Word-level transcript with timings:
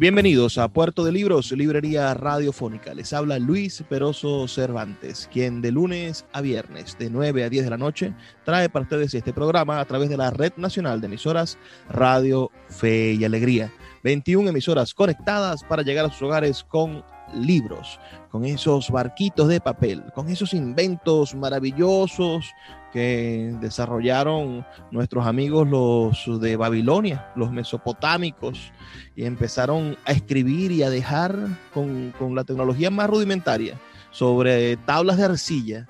Bienvenidos 0.00 0.58
a 0.58 0.68
Puerto 0.68 1.02
de 1.02 1.10
Libros, 1.10 1.50
librería 1.50 2.14
radiofónica. 2.14 2.94
Les 2.94 3.12
habla 3.12 3.40
Luis 3.40 3.82
Peroso 3.88 4.46
Cervantes, 4.46 5.28
quien 5.32 5.60
de 5.60 5.72
lunes 5.72 6.24
a 6.32 6.40
viernes, 6.40 6.96
de 7.00 7.10
9 7.10 7.42
a 7.42 7.48
10 7.48 7.64
de 7.64 7.70
la 7.70 7.78
noche, 7.78 8.14
trae 8.44 8.68
para 8.68 8.84
ustedes 8.84 9.12
este 9.14 9.32
programa 9.32 9.80
a 9.80 9.84
través 9.86 10.08
de 10.08 10.16
la 10.16 10.30
Red 10.30 10.52
Nacional 10.56 11.00
de 11.00 11.08
Emisoras 11.08 11.58
Radio 11.90 12.52
Fe 12.68 13.14
y 13.14 13.24
Alegría. 13.24 13.72
21 14.04 14.50
emisoras 14.50 14.94
conectadas 14.94 15.64
para 15.64 15.82
llegar 15.82 16.04
a 16.04 16.12
sus 16.12 16.22
hogares 16.22 16.62
con 16.62 17.02
libros, 17.34 17.98
con 18.30 18.44
esos 18.44 18.90
barquitos 18.90 19.48
de 19.48 19.60
papel, 19.60 20.04
con 20.14 20.28
esos 20.28 20.54
inventos 20.54 21.34
maravillosos 21.34 22.52
que 22.92 23.54
desarrollaron 23.60 24.66
nuestros 24.90 25.26
amigos 25.26 25.68
los 25.68 26.40
de 26.40 26.56
Babilonia, 26.56 27.30
los 27.36 27.50
mesopotámicos, 27.50 28.72
y 29.14 29.24
empezaron 29.24 29.96
a 30.04 30.12
escribir 30.12 30.72
y 30.72 30.82
a 30.82 30.90
dejar 30.90 31.36
con, 31.74 32.12
con 32.18 32.34
la 32.34 32.44
tecnología 32.44 32.90
más 32.90 33.10
rudimentaria 33.10 33.78
sobre 34.10 34.76
tablas 34.78 35.16
de 35.18 35.24
arcilla 35.24 35.86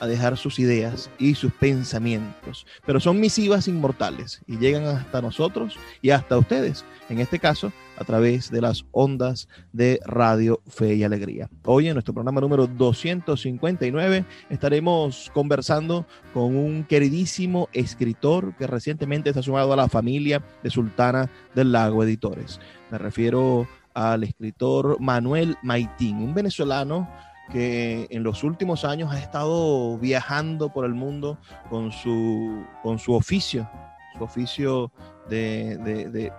a 0.00 0.06
dejar 0.06 0.36
sus 0.36 0.58
ideas 0.58 1.10
y 1.18 1.34
sus 1.34 1.52
pensamientos. 1.52 2.66
Pero 2.86 2.98
son 2.98 3.20
misivas 3.20 3.68
inmortales 3.68 4.40
y 4.46 4.56
llegan 4.56 4.84
hasta 4.86 5.20
nosotros 5.20 5.76
y 6.00 6.10
hasta 6.10 6.38
ustedes, 6.38 6.84
en 7.08 7.20
este 7.20 7.38
caso, 7.38 7.70
a 8.00 8.04
través 8.04 8.50
de 8.50 8.62
las 8.62 8.84
ondas 8.92 9.46
de 9.72 10.00
Radio 10.04 10.62
Fe 10.66 10.94
y 10.94 11.04
Alegría. 11.04 11.50
Hoy 11.66 11.86
en 11.86 11.94
nuestro 11.94 12.14
programa 12.14 12.40
número 12.40 12.66
259 12.66 14.24
estaremos 14.48 15.30
conversando 15.34 16.06
con 16.32 16.56
un 16.56 16.84
queridísimo 16.84 17.68
escritor 17.74 18.56
que 18.56 18.66
recientemente 18.66 19.30
ha 19.30 19.42
sumado 19.42 19.74
a 19.74 19.76
la 19.76 19.88
familia 19.88 20.42
de 20.62 20.70
Sultana 20.70 21.30
del 21.54 21.72
Lago 21.72 22.02
Editores. 22.02 22.58
Me 22.90 22.96
refiero 22.96 23.68
al 23.92 24.24
escritor 24.24 24.98
Manuel 24.98 25.56
Maitín, 25.62 26.16
un 26.16 26.32
venezolano 26.32 27.06
que 27.52 28.06
en 28.10 28.22
los 28.22 28.44
últimos 28.44 28.84
años 28.84 29.12
ha 29.12 29.18
estado 29.18 29.98
viajando 29.98 30.72
por 30.72 30.86
el 30.86 30.94
mundo 30.94 31.36
con 31.68 31.92
su, 31.92 32.64
con 32.82 32.98
su 32.98 33.12
oficio, 33.12 33.68
su 34.16 34.24
oficio 34.24 34.90
de, 35.28 35.76
de, 35.78 36.08
de, 36.08 36.32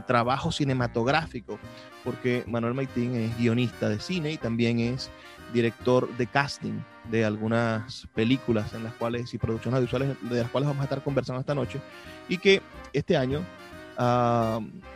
trabajo 0.00 0.52
cinematográfico, 0.52 1.58
porque 2.04 2.44
Manuel 2.46 2.74
Maitín 2.74 3.14
es 3.14 3.36
guionista 3.38 3.88
de 3.88 4.00
cine 4.00 4.32
y 4.32 4.36
también 4.36 4.78
es 4.78 5.10
director 5.52 6.08
de 6.16 6.26
casting 6.26 6.80
de 7.10 7.24
algunas 7.24 8.06
películas 8.14 8.74
en 8.74 8.84
las 8.84 8.94
cuales 8.94 9.32
y 9.32 9.38
producciones 9.38 9.76
audiovisuales 9.78 10.16
de 10.28 10.42
las 10.42 10.50
cuales 10.50 10.68
vamos 10.68 10.82
a 10.82 10.84
estar 10.84 11.02
conversando 11.02 11.40
esta 11.40 11.54
noche 11.54 11.80
y 12.28 12.38
que 12.38 12.60
este 12.92 13.16
año 13.16 13.42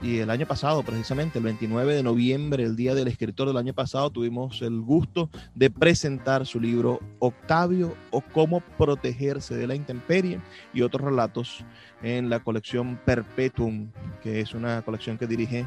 y 0.01 0.19
el 0.19 0.31
año 0.31 0.47
pasado, 0.47 0.85
precisamente, 0.85 1.39
el 1.39 1.45
29 1.45 1.95
de 1.95 2.03
noviembre, 2.05 2.63
el 2.63 2.77
día 2.77 2.95
del 2.95 3.09
escritor 3.09 3.49
del 3.49 3.57
año 3.57 3.75
pasado, 3.75 4.11
tuvimos 4.11 4.63
el 4.63 4.81
gusto 4.81 5.29
de 5.55 5.71
presentar 5.71 6.47
su 6.47 6.61
libro 6.61 7.01
Octavio 7.19 7.97
o 8.11 8.21
cómo 8.21 8.61
protegerse 8.79 9.57
de 9.57 9.67
la 9.67 9.75
intemperie 9.75 10.41
y 10.73 10.83
otros 10.83 11.05
relatos 11.05 11.65
en 12.03 12.31
la 12.31 12.41
colección 12.41 13.01
Perpetuum, 13.05 13.91
que 14.23 14.41
es 14.41 14.55
una 14.55 14.83
colección 14.83 15.19
que 15.19 15.27
dirige 15.27 15.67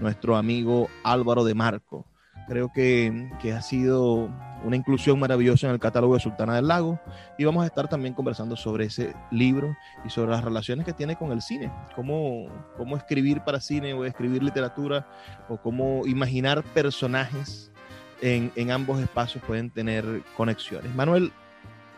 nuestro 0.00 0.36
amigo 0.36 0.88
Álvaro 1.04 1.44
de 1.44 1.54
Marco. 1.54 2.04
Creo 2.48 2.72
que, 2.72 3.30
que, 3.40 3.52
ha 3.52 3.62
sido 3.62 4.28
una 4.64 4.76
inclusión 4.76 5.18
maravillosa 5.18 5.66
en 5.66 5.74
el 5.74 5.80
catálogo 5.80 6.14
de 6.14 6.20
Sultana 6.20 6.56
del 6.56 6.68
Lago 6.68 7.00
y 7.38 7.44
vamos 7.44 7.64
a 7.64 7.66
estar 7.66 7.88
también 7.88 8.14
conversando 8.14 8.56
sobre 8.56 8.86
ese 8.86 9.14
libro 9.30 9.76
y 10.04 10.10
sobre 10.10 10.30
las 10.30 10.44
relaciones 10.44 10.84
que 10.84 10.92
tiene 10.92 11.16
con 11.16 11.32
el 11.32 11.42
cine, 11.42 11.70
cómo, 11.94 12.46
cómo 12.76 12.96
escribir 12.96 13.42
para 13.42 13.60
cine 13.60 13.94
o 13.94 14.04
escribir 14.04 14.42
literatura 14.42 15.08
o 15.48 15.56
cómo 15.56 16.06
imaginar 16.06 16.62
personajes 16.62 17.72
en, 18.20 18.52
en 18.56 18.70
ambos 18.70 19.00
espacios 19.00 19.42
pueden 19.44 19.70
tener 19.70 20.22
conexiones. 20.36 20.94
Manuel, 20.94 21.32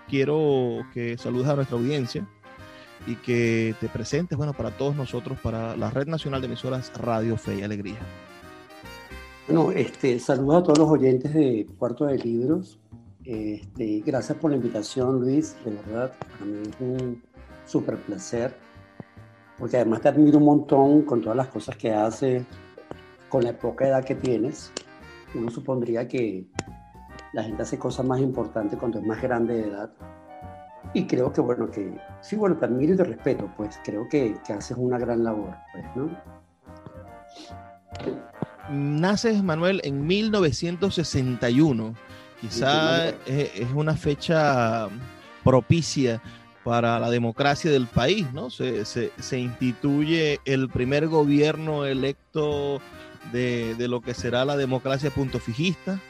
quiero 0.08 0.86
que 0.92 1.18
saludes 1.18 1.48
a 1.48 1.56
nuestra 1.56 1.76
audiencia 1.76 2.26
y 3.06 3.16
que 3.16 3.74
te 3.80 3.88
presentes, 3.88 4.36
bueno, 4.38 4.52
para 4.52 4.70
todos 4.70 4.96
nosotros, 4.96 5.38
para 5.40 5.76
la 5.76 5.90
Red 5.90 6.06
Nacional 6.06 6.40
de 6.40 6.46
Emisoras 6.46 6.92
Radio 6.94 7.36
Fe 7.36 7.56
y 7.56 7.62
Alegría. 7.62 7.98
Bueno, 9.46 9.72
este, 9.72 10.18
saludos 10.20 10.56
a 10.56 10.62
todos 10.62 10.78
los 10.78 10.88
oyentes 10.88 11.34
de 11.34 11.66
Cuarto 11.78 12.06
de 12.06 12.16
Libros. 12.16 12.80
Este, 13.26 14.00
gracias 14.00 14.38
por 14.38 14.50
la 14.50 14.56
invitación, 14.56 15.20
Luis. 15.20 15.54
De 15.62 15.72
verdad, 15.72 16.12
para 16.18 16.46
mí 16.46 16.62
es 16.62 16.80
un 16.80 17.22
súper 17.66 17.98
placer. 17.98 18.56
Porque 19.58 19.76
además 19.76 20.00
te 20.00 20.08
admiro 20.08 20.38
un 20.38 20.46
montón 20.46 21.02
con 21.02 21.20
todas 21.20 21.36
las 21.36 21.48
cosas 21.48 21.76
que 21.76 21.92
haces, 21.92 22.42
con 23.28 23.44
la 23.44 23.52
poca 23.52 23.86
edad 23.86 24.02
que 24.02 24.14
tienes. 24.14 24.72
Uno 25.34 25.50
supondría 25.50 26.08
que 26.08 26.46
la 27.34 27.42
gente 27.42 27.64
hace 27.64 27.78
cosas 27.78 28.06
más 28.06 28.20
importantes 28.20 28.78
cuando 28.78 28.98
es 28.98 29.04
más 29.04 29.20
grande 29.20 29.56
de 29.56 29.68
edad. 29.68 29.92
Y 30.94 31.06
creo 31.06 31.30
que, 31.34 31.42
bueno, 31.42 31.70
que 31.70 31.94
sí, 32.22 32.34
bueno, 32.34 32.56
te 32.56 32.64
admiro 32.64 32.94
y 32.94 32.96
te 32.96 33.04
respeto, 33.04 33.50
pues 33.58 33.78
creo 33.84 34.08
que, 34.08 34.38
que 34.46 34.54
haces 34.54 34.78
una 34.78 34.96
gran 34.96 35.22
labor, 35.22 35.54
pues, 35.74 35.84
¿no? 35.96 36.08
Naces, 38.70 39.42
Manuel, 39.42 39.80
en 39.84 40.06
1961. 40.06 41.94
Quizá 42.40 43.08
es, 43.26 43.70
una 43.74 43.96
fecha 43.96 44.88
propicia 45.42 46.20
para 46.62 46.98
la 46.98 47.10
democracia 47.10 47.70
del 47.70 47.86
país, 47.86 48.26
¿no? 48.32 48.50
Se, 48.50 49.08
instituye 49.32 50.40
el 50.44 50.68
primer 50.68 51.08
gobierno 51.08 51.86
electo 51.86 52.80
de, 53.32 53.76
lo 53.88 54.00
que 54.00 54.14
será 54.14 54.44
la 54.44 54.56
democracia 54.56 55.10
punto 55.10 55.38
fijista 55.38 56.00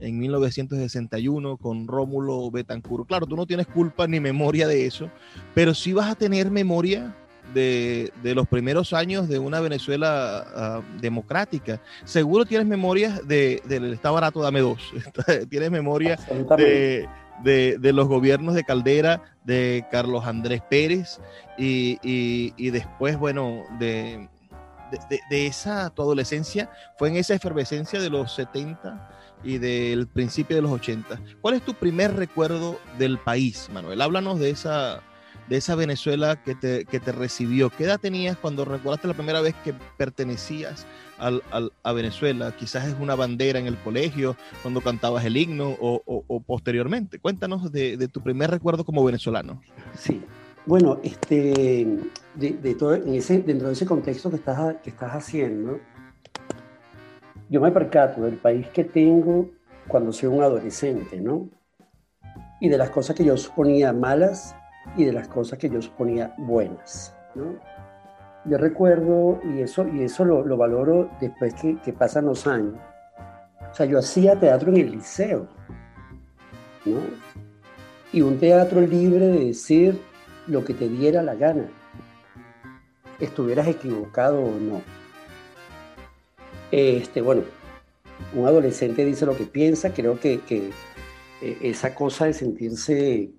en 0.00 0.18
1961 0.18 1.56
con 1.56 1.86
Rómulo 1.86 2.50
Betancourt. 2.50 3.06
Claro, 3.06 3.26
tú 3.26 3.36
no 3.36 3.46
tienes 3.46 3.66
culpa 3.66 4.06
ni 4.06 4.20
memoria 4.20 4.66
de 4.66 4.86
eso, 4.86 5.10
pero 5.54 5.74
sí 5.74 5.92
vas 5.92 6.10
a 6.10 6.14
tener 6.14 6.50
memoria 6.50 7.14
de, 7.54 8.12
los 8.22 8.48
primeros 8.48 8.92
años 8.92 9.28
de 9.28 9.38
una 9.38 9.60
Venezuela 9.60 10.46
ah, 10.54 10.82
democrática. 11.00 11.80
Seguro 12.04 12.44
tienes 12.44 12.66
memoria 12.66 13.20
de, 13.24 13.62
del 13.66 13.92
Estado 13.92 14.14
barato, 14.14 14.40
dame 14.40 14.60
dos. 14.60 14.92
tienes 15.48 15.70
memoria 15.70 16.18
de, 16.56 17.08
de, 17.42 17.92
los 17.92 18.08
gobiernos 18.08 18.54
de 18.54 18.64
Caldera, 18.64 19.22
de 19.44 19.84
Carlos 19.90 20.26
Andrés 20.26 20.62
Pérez 20.68 21.20
y, 21.56 21.98
y, 22.02 22.70
después, 22.70 23.18
bueno, 23.18 23.64
de, 23.78 24.28
de, 25.30 25.46
esa, 25.46 25.90
tu 25.90 26.02
adolescencia 26.02 26.70
fue 26.98 27.08
en 27.08 27.16
esa 27.16 27.34
efervescencia 27.34 28.00
de 28.00 28.10
los 28.10 28.34
70 28.34 29.10
y 29.44 29.58
del 29.58 30.06
principio 30.08 30.56
de 30.56 30.62
los 30.62 30.72
80. 30.72 31.20
¿Cuál 31.40 31.54
es 31.54 31.62
tu 31.62 31.74
primer 31.74 32.14
recuerdo 32.16 32.78
del 32.98 33.18
país, 33.18 33.68
Manuel? 33.72 34.00
Háblanos 34.00 34.38
de 34.38 34.50
esa, 34.50 35.00
de 35.48 35.56
esa 35.56 35.74
Venezuela 35.74 36.42
que 36.42 36.54
te, 36.54 36.84
que 36.84 37.00
te 37.00 37.12
recibió. 37.12 37.70
¿Qué 37.70 37.84
edad 37.84 37.98
tenías 37.98 38.36
cuando 38.36 38.64
recordaste 38.64 39.08
la 39.08 39.14
primera 39.14 39.40
vez 39.40 39.54
que 39.64 39.74
pertenecías 39.96 40.86
al, 41.18 41.42
al, 41.50 41.72
a 41.82 41.92
Venezuela? 41.92 42.54
Quizás 42.56 42.86
es 42.86 42.94
una 43.00 43.14
bandera 43.14 43.58
en 43.58 43.66
el 43.66 43.76
colegio, 43.78 44.36
cuando 44.62 44.80
cantabas 44.80 45.24
el 45.24 45.36
himno 45.36 45.76
o, 45.80 46.02
o, 46.06 46.40
posteriormente. 46.40 47.18
Cuéntanos 47.18 47.72
de, 47.72 47.96
de, 47.96 48.08
tu 48.08 48.22
primer 48.22 48.50
recuerdo 48.50 48.84
como 48.84 49.04
venezolano. 49.04 49.62
Sí, 49.98 50.22
bueno, 50.66 51.00
este, 51.02 51.98
de 52.34 52.74
todo, 52.74 52.94
en 52.94 53.14
ese, 53.14 53.40
dentro 53.40 53.68
de 53.68 53.72
ese 53.72 53.86
contexto 53.86 54.28
que 54.28 54.36
estás, 54.36 54.76
que 54.82 54.90
estás 54.90 55.12
haciendo, 55.12 55.80
yo 57.48 57.60
me 57.62 57.70
percato 57.70 58.22
del 58.22 58.34
país 58.34 58.66
que 58.68 58.84
tengo 58.84 59.48
cuando 59.86 60.12
soy 60.12 60.28
un 60.28 60.42
adolescente, 60.42 61.18
¿no? 61.18 61.48
Y 62.60 62.68
de 62.68 62.76
las 62.76 62.90
cosas 62.90 63.16
que 63.16 63.24
yo 63.24 63.36
suponía 63.38 63.94
malas 63.94 64.54
y 64.96 65.04
de 65.04 65.12
las 65.12 65.28
cosas 65.28 65.58
que 65.58 65.68
yo 65.68 65.80
suponía 65.80 66.34
buenas. 66.38 67.14
Yo 68.44 68.58
recuerdo, 68.58 69.40
y 69.44 69.60
eso, 69.60 69.86
y 69.88 70.02
eso 70.02 70.24
lo, 70.24 70.56
valoro 70.56 71.10
después 71.20 71.54
que, 71.54 71.76
que, 71.78 71.92
pasan 71.92 72.26
los 72.26 72.46
años, 72.46 72.74
o 73.70 73.74
sea, 73.74 73.86
yo 73.86 73.98
hacía 73.98 74.38
teatro 74.38 74.70
en 74.70 74.78
el 74.78 74.90
liceo, 74.92 75.48
¿no? 76.84 77.00
Y 78.12 78.22
un 78.22 78.38
teatro 78.38 78.80
libre 78.80 79.26
de 79.26 79.44
decir 79.46 80.00
lo 80.46 80.64
que 80.64 80.72
te 80.72 80.88
diera 80.88 81.22
la 81.22 81.34
gana, 81.34 81.68
estuvieras 83.20 83.66
equivocado 83.68 84.40
o 84.40 84.58
no. 84.58 84.80
Este, 86.70 87.20
bueno, 87.20 87.42
un 88.34 88.46
adolescente 88.46 89.04
dice 89.04 89.26
lo 89.26 89.36
que 89.36 89.44
piensa, 89.44 89.92
creo 89.92 90.18
que, 90.20 90.40
eh, 91.40 91.58
esa 91.62 91.94
cosa 91.94 92.26
de 92.26 92.32
sentirse 92.32 93.30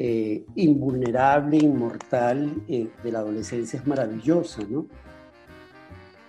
eh, 0.00 0.46
invulnerable, 0.54 1.56
inmortal 1.56 2.62
eh, 2.68 2.88
de 3.02 3.10
la 3.10 3.18
adolescencia 3.18 3.80
es 3.80 3.84
maravillosa, 3.84 4.62
¿no? 4.70 4.86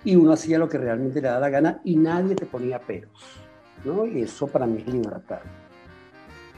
Y 0.03 0.15
uno 0.15 0.31
hacía 0.31 0.57
lo 0.57 0.67
que 0.67 0.79
realmente 0.79 1.21
le 1.21 1.27
daba 1.27 1.41
la 1.41 1.49
gana 1.49 1.81
y 1.83 1.95
nadie 1.95 2.33
te 2.33 2.47
ponía 2.47 2.79
peros, 2.79 3.39
¿no? 3.85 4.07
Y 4.07 4.23
eso 4.23 4.47
para 4.47 4.65
mí 4.65 4.79
es 4.79 4.91
libertad. 4.91 5.41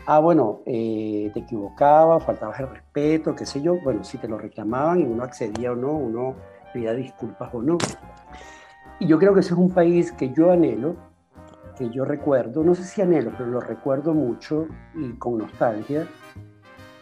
Ah, 0.06 0.20
bueno, 0.20 0.62
te 0.66 1.34
equivocabas, 1.36 2.24
faltabas 2.24 2.62
el 2.62 2.70
respeto, 2.70 3.36
qué 3.36 3.46
sé 3.46 3.62
yo. 3.62 3.76
Bueno, 3.84 4.06
si 4.06 4.18
te 4.18 4.30
lo 4.30 4.38
reclamaban 4.38 5.02
y 5.02 5.04
uno 5.04 5.24
accedía 5.24 5.74
o 5.74 5.76
no, 5.76 5.92
uno 5.92 6.36
pedía 6.74 6.94
disculpas 6.94 7.54
o 7.54 7.62
no. 7.62 7.78
Y 9.00 9.08
yo 9.08 9.20
creo 9.20 9.34
que 9.34 9.42
ese 9.42 9.54
es 9.54 9.60
un 9.60 9.72
país 9.72 10.14
que 10.14 10.32
yo 10.32 10.50
anhelo, 10.50 10.96
que 11.78 11.90
yo 11.90 12.06
recuerdo, 12.06 12.64
no 12.64 12.74
sé 12.74 12.86
si 12.86 13.02
anhelo, 13.02 13.34
pero 13.38 13.50
lo 13.50 13.60
recuerdo 13.60 14.14
mucho 14.14 14.68
y 14.96 15.12
con 15.16 15.40
nostalgia, 15.40 16.08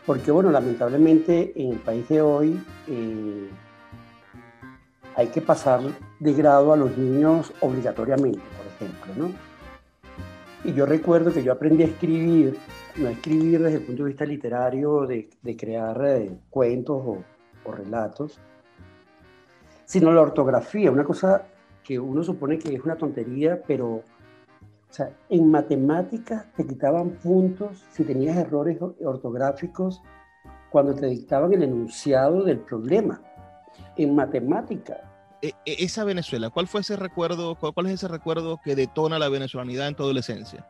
porque 0.10 0.32
bueno, 0.32 0.50
lamentablemente 0.50 1.54
en 1.56 1.74
el 1.74 1.78
país 1.78 2.10
de 2.10 2.20
hoy 2.20 2.60
eh, 2.88 3.48
hay 5.16 5.28
que 5.28 5.40
pasar 5.40 5.82
de 6.20 6.34
grado 6.34 6.74
a 6.74 6.78
los 6.78 6.98
niños 6.98 7.54
obligatoriamente, 7.62 8.40
por 8.40 8.88
ejemplo, 8.88 9.28
¿no? 9.28 9.32
Y 10.64 10.74
yo 10.74 10.88
recuerdo 10.88 11.32
que 11.32 11.44
yo 11.44 11.52
aprendí 11.52 11.84
a 11.84 11.86
escribir, 11.86 12.58
no 12.96 13.10
a 13.10 13.12
escribir 13.12 13.62
desde 13.62 13.78
el 13.78 13.84
punto 13.84 14.02
de 14.02 14.10
vista 14.10 14.26
literario, 14.26 15.06
de, 15.06 15.30
crear 15.56 16.04
eh, 16.04 16.32
cuentos 16.50 17.04
o, 17.06 17.24
o 17.64 17.72
relatos, 17.72 18.40
sino 19.86 20.12
la 20.12 20.22
ortografía, 20.22 20.90
una 20.90 21.04
cosa 21.04 21.44
que 21.84 22.00
uno 22.00 22.24
supone 22.24 22.58
que 22.58 22.74
es 22.74 22.84
una 22.84 22.96
tontería, 22.96 23.62
pero 23.62 24.02
o 24.90 24.94
sea, 24.94 25.12
en 25.30 25.52
matemáticas 25.52 26.46
te 26.56 26.66
quitaban 26.66 27.12
puntos 27.12 27.84
si 27.92 28.04
tenías 28.04 28.38
errores 28.38 28.80
ortográficos 28.82 30.02
cuando 30.72 30.96
te 30.96 31.08
dictaban 31.08 31.54
el 31.54 31.64
enunciado 31.64 32.44
del 32.44 32.60
problema. 32.60 33.22
En 33.96 34.16
matemática. 34.16 34.98
E, 35.42 35.54
e, 35.66 35.84
esa 35.84 36.04
Venezuela, 36.04 36.50
¿cuál 36.50 36.68
fue 36.68 36.82
ese 36.82 36.96
recuerdo, 36.96 37.56
cuál, 37.56 37.86
es 37.86 37.94
ese 37.94 38.08
recuerdo 38.08 38.60
que 38.64 38.76
detona 38.76 39.20
la 39.20 39.30
venezolanidad 39.30 39.88
en 39.88 39.96
tu 39.96 40.04
adolescencia? 40.04 40.68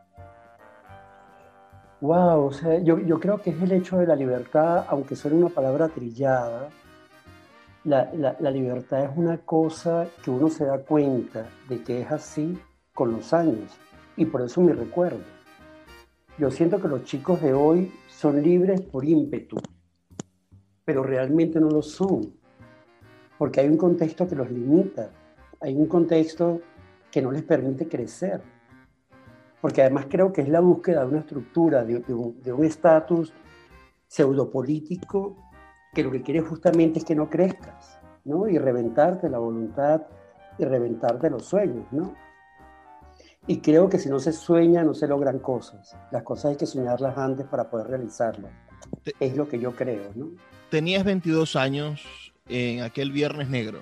Wow, 2.00 2.46
o 2.46 2.52
sea, 2.52 2.78
yo, 2.80 2.98
yo 2.98 3.20
creo 3.20 3.42
que 3.42 3.50
es 3.50 3.60
el 3.60 3.72
hecho 3.72 3.98
de 3.98 4.06
la 4.06 4.16
libertad, 4.16 4.86
aunque 4.88 5.16
suene 5.16 5.36
una 5.36 5.48
palabra 5.48 5.88
trillada, 5.88 6.68
la, 7.84 8.10
la, 8.12 8.50
libertad 8.50 9.04
es 9.04 9.10
una 9.16 9.38
cosa 9.38 10.06
que 10.22 10.30
uno 10.30 10.50
se 10.50 10.66
da 10.66 10.78
cuenta 10.78 11.46
de 11.68 11.82
que 11.82 12.02
es 12.02 12.10
así 12.10 12.58
con 12.94 13.12
los 13.12 13.32
años. 13.32 13.70
Y 14.20 14.26
por 14.26 14.42
eso 14.42 14.60
me 14.60 14.74
recuerdo. 14.74 15.22
Yo 16.36 16.50
siento 16.50 16.78
que 16.78 16.88
los 16.88 17.04
chicos 17.04 17.40
de 17.40 17.54
hoy 17.54 17.90
son 18.06 18.42
libres 18.42 18.82
por 18.82 19.02
ímpetu, 19.02 19.56
pero 20.84 21.02
realmente 21.02 21.58
no 21.58 21.70
lo 21.70 21.80
son. 21.80 22.34
Porque 23.38 23.60
hay 23.60 23.68
un 23.68 23.78
contexto 23.78 24.28
que 24.28 24.36
los 24.36 24.50
limita, 24.50 25.08
hay 25.58 25.74
un 25.74 25.86
contexto 25.86 26.60
que 27.10 27.22
no 27.22 27.32
les 27.32 27.44
permite 27.44 27.88
crecer. 27.88 28.42
Porque 29.58 29.80
además 29.80 30.04
creo 30.10 30.34
que 30.34 30.42
es 30.42 30.50
la 30.50 30.60
búsqueda 30.60 31.00
de 31.00 31.06
una 31.06 31.20
estructura, 31.20 31.82
de, 31.82 32.00
de 32.00 32.52
un 32.52 32.64
estatus 32.66 33.32
pseudopolítico 34.06 35.34
que 35.94 36.04
lo 36.04 36.10
que 36.10 36.20
quiere 36.20 36.42
justamente 36.42 36.98
es 36.98 37.06
que 37.06 37.14
no 37.14 37.30
crezcas, 37.30 37.98
¿no? 38.26 38.46
Y 38.50 38.58
reventarte 38.58 39.30
la 39.30 39.38
voluntad 39.38 40.02
y 40.58 40.66
reventarte 40.66 41.30
los 41.30 41.46
sueños, 41.46 41.86
¿no? 41.90 42.14
Y 43.46 43.58
creo 43.60 43.88
que 43.88 43.98
si 43.98 44.08
no 44.08 44.20
se 44.20 44.32
sueña, 44.32 44.84
no 44.84 44.94
se 44.94 45.08
logran 45.08 45.38
cosas. 45.38 45.96
Las 46.10 46.22
cosas 46.22 46.52
hay 46.52 46.56
que 46.56 46.66
soñarlas 46.66 47.16
antes 47.16 47.46
para 47.46 47.70
poder 47.70 47.88
realizarlas. 47.88 48.52
es 49.18 49.36
lo 49.36 49.48
que 49.48 49.58
yo 49.58 49.74
creo, 49.74 50.12
¿no? 50.14 50.30
Tenías 50.70 51.04
22 51.04 51.56
años 51.56 52.32
en 52.48 52.82
aquel 52.82 53.10
Viernes 53.12 53.48
Negro. 53.48 53.80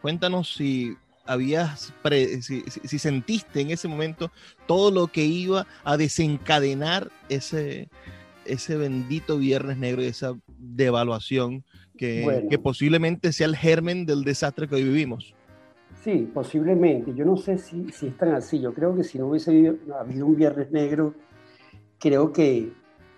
Cuéntanos 0.00 0.54
si 0.54 0.96
habías, 1.26 1.92
si, 2.40 2.62
si, 2.62 2.98
sentiste 2.98 3.60
en 3.60 3.70
ese 3.70 3.88
momento 3.88 4.30
todo 4.66 4.90
lo 4.90 5.08
que 5.08 5.24
iba 5.24 5.66
a 5.84 5.96
desencadenar 5.96 7.10
ese, 7.28 7.88
ese 8.44 8.76
bendito 8.76 9.36
Viernes 9.36 9.76
Negro 9.76 10.02
y 10.02 10.06
esa 10.06 10.34
devaluación 10.58 11.64
que, 11.98 12.46
que, 12.48 12.58
posiblemente 12.58 13.32
sea 13.32 13.46
el 13.46 13.56
germen 13.56 14.06
del 14.06 14.24
desastre 14.24 14.68
que 14.68 14.76
hoy 14.76 14.84
vivimos. 14.84 15.34
Sí, 16.06 16.30
posiblemente. 16.32 17.12
Yo 17.14 17.24
no 17.24 17.36
sé 17.36 17.58
si, 17.58 17.90
si 17.90 18.06
es 18.06 18.16
tan 18.16 18.32
así. 18.32 18.60
Yo 18.60 18.72
creo 18.72 18.94
que 18.94 19.02
si 19.02 19.18
no 19.18 19.26
hubiese 19.26 19.76
habido 19.98 20.26
un 20.26 20.36
Viernes 20.36 20.70
Negro, 20.70 21.14
creo 21.98 22.32
que 22.32 22.72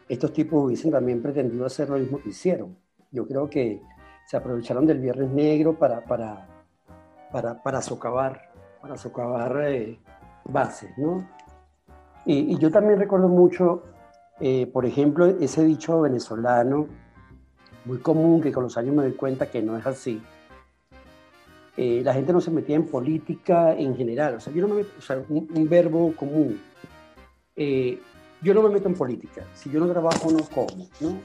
estos 0.08 0.32
tipos 0.32 0.64
hubiesen 0.64 0.90
también 0.90 1.20
pretendido 1.20 1.67
hacer 1.67 1.90
lo 1.90 1.99
mismo 1.99 2.19
que 2.19 2.31
hicieron. 2.31 2.79
Yo 3.11 3.26
creo 3.29 3.50
que 3.50 3.82
se 4.26 4.38
aprovecharon 4.38 4.87
del 4.87 5.00
Viernes 5.00 5.31
Negro 5.31 5.79
para, 5.79 6.02
para, 6.02 6.49
para, 7.62 7.82
socavar, 7.82 8.52
para 8.81 8.96
socavar 8.96 9.64
eh, 9.69 9.99
bases, 10.46 10.90
¿no? 10.96 11.29
Y, 12.25 12.55
y, 12.55 12.58
yo 12.58 12.70
también 12.70 12.99
recuerdo 12.99 13.29
mucho 13.29 13.82
eh, 14.40 14.67
por 14.73 14.87
ejemplo, 14.87 15.26
ese 15.26 15.62
dicho 15.62 16.00
venezolano, 16.00 16.87
muy 17.85 17.99
común, 17.99 18.40
que 18.40 18.50
con 18.50 18.62
los 18.62 18.79
años 18.79 18.94
me 18.94 19.02
doy 19.02 19.12
cuenta 19.12 19.50
que 19.50 19.61
no 19.61 19.76
es 19.76 19.87
así. 19.87 20.23
Eh, 21.80 22.02
la 22.02 22.12
gente 22.12 22.32
no 22.32 22.40
se 22.40 22.50
metía 22.50 22.75
en 22.75 22.86
política 22.86 23.72
en 23.72 23.96
general. 23.96 24.34
O 24.34 24.40
sea, 24.40 24.52
yo 24.52 24.66
no 24.66 24.75
me 24.75 24.82
o 24.82 25.00
sea, 25.00 25.22
un, 25.28 25.68
verbo 25.68 26.12
común. 26.16 26.61
Eh, 27.54 28.00
yo 28.42 28.52
no 28.52 28.62
me 28.64 28.70
meto 28.70 28.88
en 28.88 28.94
política. 28.97 29.44
Si 29.54 29.70
yo 29.70 29.78
no 29.78 29.88
trabajo, 29.88 30.28
no 30.28 30.42
como, 30.52 30.88
¿no? 30.99 31.20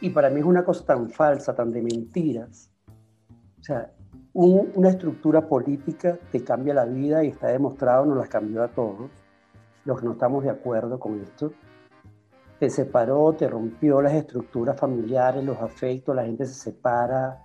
Y 0.00 0.10
para 0.10 0.30
mí 0.30 0.38
es 0.38 0.46
una 0.46 0.64
cosa 0.64 0.84
tan 0.84 1.10
falsa, 1.10 1.56
tan 1.56 1.72
de 1.72 1.82
mentiras. 1.82 2.70
O 3.58 3.62
sea, 3.64 3.90
una 4.32 4.90
estructura 4.90 5.48
política 5.48 6.16
te 6.30 6.44
cambia 6.44 6.72
la 6.72 6.84
vida 6.84 7.24
y 7.24 7.30
está 7.30 7.48
demostrado, 7.48 8.06
nos 8.06 8.16
las 8.16 8.28
cambió 8.28 8.62
a 8.62 8.68
todos 8.68 9.10
los 9.86 9.98
que 9.98 10.06
no 10.06 10.12
estamos 10.12 10.44
de 10.44 10.50
acuerdo 10.50 11.00
con 11.00 11.20
esto. 11.20 11.52
Te 12.60 12.70
separó, 12.70 13.32
te 13.32 13.48
rompió 13.48 14.00
las 14.00 14.14
estructuras 14.14 14.78
familiares, 14.78 15.42
los 15.42 15.58
afectos, 15.58 16.14
la 16.14 16.26
gente 16.26 16.46
se 16.46 16.54
separa, 16.54 17.42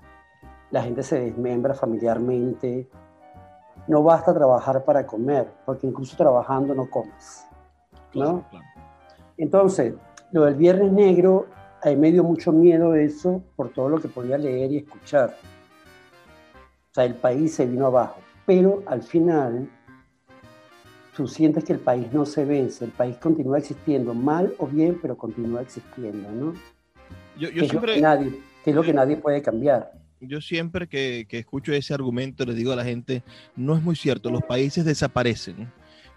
la 0.71 0.83
gente 0.83 1.03
se 1.03 1.19
desmembra 1.19 1.73
familiarmente. 1.73 2.89
No 3.87 4.03
basta 4.03 4.33
trabajar 4.33 4.83
para 4.83 5.05
comer, 5.05 5.51
porque 5.65 5.87
incluso 5.87 6.17
trabajando 6.17 6.73
no 6.73 6.89
comes. 6.89 7.45
¿no? 8.15 8.45
Entonces, 9.37 9.93
lo 10.31 10.45
del 10.45 10.55
Viernes 10.55 10.91
Negro, 10.91 11.47
a 11.83 11.89
mí 11.89 11.95
me 11.95 12.11
dio 12.11 12.23
mucho 12.23 12.51
miedo 12.51 12.95
eso 12.95 13.43
por 13.55 13.69
todo 13.69 13.89
lo 13.89 13.99
que 13.99 14.07
podía 14.07 14.37
leer 14.37 14.71
y 14.71 14.77
escuchar. 14.77 15.35
O 16.91 16.93
sea, 16.93 17.05
el 17.05 17.15
país 17.15 17.53
se 17.53 17.65
vino 17.65 17.87
abajo. 17.87 18.19
Pero 18.45 18.83
al 18.85 19.03
final, 19.03 19.69
tú 21.15 21.27
sientes 21.27 21.63
que 21.63 21.73
el 21.73 21.79
país 21.79 22.11
no 22.13 22.25
se 22.25 22.45
vence, 22.45 22.85
el 22.85 22.91
país 22.91 23.17
continúa 23.17 23.57
existiendo, 23.57 24.13
mal 24.13 24.53
o 24.59 24.67
bien, 24.67 24.99
pero 25.01 25.17
continúa 25.17 25.61
existiendo, 25.61 26.31
¿no? 26.31 26.53
Yo, 27.37 27.49
yo 27.49 27.65
siempre... 27.65 27.99
nadie, 27.99 28.39
que 28.63 28.69
es 28.69 28.75
lo 28.75 28.83
que 28.83 28.93
nadie 28.93 29.17
puede 29.17 29.41
cambiar. 29.41 29.91
Yo 30.21 30.41
siempre 30.41 30.87
que, 30.87 31.25
que, 31.29 31.39
escucho 31.39 31.73
ese 31.73 31.93
argumento 31.93 32.45
le 32.45 32.53
digo 32.53 32.71
a 32.71 32.75
la 32.75 32.85
gente, 32.85 33.23
no 33.55 33.75
es 33.75 33.83
muy 33.83 33.95
cierto, 33.95 34.29
los 34.31 34.43
países 34.43 34.85
desaparecen. 34.85 35.71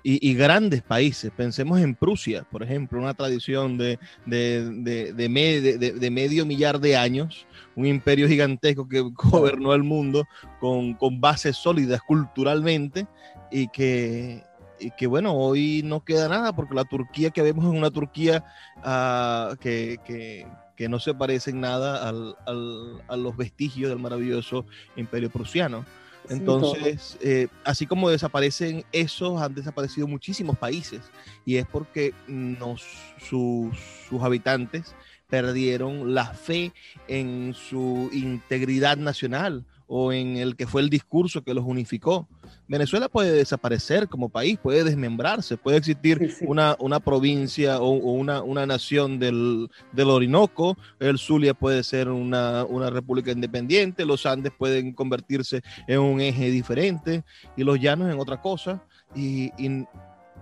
Y, 0.04 0.26
y 0.30 0.34
grandes 0.34 0.80
países, 0.82 1.32
pensemos 1.36 1.80
en 1.80 1.94
Prusia, 1.94 2.46
por 2.50 2.62
ejemplo, 2.62 3.00
una 3.00 3.14
tradición 3.14 3.76
de, 3.76 3.98
de, 4.26 4.64
de, 4.70 5.12
de, 5.12 5.92
de 5.92 6.10
medio 6.10 6.46
millar 6.46 6.78
de 6.78 6.96
años, 6.96 7.46
un 7.74 7.84
imperio 7.86 8.28
gigantesco 8.28 8.88
que 8.88 9.00
gobernó 9.14 9.74
el 9.74 9.82
mundo 9.82 10.24
con, 10.60 10.94
con 10.94 11.20
bases 11.20 11.56
sólidas 11.56 12.00
culturalmente 12.02 13.06
y 13.50 13.68
que, 13.68 14.44
y 14.78 14.92
que 14.92 15.06
bueno, 15.06 15.34
hoy 15.34 15.82
no 15.84 16.04
queda 16.04 16.28
nada 16.28 16.52
porque 16.52 16.74
la 16.74 16.84
Turquía 16.84 17.30
que 17.30 17.42
vemos 17.42 17.64
es 17.64 17.70
una 17.70 17.90
Turquía 17.90 18.44
uh, 18.78 19.56
que, 19.56 19.98
que, 20.04 20.46
que, 20.78 20.88
no 20.88 21.00
se 21.00 21.12
parece 21.12 21.50
en 21.50 21.60
nada 21.60 22.08
al, 22.08 22.36
al, 22.46 23.02
a 23.08 23.16
los 23.16 23.36
vestigios 23.36 23.90
del 23.90 23.98
maravilloso 23.98 24.64
imperio 24.96 25.30
prusiano. 25.30 25.84
Entonces, 26.28 27.16
eh, 27.20 27.48
así 27.64 27.86
como 27.86 28.10
desaparecen 28.10 28.84
esos, 28.92 29.40
han 29.40 29.54
desaparecido 29.54 30.06
muchísimos 30.06 30.58
países 30.58 31.00
y 31.44 31.56
es 31.56 31.66
porque 31.66 32.12
nos, 32.26 32.82
sus, 33.18 33.76
sus 34.08 34.22
habitantes 34.22 34.94
perdieron 35.28 36.14
la 36.14 36.26
fe 36.26 36.72
en 37.06 37.54
su 37.54 38.10
integridad 38.12 38.96
nacional 38.96 39.64
o 39.88 40.12
en 40.12 40.36
el 40.36 40.54
que 40.54 40.66
fue 40.66 40.82
el 40.82 40.90
discurso 40.90 41.42
que 41.42 41.54
los 41.54 41.64
unificó. 41.64 42.28
Venezuela 42.68 43.08
puede 43.08 43.32
desaparecer 43.32 44.06
como 44.06 44.28
país, 44.28 44.58
puede 44.58 44.84
desmembrarse, 44.84 45.56
puede 45.56 45.78
existir 45.78 46.36
Una, 46.42 46.76
una, 46.78 47.00
provincia 47.00 47.80
o, 47.80 47.90
una, 47.90 48.42
una, 48.42 48.66
nación 48.66 49.18
del, 49.18 49.70
del, 49.92 50.10
Orinoco, 50.10 50.76
el 51.00 51.18
Zulia 51.18 51.54
puede 51.54 51.82
ser 51.82 52.10
una, 52.10 52.64
una, 52.64 52.90
república 52.90 53.32
independiente, 53.32 54.04
los 54.04 54.26
Andes 54.26 54.52
pueden 54.56 54.92
convertirse 54.92 55.62
en 55.86 56.00
un 56.00 56.20
eje 56.20 56.50
diferente 56.50 57.24
y 57.56 57.64
los 57.64 57.80
llanos 57.80 58.12
en 58.12 58.20
otra 58.20 58.42
cosa, 58.42 58.82
y, 59.14 59.46
y, 59.56 59.86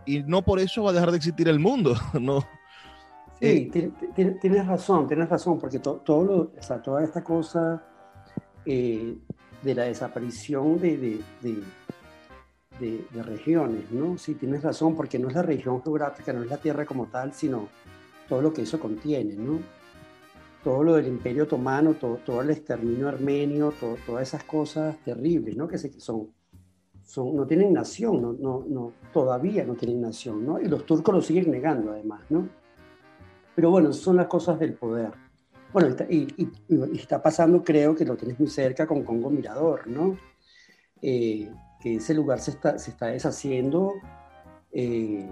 y 0.07 0.23
no 0.25 0.43
por 0.43 0.59
eso 0.59 0.83
va 0.83 0.91
a 0.91 0.95
dejar 0.95 1.13
de 1.13 1.19
existir 1.19 1.49
el 1.49 1.61
mundo, 1.61 1.95
¿no? 2.21 2.41
Sí, 3.39 3.71
eh, 3.75 3.93
tienes 4.41 4.67
razón, 4.67 5.07
tienes 5.07 5.29
razón, 5.29 5.59
porque 5.59 5.79
todo 5.79 6.25
lo, 6.25 6.37
o 6.59 6.63
sea, 6.63 6.81
toda 6.81 7.05
esta 7.05 7.23
cosa 7.23 7.85
eh, 8.67 9.17
de 9.63 9.75
la 9.75 9.85
desaparición 9.85 10.79
de, 10.79 10.97
de, 10.97 11.21
de, 12.79 13.05
de, 13.13 13.23
regiones, 13.23 13.91
¿no? 13.91 14.19
Sí, 14.19 14.35
tienes 14.35 14.63
razón, 14.63 14.95
porque 14.95 15.19
no 15.19 15.29
es 15.29 15.35
la 15.35 15.43
región 15.43 15.83
geográfica, 15.83 16.33
no 16.33 16.43
es 16.43 16.51
la 16.51 16.59
tierra 16.59 16.85
como 16.85 17.07
tal, 17.07 17.33
sino 17.33 17.69
todo 18.29 18.43
lo 18.43 18.53
que 18.53 18.63
eso 18.63 18.79
contiene, 18.79 19.35
¿no? 19.35 19.61
Todo 20.63 20.83
lo 20.83 20.95
del 20.95 21.07
imperio 21.07 21.45
otomano, 21.45 21.95
todo, 21.95 22.17
todo 22.17 22.43
el 22.43 22.51
exterminio 22.51 23.09
armenio, 23.09 23.73
todas 24.07 24.29
esas 24.29 24.45
cosas 24.45 24.97
terribles, 25.05 25.57
¿no? 25.57 25.69
Que, 25.69 25.79
se, 25.79 25.99
son, 26.01 26.29
son, 27.05 27.37
no 27.37 27.47
tienen 27.47 27.73
nación, 27.73 28.21
no, 28.21 28.33
no, 28.33 28.65
no, 28.69 28.93
todavía 29.13 29.65
no 29.65 29.75
tienen 29.75 30.03
nación, 30.03 30.45
¿no? 30.45 30.61
Y 30.61 30.67
los 30.67 30.85
turcos 30.85 31.15
lo 31.15 31.23
siguen 31.23 31.51
negando, 31.51 31.93
además, 31.93 32.23
¿no? 32.29 32.49
Pero 33.55 33.71
bueno, 33.71 33.93
son 33.93 34.17
las 34.17 34.27
cosas 34.27 34.59
del 34.59 34.75
poder. 34.75 35.26
Bueno, 35.77 35.95
y, 36.09 36.49
está 36.99 37.23
pasando, 37.23 37.63
creo 37.63 37.95
que 37.95 38.07
lo 38.07 38.17
tienes 38.17 38.41
muy 38.41 38.49
cerca 38.49 38.87
con 38.87 39.03
Congo 39.05 39.29
Mirador, 39.29 39.87
¿no? 39.87 40.17
Eh, 41.03 41.53
que 41.79 41.97
ese 41.97 42.15
lugar 42.15 42.41
se 42.41 42.53
está, 42.53 42.79
se 42.79 42.93
está 42.93 43.09
deshaciendo, 43.09 43.93
eh, 44.73 45.29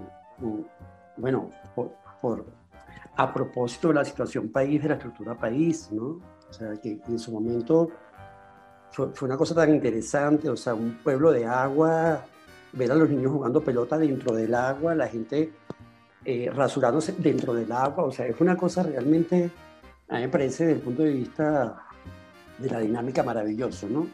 bueno, 1.17 1.49
por, 1.73 2.45
a 3.17 3.33
propósito 3.33 3.87
de 3.87 3.95
la 3.95 4.05
situación 4.05 4.49
país, 4.49 4.83
de 4.83 4.89
la 4.89 4.93
estructura 4.93 5.33
país, 5.33 5.89
¿no? 5.91 6.21
O 6.47 6.53
sea, 6.53 6.75
que 6.75 7.01
en 7.07 7.17
su 7.17 7.31
momento 7.31 7.89
fue, 8.91 9.09
una 9.23 9.37
cosa 9.37 9.55
tan 9.55 9.73
interesante, 9.73 10.47
o 10.47 10.55
sea, 10.55 10.75
un 10.75 10.99
pueblo 11.03 11.31
de 11.31 11.47
agua, 11.47 12.23
ver 12.71 12.91
a 12.91 12.93
los 12.93 13.09
niños 13.09 13.31
jugando 13.31 13.61
pelota 13.61 13.97
dentro 13.97 14.35
del 14.35 14.53
agua, 14.53 14.93
la 14.93 15.07
gente 15.07 15.53
eh, 16.23 16.51
rasurándose 16.53 17.13
dentro 17.17 17.55
del 17.55 17.71
agua, 17.71 18.03
o 18.03 18.11
sea, 18.11 18.27
es 18.27 18.39
una 18.39 18.55
cosa 18.55 18.83
realmente 18.83 19.49
a 20.07 20.15
mí 20.15 20.21
me 20.21 20.29
parece 20.29 20.65
desde 20.65 20.77
el 20.77 20.83
punto 20.83 21.03
de 21.03 21.11
vista 21.11 21.83
de 22.57 22.69
la 22.69 22.79
dinámica 22.79 23.23
maravilloso, 23.23 23.87
¿no? 23.89 24.07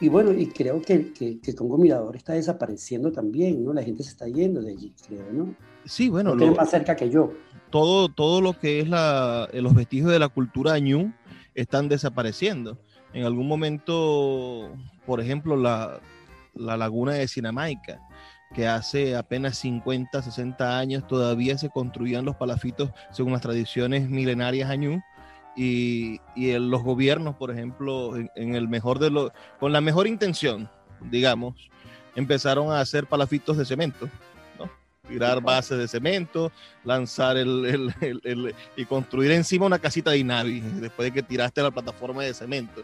Y 0.00 0.08
bueno, 0.08 0.32
y 0.32 0.46
creo 0.46 0.82
que, 0.82 1.12
que, 1.12 1.40
que, 1.40 1.54
Congo 1.54 1.78
Mirador 1.78 2.16
está 2.16 2.32
desapareciendo 2.32 3.12
también, 3.12 3.64
¿no? 3.64 3.72
La 3.72 3.82
gente 3.82 4.02
se 4.02 4.10
está 4.10 4.26
yendo 4.26 4.60
de 4.60 4.72
allí, 4.72 4.92
creo, 5.06 5.32
¿no? 5.32 5.54
Sí, 5.84 6.08
bueno. 6.08 6.34
Lo, 6.34 6.54
más 6.54 6.70
cerca 6.70 6.96
que 6.96 7.10
yo. 7.10 7.32
Todo, 7.70 8.08
todo 8.08 8.40
lo 8.40 8.58
que 8.58 8.80
es 8.80 8.88
la, 8.88 9.48
los 9.52 9.74
vestigios 9.74 10.10
de 10.10 10.18
la 10.18 10.28
cultura 10.28 10.78
ñu 10.78 11.12
están 11.54 11.88
desapareciendo. 11.88 12.78
En 13.12 13.24
algún 13.24 13.46
momento, 13.46 14.72
por 15.06 15.20
ejemplo, 15.20 15.56
la, 15.56 16.00
la 16.54 16.76
laguna 16.76 17.12
de 17.14 17.28
Sinamaica, 17.28 18.00
que 18.54 18.66
hace 18.66 19.16
apenas 19.16 19.58
50, 19.58 20.22
60 20.22 20.78
años 20.78 21.06
todavía 21.06 21.56
se 21.58 21.70
construían 21.70 22.24
los 22.24 22.36
palafitos 22.36 22.90
según 23.10 23.32
las 23.32 23.42
tradiciones 23.42 24.08
milenarias 24.08 24.70
añú 24.70 25.02
y, 25.56 26.20
y 26.34 26.52
los 26.58 26.82
gobiernos, 26.82 27.36
por 27.36 27.50
ejemplo, 27.50 28.16
en, 28.16 28.54
el 28.54 28.68
mejor 28.68 28.98
de 28.98 29.10
los, 29.10 29.32
con 29.60 29.72
la 29.72 29.80
mejor 29.80 30.06
intención, 30.06 30.68
digamos, 31.10 31.70
empezaron 32.16 32.70
a 32.72 32.80
hacer 32.80 33.06
palafitos 33.06 33.56
de 33.56 33.64
cemento, 33.64 34.08
¿no? 34.58 34.70
tirar 35.08 35.40
bases 35.40 35.78
de 35.78 35.88
cemento, 35.88 36.50
lanzar 36.84 37.36
el, 37.36 37.94
el, 38.00 38.20
el, 38.24 38.54
y 38.76 38.84
construir 38.84 39.30
encima 39.32 39.66
una 39.66 39.78
casita 39.78 40.10
de 40.10 40.18
Inavi, 40.18 40.60
después 40.60 41.06
de 41.06 41.12
que 41.12 41.22
tiraste 41.22 41.62
la 41.62 41.70
plataforma 41.70 42.22
de 42.22 42.34
cemento. 42.34 42.82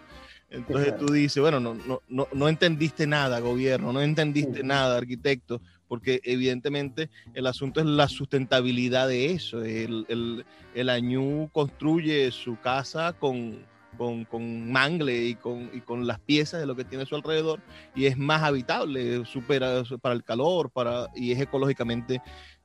Entonces 0.50 0.96
tú 0.96 1.12
dices, 1.12 1.40
bueno, 1.40 1.60
no, 1.60 1.74
no, 1.74 2.02
no, 2.08 2.26
no 2.32 2.48
entendiste 2.48 3.06
nada, 3.06 3.38
gobierno, 3.38 3.92
no 3.92 4.02
entendiste 4.02 4.64
nada, 4.64 4.96
arquitecto, 4.96 5.60
porque 5.90 6.20
evidentemente 6.22 7.10
el 7.34 7.48
asunto 7.48 7.80
es 7.80 7.86
la 7.86 8.06
sustentabilidad 8.06 9.08
de 9.08 9.32
eso. 9.32 9.64
El, 9.64 10.06
el, 10.08 10.46
el 10.72 10.88
Añú 10.88 11.50
construye 11.52 12.30
su 12.30 12.60
casa 12.60 13.12
con, 13.14 13.66
con, 13.98 14.24
con, 14.24 14.70
mangle 14.70 15.24
y 15.24 15.34
con, 15.34 15.68
y 15.74 15.80
con 15.80 16.06
las 16.06 16.20
piezas 16.20 16.60
de 16.60 16.66
lo 16.66 16.76
que 16.76 16.84
tiene 16.84 17.02
a 17.02 17.06
su 17.06 17.16
alrededor 17.16 17.60
y 17.96 18.06
es 18.06 18.16
más 18.16 18.44
habitable, 18.44 19.24
supera 19.24 19.82
para 20.00 20.14
el 20.14 20.22
calor 20.22 20.70
para, 20.70 21.08
y 21.16 21.32
es 21.32 21.40
ecológicamente 21.40 22.22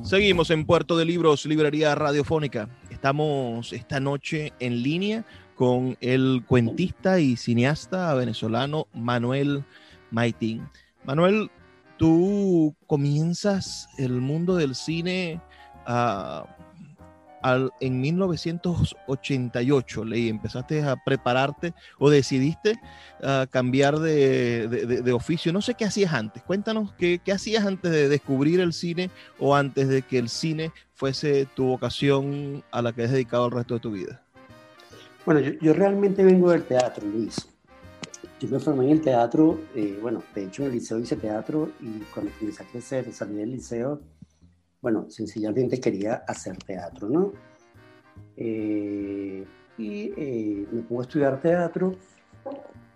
Seguimos 0.02 0.50
en 0.50 0.66
Puerto 0.66 0.96
de 0.96 1.04
Libros, 1.04 1.46
Librería 1.46 1.94
Radiofónica. 1.94 2.68
Estamos 2.90 3.72
esta 3.72 4.00
noche 4.00 4.52
en 4.58 4.82
línea 4.82 5.24
con 5.54 5.96
el 6.00 6.42
cuentista 6.48 7.20
y 7.20 7.36
cineasta 7.36 8.12
venezolano 8.14 8.88
Manuel 8.92 9.62
Maitín. 10.10 10.68
Manuel, 11.04 11.50
tú 12.00 12.74
comienzas 12.86 13.88
el 13.98 14.22
mundo 14.22 14.56
del 14.56 14.74
cine 14.74 15.38
uh, 15.86 16.46
al, 17.42 17.70
en 17.78 18.00
1988, 18.00 20.04
leí, 20.06 20.30
empezaste 20.30 20.82
a 20.82 20.96
prepararte 20.96 21.74
o 21.98 22.08
decidiste 22.08 22.80
uh, 23.22 23.46
cambiar 23.50 23.98
de, 23.98 25.12
oficio. 25.12 25.52
No 25.52 25.60
sé 25.60 25.74
qué 25.74 25.84
hacías 25.84 26.14
antes. 26.14 26.42
Cuéntanos 26.42 26.94
qué, 26.94 27.20
qué, 27.22 27.32
hacías 27.32 27.66
antes 27.66 27.90
de 27.90 28.08
descubrir 28.08 28.60
el 28.60 28.72
cine 28.72 29.10
o 29.38 29.54
antes 29.54 29.86
de 29.88 30.00
que 30.00 30.16
el 30.16 30.30
cine 30.30 30.72
fuese 30.94 31.46
tu 31.54 31.66
vocación 31.66 32.64
a 32.70 32.80
la 32.80 32.94
que 32.94 33.04
has 33.04 33.10
dedicado 33.10 33.44
el 33.44 33.52
resto 33.52 33.74
de 33.74 33.80
tu 33.80 33.90
vida. 33.90 34.22
Bueno, 35.26 35.40
yo, 35.40 35.52
yo 35.60 35.74
realmente 35.74 36.24
vengo 36.24 36.50
del 36.50 36.62
teatro, 36.62 37.06
Luis. 37.06 37.49
Yo 38.40 38.48
me 38.48 38.58
formé 38.58 38.86
en 38.86 38.92
el 38.92 39.00
teatro, 39.02 39.60
eh, 39.74 39.98
bueno, 40.00 40.22
de 40.34 40.44
hecho 40.44 40.62
en 40.62 40.68
el 40.68 40.74
liceo 40.74 40.98
hice 40.98 41.14
teatro 41.16 41.72
y 41.78 42.00
cuando 42.14 42.32
comencé 42.38 42.62
a 42.62 42.66
crecer, 42.66 43.12
salí 43.12 43.34
del 43.34 43.50
liceo, 43.50 44.00
bueno, 44.80 45.10
sencillamente 45.10 45.78
quería 45.78 46.24
hacer 46.26 46.56
teatro, 46.56 47.10
¿no? 47.10 47.32
Eh, 48.38 49.44
y 49.76 50.12
eh, 50.16 50.66
me 50.72 50.80
pongo 50.80 51.02
a 51.02 51.04
estudiar 51.04 51.38
teatro 51.42 51.96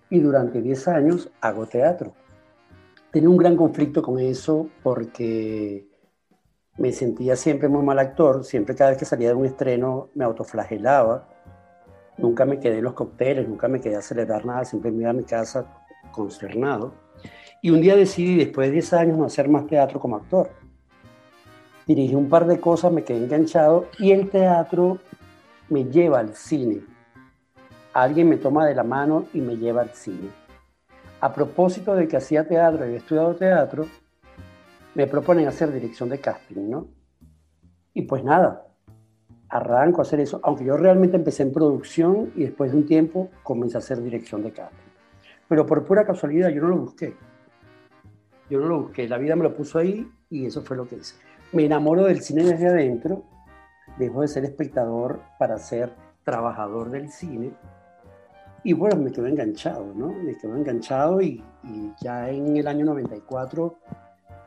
y 0.08 0.18
durante 0.18 0.62
10 0.62 0.88
años 0.88 1.30
hago 1.42 1.66
teatro. 1.66 2.14
Tenía 3.10 3.28
un 3.28 3.36
gran 3.36 3.54
conflicto 3.54 4.00
con 4.00 4.18
eso 4.18 4.70
porque 4.82 5.86
me 6.78 6.90
sentía 6.92 7.36
siempre 7.36 7.68
muy 7.68 7.82
mal 7.82 7.98
actor, 7.98 8.44
siempre 8.44 8.74
cada 8.74 8.90
vez 8.90 8.98
que 8.98 9.04
salía 9.04 9.28
de 9.28 9.34
un 9.34 9.44
estreno 9.44 10.08
me 10.14 10.24
autoflagelaba, 10.24 11.28
nunca 12.18 12.44
me 12.44 12.58
quedé 12.60 12.78
en 12.78 12.84
los 12.84 12.94
cócteles, 12.94 13.48
nunca 13.48 13.68
me 13.68 13.80
quedé 13.80 13.96
a 13.96 14.02
celebrar 14.02 14.44
nada, 14.44 14.64
siempre 14.64 14.90
me 14.90 15.02
iba 15.02 15.10
a 15.10 15.14
mi 15.14 15.24
casa 15.24 15.66
consternado. 16.12 16.94
Y 17.60 17.70
un 17.70 17.80
día 17.80 17.96
decidí, 17.96 18.36
después 18.36 18.68
de 18.68 18.72
10 18.72 18.92
años, 18.92 19.18
no 19.18 19.24
hacer 19.24 19.48
más 19.48 19.66
teatro 19.66 19.98
como 19.98 20.16
actor. 20.16 20.50
Dirigí 21.86 22.14
un 22.14 22.28
par 22.28 22.46
de 22.46 22.60
cosas, 22.60 22.92
me 22.92 23.04
quedé 23.04 23.24
enganchado 23.24 23.88
y 23.98 24.12
el 24.12 24.30
teatro 24.30 24.98
me 25.68 25.84
lleva 25.84 26.18
al 26.20 26.34
cine. 26.34 26.82
Alguien 27.92 28.28
me 28.28 28.36
toma 28.36 28.66
de 28.66 28.74
la 28.74 28.84
mano 28.84 29.26
y 29.32 29.40
me 29.40 29.56
lleva 29.56 29.82
al 29.82 29.90
cine. 29.90 30.30
A 31.20 31.32
propósito 31.32 31.94
de 31.94 32.06
que 32.08 32.16
hacía 32.16 32.46
teatro 32.46 32.80
y 32.80 32.88
había 32.88 32.98
estudiado 32.98 33.34
teatro, 33.34 33.86
me 34.94 35.06
proponen 35.06 35.48
hacer 35.48 35.72
dirección 35.72 36.08
de 36.08 36.20
casting, 36.20 36.68
¿no? 36.68 36.88
Y 37.92 38.02
pues 38.02 38.24
nada, 38.24 38.66
arranco 39.54 40.00
a 40.00 40.02
hacer 40.02 40.18
eso, 40.18 40.40
aunque 40.42 40.64
yo 40.64 40.76
realmente 40.76 41.16
empecé 41.16 41.44
en 41.44 41.52
producción 41.52 42.32
y 42.34 42.42
después 42.42 42.72
de 42.72 42.78
un 42.78 42.86
tiempo 42.86 43.30
comencé 43.44 43.76
a 43.76 43.78
hacer 43.78 44.02
dirección 44.02 44.42
de 44.42 44.50
casting. 44.50 44.90
Pero 45.48 45.64
por 45.64 45.84
pura 45.84 46.04
casualidad 46.04 46.48
yo 46.48 46.60
no 46.60 46.68
lo 46.68 46.78
busqué. 46.78 47.14
Yo 48.50 48.58
no 48.58 48.66
lo 48.66 48.82
busqué, 48.82 49.08
la 49.08 49.16
vida 49.16 49.36
me 49.36 49.44
lo 49.44 49.54
puso 49.54 49.78
ahí 49.78 50.10
y 50.28 50.46
eso 50.46 50.62
fue 50.62 50.76
lo 50.76 50.88
que 50.88 50.96
hice. 50.96 51.14
Me 51.52 51.64
enamoro 51.64 52.04
del 52.04 52.20
cine 52.20 52.42
desde 52.42 52.66
adentro, 52.66 53.22
dejo 53.96 54.22
de 54.22 54.28
ser 54.28 54.44
espectador 54.44 55.20
para 55.38 55.56
ser 55.58 55.92
trabajador 56.24 56.90
del 56.90 57.08
cine 57.10 57.52
y 58.64 58.72
bueno, 58.72 58.96
me 58.96 59.12
quedo 59.12 59.28
enganchado, 59.28 59.92
¿no? 59.94 60.08
Me 60.08 60.36
quedo 60.36 60.56
enganchado 60.56 61.20
y, 61.20 61.44
y 61.62 61.92
ya 62.02 62.28
en 62.28 62.56
el 62.56 62.66
año 62.66 62.86
94 62.86 63.78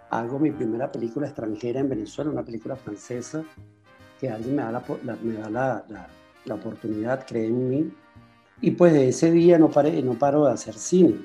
hago 0.10 0.40
mi 0.40 0.52
primera 0.52 0.92
película 0.92 1.28
extranjera 1.28 1.80
en 1.80 1.88
Venezuela, 1.88 2.30
una 2.30 2.44
película 2.44 2.76
francesa, 2.76 3.46
que 4.20 4.30
alguien 4.30 4.56
me 4.56 4.64
da 4.64 4.72
la, 4.72 4.84
me 5.22 5.34
da 5.34 5.50
la, 5.50 6.08
la, 6.46 6.56
oportunidad, 6.56 7.26
cree 7.26 7.48
en 7.48 7.70
mí, 7.70 7.94
y 8.62 8.72
pues 8.72 8.94
de 8.94 9.10
ese 9.10 9.32
día 9.32 9.58
no, 9.58 9.70
paré, 9.70 10.02
no 10.02 10.14
paro 10.14 10.46
de 10.46 10.54
hacer 10.54 10.74
cine. 10.76 11.16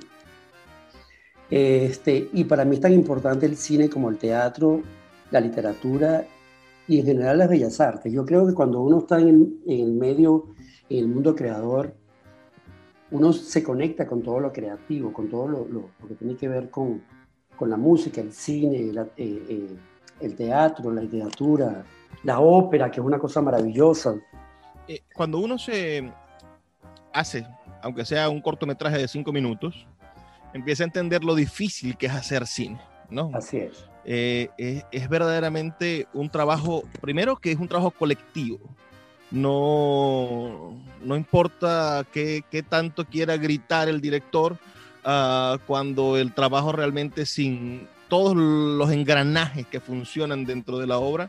Este, 1.51 2.31
y 2.33 2.45
para 2.45 2.65
mí 2.65 2.77
es 2.77 2.81
tan 2.81 2.93
importante 2.93 3.47
el 3.47 3.57
cine 3.57 3.89
como 3.89 4.09
el 4.09 4.19
teatro, 4.19 4.83
la 5.31 5.41
literatura 5.41 6.27
y 6.89 7.01
en 7.01 7.07
general 7.07 7.39
las 7.39 7.49
bellas 7.49 7.81
artes. 7.81 8.13
Yo 8.13 8.25
creo 8.25 8.47
que 8.47 8.55
cuando 8.55 8.81
uno 8.81 9.01
está 9.01 9.21
en, 9.21 9.61
en 9.67 9.81
el 9.81 9.93
medio, 9.93 10.55
en 10.89 10.99
el 10.99 11.09
mundo 11.09 11.35
creador, 11.35 11.95
uno 13.11 13.33
se 13.33 13.63
conecta 13.63 14.07
con 14.07 14.23
todo 14.23 14.41
lo 14.41 14.53
creativo, 14.53 15.13
con 15.13 15.29
todo 15.29 15.47
lo, 15.47 15.59
lo, 15.69 15.91
lo 16.01 16.09
que 16.09 16.15
tiene 16.15 16.37
que 16.37 16.49
ver 16.49 16.71
con, 16.71 17.03
con 17.57 17.71
la 17.71 17.77
música, 17.77 18.21
el 18.21 18.33
cine, 18.33 18.91
eh, 18.91 19.07
eh, 19.17 19.77
el 20.21 20.35
teatro, 20.35 20.91
la 20.91 21.03
literatura, 21.03 21.85
la 22.23 22.41
ópera, 22.41 22.91
que 22.91 23.01
es 23.01 23.07
una 23.07 23.19
cosa 23.19 23.41
maravillosa. 23.41 24.15
Eh, 24.89 25.03
cuando 25.15 25.39
uno 25.39 25.59
se 25.59 26.11
hace, 27.13 27.47
aunque 27.83 28.05
sea 28.05 28.29
un 28.29 28.41
cortometraje 28.41 28.99
de 28.99 29.09
cinco 29.09 29.33
minutos, 29.33 29.87
empieza 30.53 30.85
a 30.85 30.87
entender 30.87 31.25
lo 31.25 31.35
difícil 31.35 31.97
que 31.97 32.07
es 32.07 32.13
hacer 32.13 32.47
cine, 32.47 32.81
¿no? 33.11 33.31
Así 33.35 33.59
es. 33.59 33.87
es, 34.05 35.09
verdaderamente 35.09 36.07
un 36.13 36.31
trabajo, 36.31 36.83
primero 37.01 37.37
que 37.37 37.53
es 37.53 37.59
un 37.59 37.69
trabajo 37.69 37.91
colectivo. 37.91 38.59
No, 39.31 40.79
no 41.01 41.17
importa 41.17 42.05
qué, 42.13 42.45
qué 42.51 42.63
tanto 42.63 43.07
quiera 43.07 43.39
gritar 43.39 43.89
el 43.89 44.03
director, 44.03 44.59
Ah, 45.05 45.59
cuando 45.67 46.17
el 46.17 46.33
trabajo 46.33 46.71
realmente 46.71 47.27
sin 47.27 47.89
todos 48.09 48.37
los 48.37 48.91
engranajes 48.93 49.67
que 49.67 49.81
funcionan 49.81 50.45
dentro 50.45 50.79
de 50.79 50.87
la 50.87 50.99
obra, 50.99 51.29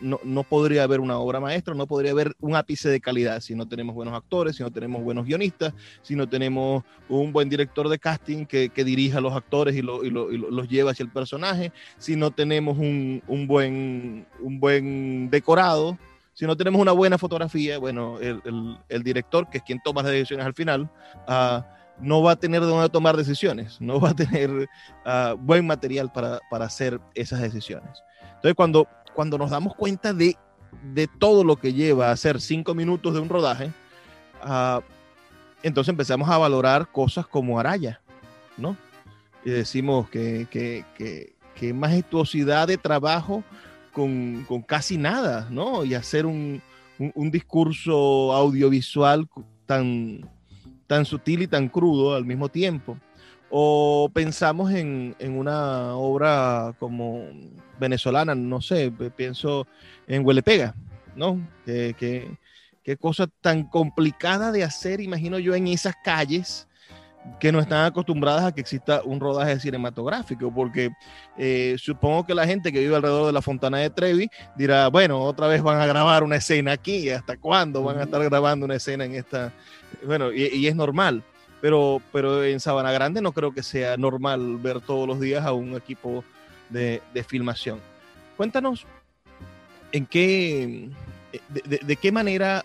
no, 0.00 0.20
no, 0.24 0.42
podría 0.42 0.84
haber 0.84 1.00
una 1.00 1.18
obra 1.18 1.38
maestra, 1.38 1.74
no 1.74 1.86
podría 1.86 2.12
haber 2.12 2.34
un 2.40 2.56
ápice 2.56 2.88
de 2.88 3.00
calidad 3.00 3.40
si 3.40 3.54
no 3.54 3.68
tenemos 3.68 3.94
buenos 3.94 4.14
actores, 4.14 4.56
si 4.56 4.62
no 4.62 4.70
tenemos 4.70 5.02
buenos 5.02 5.26
guionistas, 5.26 5.74
si 6.00 6.16
no 6.16 6.26
tenemos 6.26 6.82
un 7.10 7.32
buen 7.32 7.50
director 7.50 7.88
de 7.88 7.98
casting 7.98 8.46
que, 8.46 8.70
que 8.70 8.84
dirija 8.84 9.18
a 9.18 9.20
los 9.20 9.34
actores 9.34 9.76
y, 9.76 9.82
lo, 9.82 10.02
los 10.02 10.68
lleva 10.68 10.92
hacia 10.92 11.02
el 11.02 11.10
personaje, 11.10 11.72
si 11.98 12.16
no 12.16 12.30
tenemos 12.30 12.78
un, 12.78 13.22
un, 13.26 13.46
buen, 13.46 14.26
un 14.40 14.60
buen 14.60 15.28
decorado, 15.28 15.98
si 16.32 16.46
no 16.46 16.56
tenemos 16.56 16.80
una 16.80 16.92
buena 16.92 17.18
fotografía, 17.18 17.78
bueno, 17.78 18.18
el, 18.20 18.40
el, 18.88 19.02
director, 19.02 19.48
que 19.50 19.58
es 19.58 19.64
quien 19.64 19.80
toma 19.84 20.02
las 20.02 20.12
decisiones 20.12 20.46
al 20.46 20.54
final, 20.54 20.90
uh, 21.28 21.62
no 22.00 22.22
va 22.22 22.32
a 22.32 22.36
tener 22.36 22.60
de 22.62 22.66
dónde 22.66 22.88
tomar 22.88 23.16
decisiones, 23.16 23.76
no 23.80 24.00
va 24.00 24.10
a 24.10 24.14
tener 24.14 24.50
uh, 24.50 25.36
buen 25.38 25.66
material 25.66 26.10
para, 26.10 26.40
para, 26.50 26.64
hacer 26.64 26.98
esas 27.14 27.40
decisiones. 27.40 28.02
Entonces, 28.36 28.54
cuando, 28.54 28.88
cuando 29.14 29.38
nos 29.38 29.50
damos 29.50 29.74
cuenta 29.74 30.12
de, 30.12 30.36
de 30.92 31.06
todo 31.06 31.44
lo 31.44 31.56
que 31.56 31.72
lleva 31.72 32.10
hacer 32.10 32.40
cinco 32.40 32.74
minutos 32.74 33.14
de 33.14 33.20
un 33.20 33.28
rodaje, 33.28 33.72
uh, 34.44 34.80
entonces 35.62 35.90
empezamos 35.90 36.28
a 36.28 36.38
valorar 36.38 36.90
cosas 36.90 37.26
como 37.26 37.58
Araya, 37.58 38.00
¿no? 38.58 38.76
Y 39.44 39.50
decimos 39.50 40.10
que, 40.10 40.46
que, 40.50 40.84
que, 40.96 41.34
que 41.54 41.72
majestuosidad 41.72 42.68
de 42.68 42.76
trabajo 42.76 43.42
con, 43.92 44.44
con, 44.48 44.62
casi 44.62 44.98
nada, 44.98 45.48
¿no? 45.50 45.84
Y 45.84 45.94
hacer 45.94 46.26
un, 46.26 46.60
un, 46.98 47.12
un 47.14 47.30
discurso 47.30 48.32
audiovisual 48.32 49.28
tan, 49.64 50.28
tan 50.86 51.04
sutil 51.04 51.42
y 51.42 51.46
tan 51.46 51.68
crudo 51.68 52.14
al 52.14 52.24
mismo 52.24 52.48
tiempo. 52.48 52.98
O 53.50 54.10
pensamos 54.12 54.72
en, 54.72 55.14
en 55.18 55.38
una 55.38 55.94
obra 55.94 56.74
como 56.78 57.24
venezolana, 57.78 58.34
no 58.34 58.60
sé, 58.60 58.92
pienso 59.16 59.66
en 60.06 60.24
Huelepega, 60.24 60.74
¿no? 61.14 61.40
Qué 61.64 62.36
que, 62.82 62.96
cosa 62.96 63.26
tan 63.40 63.64
complicada 63.64 64.52
de 64.52 64.64
hacer, 64.64 65.00
imagino 65.00 65.38
yo, 65.38 65.54
en 65.54 65.68
esas 65.68 65.94
calles 66.04 66.68
que 67.40 67.50
no 67.50 67.58
están 67.58 67.86
acostumbradas 67.86 68.44
a 68.44 68.52
que 68.52 68.60
exista 68.60 69.00
un 69.02 69.18
rodaje 69.18 69.58
cinematográfico, 69.58 70.52
porque 70.52 70.90
eh, 71.38 71.74
supongo 71.78 72.26
que 72.26 72.34
la 72.34 72.46
gente 72.46 72.70
que 72.70 72.80
vive 72.80 72.94
alrededor 72.94 73.26
de 73.26 73.32
la 73.32 73.40
Fontana 73.40 73.78
de 73.78 73.88
Trevi 73.88 74.28
dirá, 74.56 74.88
bueno, 74.88 75.22
otra 75.22 75.46
vez 75.46 75.62
van 75.62 75.80
a 75.80 75.86
grabar 75.86 76.22
una 76.22 76.36
escena 76.36 76.72
aquí, 76.72 77.08
¿hasta 77.08 77.38
cuándo 77.38 77.82
van 77.82 77.98
a 77.98 78.02
estar 78.02 78.22
grabando 78.22 78.66
una 78.66 78.76
escena 78.76 79.06
en 79.06 79.14
esta? 79.14 79.52
Bueno, 80.04 80.32
y, 80.32 80.48
y 80.48 80.66
es 80.66 80.76
normal, 80.76 81.24
pero, 81.64 82.02
pero 82.12 82.44
en 82.44 82.60
Sabana 82.60 82.92
Grande 82.92 83.22
no 83.22 83.32
creo 83.32 83.54
que 83.54 83.62
sea 83.62 83.96
normal 83.96 84.58
ver 84.58 84.82
todos 84.82 85.08
los 85.08 85.18
días 85.18 85.46
a 85.46 85.54
un 85.54 85.74
equipo 85.74 86.22
de, 86.68 87.00
de 87.14 87.24
filmación. 87.24 87.80
Cuéntanos, 88.36 88.84
¿en 89.90 90.04
qué, 90.04 90.90
de, 91.48 91.96
qué 91.96 92.12
manera 92.12 92.62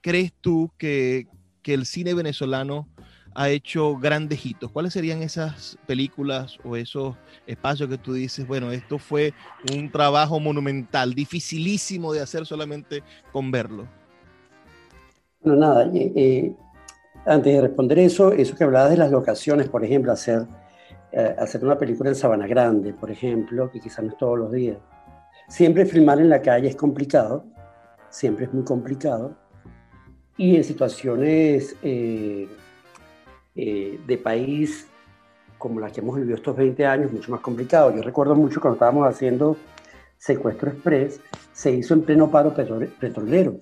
crees 0.00 0.32
tú 0.40 0.70
que, 0.78 1.26
que 1.62 1.74
el 1.74 1.84
cine 1.84 2.14
venezolano 2.14 2.86
ha 3.34 3.50
hecho 3.50 3.96
grandes 3.96 4.46
hitos. 4.46 4.70
¿Cuáles 4.70 4.92
serían 4.92 5.20
esas 5.20 5.76
películas 5.88 6.58
o 6.62 6.76
esos 6.76 7.16
espacios 7.44 7.88
que 7.88 7.98
tú 7.98 8.12
dices, 8.12 8.46
bueno, 8.46 8.70
esto 8.70 9.00
fue 9.00 9.34
un 9.74 9.90
trabajo 9.90 10.38
monumental, 10.38 11.12
dificilísimo 11.12 12.12
de 12.12 12.20
hacer 12.20 12.46
solamente 12.46 13.02
con 13.32 13.50
verlo? 13.50 13.88
Bueno, 15.40 15.58
nada, 15.58 15.90
eh, 15.92 16.12
eh, 16.14 16.52
antes 17.24 17.52
de 17.52 17.60
responder 17.60 17.98
eso, 18.00 18.32
eso 18.32 18.56
que 18.56 18.64
hablabas 18.64 18.90
de 18.90 18.96
las 18.96 19.10
locaciones, 19.10 19.68
por 19.68 19.84
ejemplo, 19.84 20.12
hacer, 20.12 20.46
eh, 21.12 21.34
hacer 21.38 21.64
una 21.64 21.78
película 21.78 22.10
en 22.10 22.16
Sabana 22.16 22.46
Grande, 22.46 22.92
por 22.92 23.10
ejemplo, 23.10 23.70
que 23.70 23.80
quizás 23.80 24.04
no 24.04 24.10
es 24.10 24.18
todos 24.18 24.38
los 24.38 24.52
días. 24.52 24.78
Siempre 25.48 25.86
filmar 25.86 26.20
en 26.20 26.28
la 26.28 26.40
calle 26.40 26.68
es 26.68 26.76
complicado, 26.76 27.44
siempre 28.08 28.46
es 28.46 28.54
muy 28.54 28.64
complicado. 28.64 29.36
Y 30.36 30.56
en 30.56 30.64
situaciones 30.64 31.76
eh, 31.82 32.48
eh, 33.54 34.00
de 34.06 34.18
país 34.18 34.88
como 35.58 35.78
la 35.78 35.90
que 35.90 36.00
hemos 36.00 36.16
vivido 36.16 36.34
estos 36.34 36.56
20 36.56 36.84
años, 36.86 37.12
mucho 37.12 37.30
más 37.30 37.40
complicado. 37.40 37.94
Yo 37.94 38.02
recuerdo 38.02 38.34
mucho 38.34 38.60
cuando 38.60 38.74
estábamos 38.74 39.06
haciendo 39.06 39.56
Secuestro 40.18 40.70
Express, 40.70 41.20
se 41.52 41.70
hizo 41.70 41.94
en 41.94 42.02
pleno 42.02 42.28
paro 42.30 42.52
petrolero. 42.52 43.60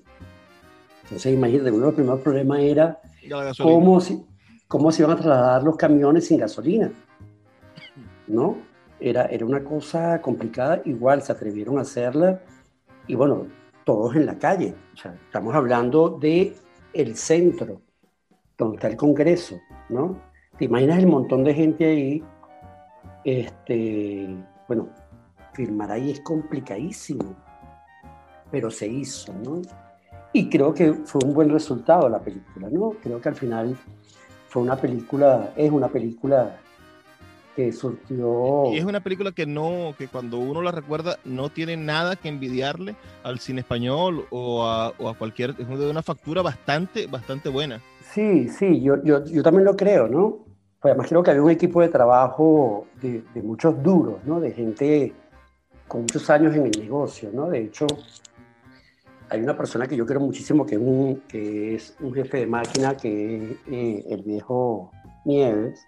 Entonces, 1.02 1.34
imagínate, 1.34 1.70
uno 1.70 1.80
de 1.80 1.86
los 1.86 1.94
primeros 1.94 2.20
problemas 2.20 2.60
era 2.60 3.00
cómo, 3.58 4.00
si, 4.00 4.24
cómo 4.68 4.92
se 4.92 5.02
iban 5.02 5.16
a 5.16 5.20
trasladar 5.20 5.62
los 5.62 5.76
camiones 5.76 6.26
sin 6.26 6.38
gasolina. 6.38 6.92
¿No? 8.26 8.58
Era, 9.00 9.26
era 9.26 9.44
una 9.46 9.64
cosa 9.64 10.20
complicada, 10.20 10.82
igual 10.84 11.22
se 11.22 11.32
atrevieron 11.32 11.78
a 11.78 11.82
hacerla 11.82 12.40
y 13.06 13.14
bueno, 13.14 13.46
todos 13.84 14.14
en 14.14 14.26
la 14.26 14.38
calle. 14.38 14.74
O 14.94 14.96
sea, 14.96 15.14
estamos 15.14 15.54
hablando 15.54 16.10
de 16.10 16.54
el 16.92 17.16
centro, 17.16 17.80
donde 18.56 18.76
está 18.76 18.88
el 18.88 18.96
Congreso, 18.96 19.58
¿no? 19.88 20.30
te 20.60 20.66
imaginas 20.66 20.98
el 20.98 21.06
montón 21.06 21.42
de 21.42 21.54
gente 21.54 21.86
ahí, 21.86 22.22
este, 23.24 24.28
bueno, 24.68 24.90
filmar 25.54 25.90
ahí 25.90 26.10
es 26.10 26.20
complicadísimo, 26.20 27.34
pero 28.50 28.70
se 28.70 28.86
hizo, 28.86 29.32
¿no? 29.42 29.62
Y 30.32 30.48
creo 30.48 30.72
que 30.72 30.92
fue 30.92 31.20
un 31.24 31.34
buen 31.34 31.50
resultado 31.50 32.08
la 32.08 32.20
película, 32.20 32.68
¿no? 32.70 32.94
Creo 33.02 33.20
que 33.20 33.28
al 33.28 33.34
final 33.34 33.76
fue 34.48 34.62
una 34.62 34.76
película, 34.76 35.52
es 35.56 35.70
una 35.70 35.88
película 35.88 36.56
que 37.56 37.72
surtió... 37.72 38.66
Y 38.72 38.78
es 38.78 38.84
una 38.84 39.00
película 39.00 39.32
que 39.32 39.46
no, 39.46 39.94
que 39.98 40.06
cuando 40.06 40.38
uno 40.38 40.62
la 40.62 40.70
recuerda 40.70 41.18
no 41.24 41.48
tiene 41.48 41.76
nada 41.76 42.14
que 42.14 42.28
envidiarle 42.28 42.94
al 43.24 43.40
cine 43.40 43.60
español 43.60 44.26
o 44.30 44.64
a, 44.64 44.92
o 44.98 45.08
a 45.08 45.14
cualquier, 45.14 45.56
es 45.58 45.68
de 45.68 45.90
una 45.90 46.02
factura 46.02 46.42
bastante, 46.42 47.06
bastante 47.06 47.48
buena. 47.48 47.80
Sí, 48.12 48.48
sí, 48.48 48.80
yo, 48.80 49.02
yo, 49.02 49.24
yo 49.24 49.42
también 49.42 49.64
lo 49.64 49.76
creo, 49.76 50.08
¿no? 50.08 50.46
Pues 50.80 50.92
además 50.92 51.08
creo 51.08 51.22
que 51.22 51.30
había 51.30 51.42
un 51.42 51.50
equipo 51.50 51.80
de 51.80 51.88
trabajo 51.88 52.86
de, 53.02 53.22
de 53.34 53.42
muchos 53.42 53.82
duros, 53.82 54.16
¿no? 54.24 54.40
De 54.40 54.52
gente 54.52 55.12
con 55.86 56.02
muchos 56.02 56.30
años 56.30 56.54
en 56.54 56.66
el 56.66 56.80
negocio, 56.80 57.30
¿no? 57.32 57.50
De 57.50 57.64
hecho, 57.64 57.86
hay 59.30 59.40
una 59.40 59.56
persona 59.56 59.86
que 59.86 59.96
yo 59.96 60.04
quiero 60.04 60.20
muchísimo 60.20 60.66
que 60.66 60.74
es 61.74 61.96
un, 62.00 62.12
jefe 62.12 62.38
de 62.38 62.46
máquina, 62.46 62.96
que 62.96 63.36
es 63.36 63.56
eh, 63.70 64.04
el 64.08 64.22
viejo 64.22 64.90
Nieves, 65.24 65.86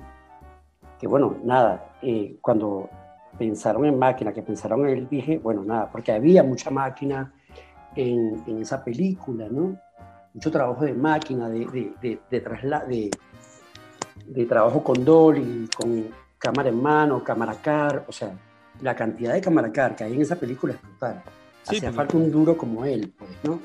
que 0.99 1.09
bueno, 1.09 1.37
nada, 1.43 1.93
eh, 2.03 2.37
cuando 2.41 2.89
pensaron 3.37 3.85
en 3.87 3.99
máquina, 3.99 4.33
que 4.33 4.43
pensaron 4.43 4.87
en 4.87 4.97
él, 4.97 5.09
dije, 5.11 5.39
bueno, 5.39 5.65
nada, 5.65 5.91
porque 5.91 6.13
había 6.13 6.45
mucha 6.45 6.71
máquina 6.71 7.33
en, 7.97 8.45
esa 8.61 8.85
película, 8.85 9.49
¿no? 9.51 9.77
Mucho 10.35 10.51
trabajo 10.51 10.85
de 10.85 10.95
máquina, 10.95 11.49
de, 11.49 11.91
de, 12.01 12.21
de, 14.27 14.47
trabajo 14.47 14.85
con 14.85 15.05
dolly, 15.05 15.69
con 15.77 16.07
cámara 16.39 16.69
en 16.69 16.81
mano, 16.81 17.25
cámara 17.25 17.55
car, 17.61 18.05
o 18.07 18.13
sea, 18.13 18.33
la 18.81 18.95
cantidad 18.95 19.33
de 19.33 19.41
camaracar 19.41 19.97
que 19.97 20.05
hay 20.05 20.15
en 20.15 20.23
esa 20.23 20.37
película 20.37 20.75
es 20.75 20.81
Hacía 21.67 21.93
falta 21.93 22.17
un 22.17 22.31
duro 22.31 22.57
como 22.57 22.85
él, 22.85 23.13
pues, 23.17 23.31
¿no? 23.45 23.61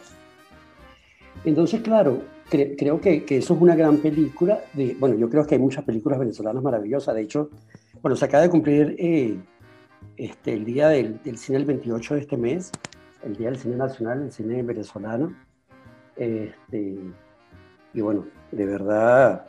Entonces, 1.44 1.82
claro, 1.82 2.22
creo 2.50 3.00
que, 3.00 3.24
que, 3.24 3.38
eso 3.38 3.54
es 3.54 3.62
una 3.62 3.76
gran 3.76 3.98
película. 3.98 4.62
De, 4.74 4.96
bueno, 5.00 5.16
yo 5.16 5.30
creo 5.30 5.46
que 5.46 5.56
hay 5.56 5.62
muchas 5.62 5.84
películas 5.84 6.20
venezolanas 6.20 6.62
maravillosas. 6.64 7.16
De 7.16 7.22
hecho, 7.22 7.50
bueno, 8.02 8.16
se 8.16 8.26
acaba 8.26 8.44
de 8.44 8.50
cumplir 8.50 8.96
eh, 9.00 9.38
este, 10.16 10.54
el 10.54 10.66
día 10.66 10.90
del, 10.90 11.22
del, 11.24 11.38
cine 11.38 11.60
el 11.60 11.66
28 11.66 12.16
de 12.16 12.20
este 12.22 12.38
mes, 12.38 12.72
el 13.24 13.36
Día 13.36 13.50
del 13.50 13.58
Cine 13.58 13.76
Nacional, 13.76 14.24
el 14.24 14.32
cine 14.32 14.62
venezolano. 14.64 15.36
Este, 16.16 16.98
y 17.94 18.02
bueno, 18.02 18.26
de 18.52 18.66
verdad, 18.66 19.46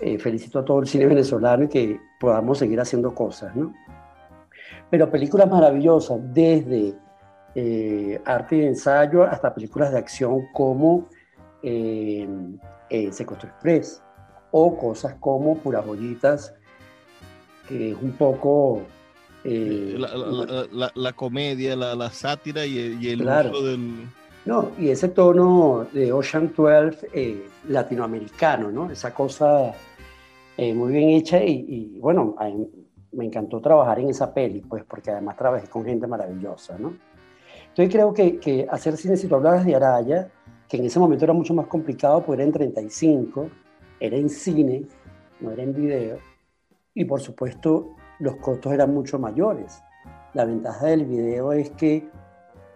eh, 0.00 0.18
felicito 0.18 0.58
a 0.58 0.64
todo 0.64 0.80
el 0.80 0.86
cine 0.86 1.06
venezolano 1.06 1.64
y 1.64 1.68
que 1.68 2.00
podamos 2.20 2.58
seguir 2.58 2.80
haciendo 2.80 3.14
cosas, 3.14 3.54
¿no? 3.56 3.72
pero 4.90 5.10
películas 5.10 5.48
maravillosas, 5.48 6.18
desde 6.32 6.94
eh, 7.58 8.20
arte 8.26 8.56
y 8.56 8.66
ensayo 8.66 9.24
hasta 9.24 9.54
películas 9.54 9.90
de 9.90 9.96
acción 9.96 10.46
como 10.52 11.08
eh, 11.62 12.28
eh, 12.90 13.10
Secuestro 13.10 13.48
Express 13.48 14.02
o 14.50 14.76
cosas 14.76 15.14
como 15.18 15.56
Puras 15.56 15.86
Joyitas, 15.86 16.54
que 17.66 17.92
es 17.92 17.96
un 18.00 18.12
poco... 18.12 18.82
La, 19.42 20.08
la, 20.08 20.66
la, 20.70 20.92
la, 20.92 21.12
comedia, 21.12 21.76
la, 21.76 22.10
sátira 22.10 22.66
y, 22.66 22.98
y 23.00 23.10
el 23.10 23.20
claro. 23.20 23.52
uso 23.52 23.64
del... 23.64 24.06
No, 24.44 24.72
y 24.76 24.90
ese 24.90 25.08
tono 25.08 25.86
de 25.92 26.12
Ocean 26.12 26.52
12 26.54 27.42
latinoamericano, 27.68 28.70
¿no? 28.70 28.90
Esa 28.90 29.14
cosa 29.14 29.72
muy 30.58 30.92
bien 30.92 31.10
hecha 31.10 31.42
y, 31.42 31.64
y 31.68 32.00
bueno, 32.00 32.34
hay, 32.38 32.54
me 33.12 33.24
encantó 33.24 33.60
trabajar 33.60 34.00
en 34.00 34.10
esa 34.10 34.34
peli, 34.34 34.60
pues 34.60 34.84
porque 34.84 35.12
además 35.12 35.36
trabajé 35.36 35.68
con 35.68 35.84
gente 35.84 36.06
maravillosa, 36.08 36.76
¿no? 36.76 37.05
Entonces 37.76 37.94
creo 37.94 38.14
que, 38.14 38.38
que 38.38 38.66
hacer 38.70 38.96
cine, 38.96 39.18
si 39.18 39.28
tú 39.28 39.34
hablabas 39.34 39.66
de 39.66 39.74
Araya, 39.74 40.30
que 40.66 40.78
en 40.78 40.86
ese 40.86 40.98
momento 40.98 41.26
era 41.26 41.34
mucho 41.34 41.52
más 41.52 41.66
complicado, 41.66 42.24
porque 42.24 42.40
era 42.40 42.44
en 42.44 42.52
35, 42.52 43.50
era 44.00 44.16
en 44.16 44.30
cine, 44.30 44.86
no 45.40 45.50
era 45.50 45.62
en 45.62 45.74
video, 45.74 46.16
y 46.94 47.04
por 47.04 47.20
supuesto 47.20 47.94
los 48.18 48.36
costos 48.36 48.72
eran 48.72 48.94
mucho 48.94 49.18
mayores. 49.18 49.82
La 50.32 50.46
ventaja 50.46 50.86
del 50.86 51.04
video 51.04 51.52
es 51.52 51.68
que 51.72 52.08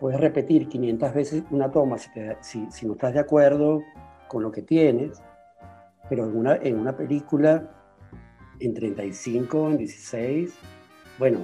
puedes 0.00 0.20
repetir 0.20 0.68
500 0.68 1.14
veces 1.14 1.44
una 1.50 1.70
toma 1.70 1.96
si, 1.96 2.12
te, 2.12 2.36
si, 2.42 2.70
si 2.70 2.84
no 2.84 2.92
estás 2.92 3.14
de 3.14 3.20
acuerdo 3.20 3.82
con 4.28 4.42
lo 4.42 4.52
que 4.52 4.60
tienes, 4.60 5.22
pero 6.10 6.26
en 6.26 6.36
una, 6.36 6.56
en 6.56 6.78
una 6.78 6.94
película 6.94 7.70
en 8.58 8.74
35, 8.74 9.70
en 9.70 9.78
16, 9.78 10.52
bueno, 11.18 11.38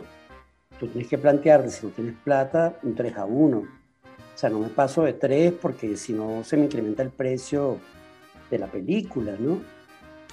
tú 0.78 0.88
tienes 0.88 1.08
que 1.08 1.18
plantearte, 1.18 1.70
si 1.70 1.86
no 1.86 1.92
tienes 1.92 2.14
plata, 2.22 2.78
un 2.82 2.94
3 2.94 3.16
a 3.16 3.24
1. 3.24 3.58
O 3.58 3.64
sea, 4.34 4.50
no 4.50 4.58
me 4.58 4.68
paso 4.68 5.02
de 5.02 5.14
3 5.14 5.54
porque 5.60 5.96
si 5.96 6.12
no 6.12 6.44
se 6.44 6.56
me 6.56 6.64
incrementa 6.64 7.02
el 7.02 7.10
precio 7.10 7.78
de 8.50 8.58
la 8.58 8.66
película, 8.66 9.34
¿no? 9.38 9.60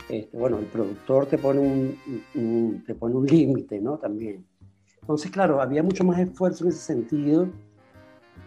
Este, 0.10 0.38
bueno, 0.38 0.60
el 0.60 0.66
productor 0.66 1.26
te 1.28 1.38
pone 1.38 1.60
un, 1.60 1.98
un 2.36 2.84
te 2.86 2.96
pone 2.96 3.16
un 3.16 3.26
límite, 3.26 3.80
¿no? 3.80 3.98
También. 3.98 4.46
Entonces, 5.00 5.32
claro, 5.32 5.62
había 5.62 5.84
mucho 5.84 6.04
más 6.04 6.20
esfuerzo 6.20 6.64
en 6.64 6.70
ese 6.70 6.80
sentido, 6.80 7.50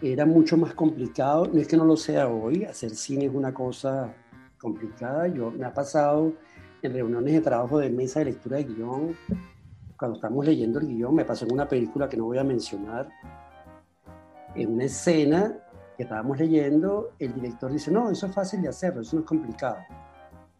era 0.01 0.25
mucho 0.25 0.57
más 0.57 0.73
complicado, 0.73 1.47
no 1.51 1.59
es 1.59 1.67
que 1.67 1.77
no 1.77 1.85
lo 1.85 1.97
sea 1.97 2.27
hoy, 2.27 2.63
hacer 2.63 2.91
cine 2.91 3.25
es 3.25 3.33
una 3.33 3.53
cosa 3.53 4.13
complicada, 4.59 5.27
yo 5.27 5.51
me 5.51 5.65
ha 5.65 5.73
pasado 5.73 6.33
en 6.81 6.93
reuniones 6.93 7.33
de 7.33 7.41
trabajo 7.41 7.79
de 7.79 7.89
mesa 7.89 8.19
de 8.19 8.25
lectura 8.25 8.57
de 8.57 8.63
guion, 8.63 9.15
cuando 9.97 10.17
estamos 10.17 10.45
leyendo 10.45 10.79
el 10.79 10.87
guion, 10.87 11.15
me 11.15 11.25
pasó 11.25 11.45
en 11.45 11.53
una 11.53 11.67
película 11.67 12.07
que 12.07 12.17
no 12.17 12.25
voy 12.25 12.37
a 12.37 12.43
mencionar, 12.43 13.09
en 14.55 14.73
una 14.73 14.85
escena 14.85 15.57
que 15.95 16.03
estábamos 16.03 16.37
leyendo, 16.37 17.13
el 17.17 17.33
director 17.33 17.71
dice, 17.71 17.91
no, 17.91 18.09
eso 18.11 18.27
es 18.27 18.33
fácil 18.33 18.61
de 18.61 18.69
hacerlo, 18.69 19.01
eso 19.01 19.15
no 19.15 19.21
es 19.23 19.27
complicado. 19.27 19.77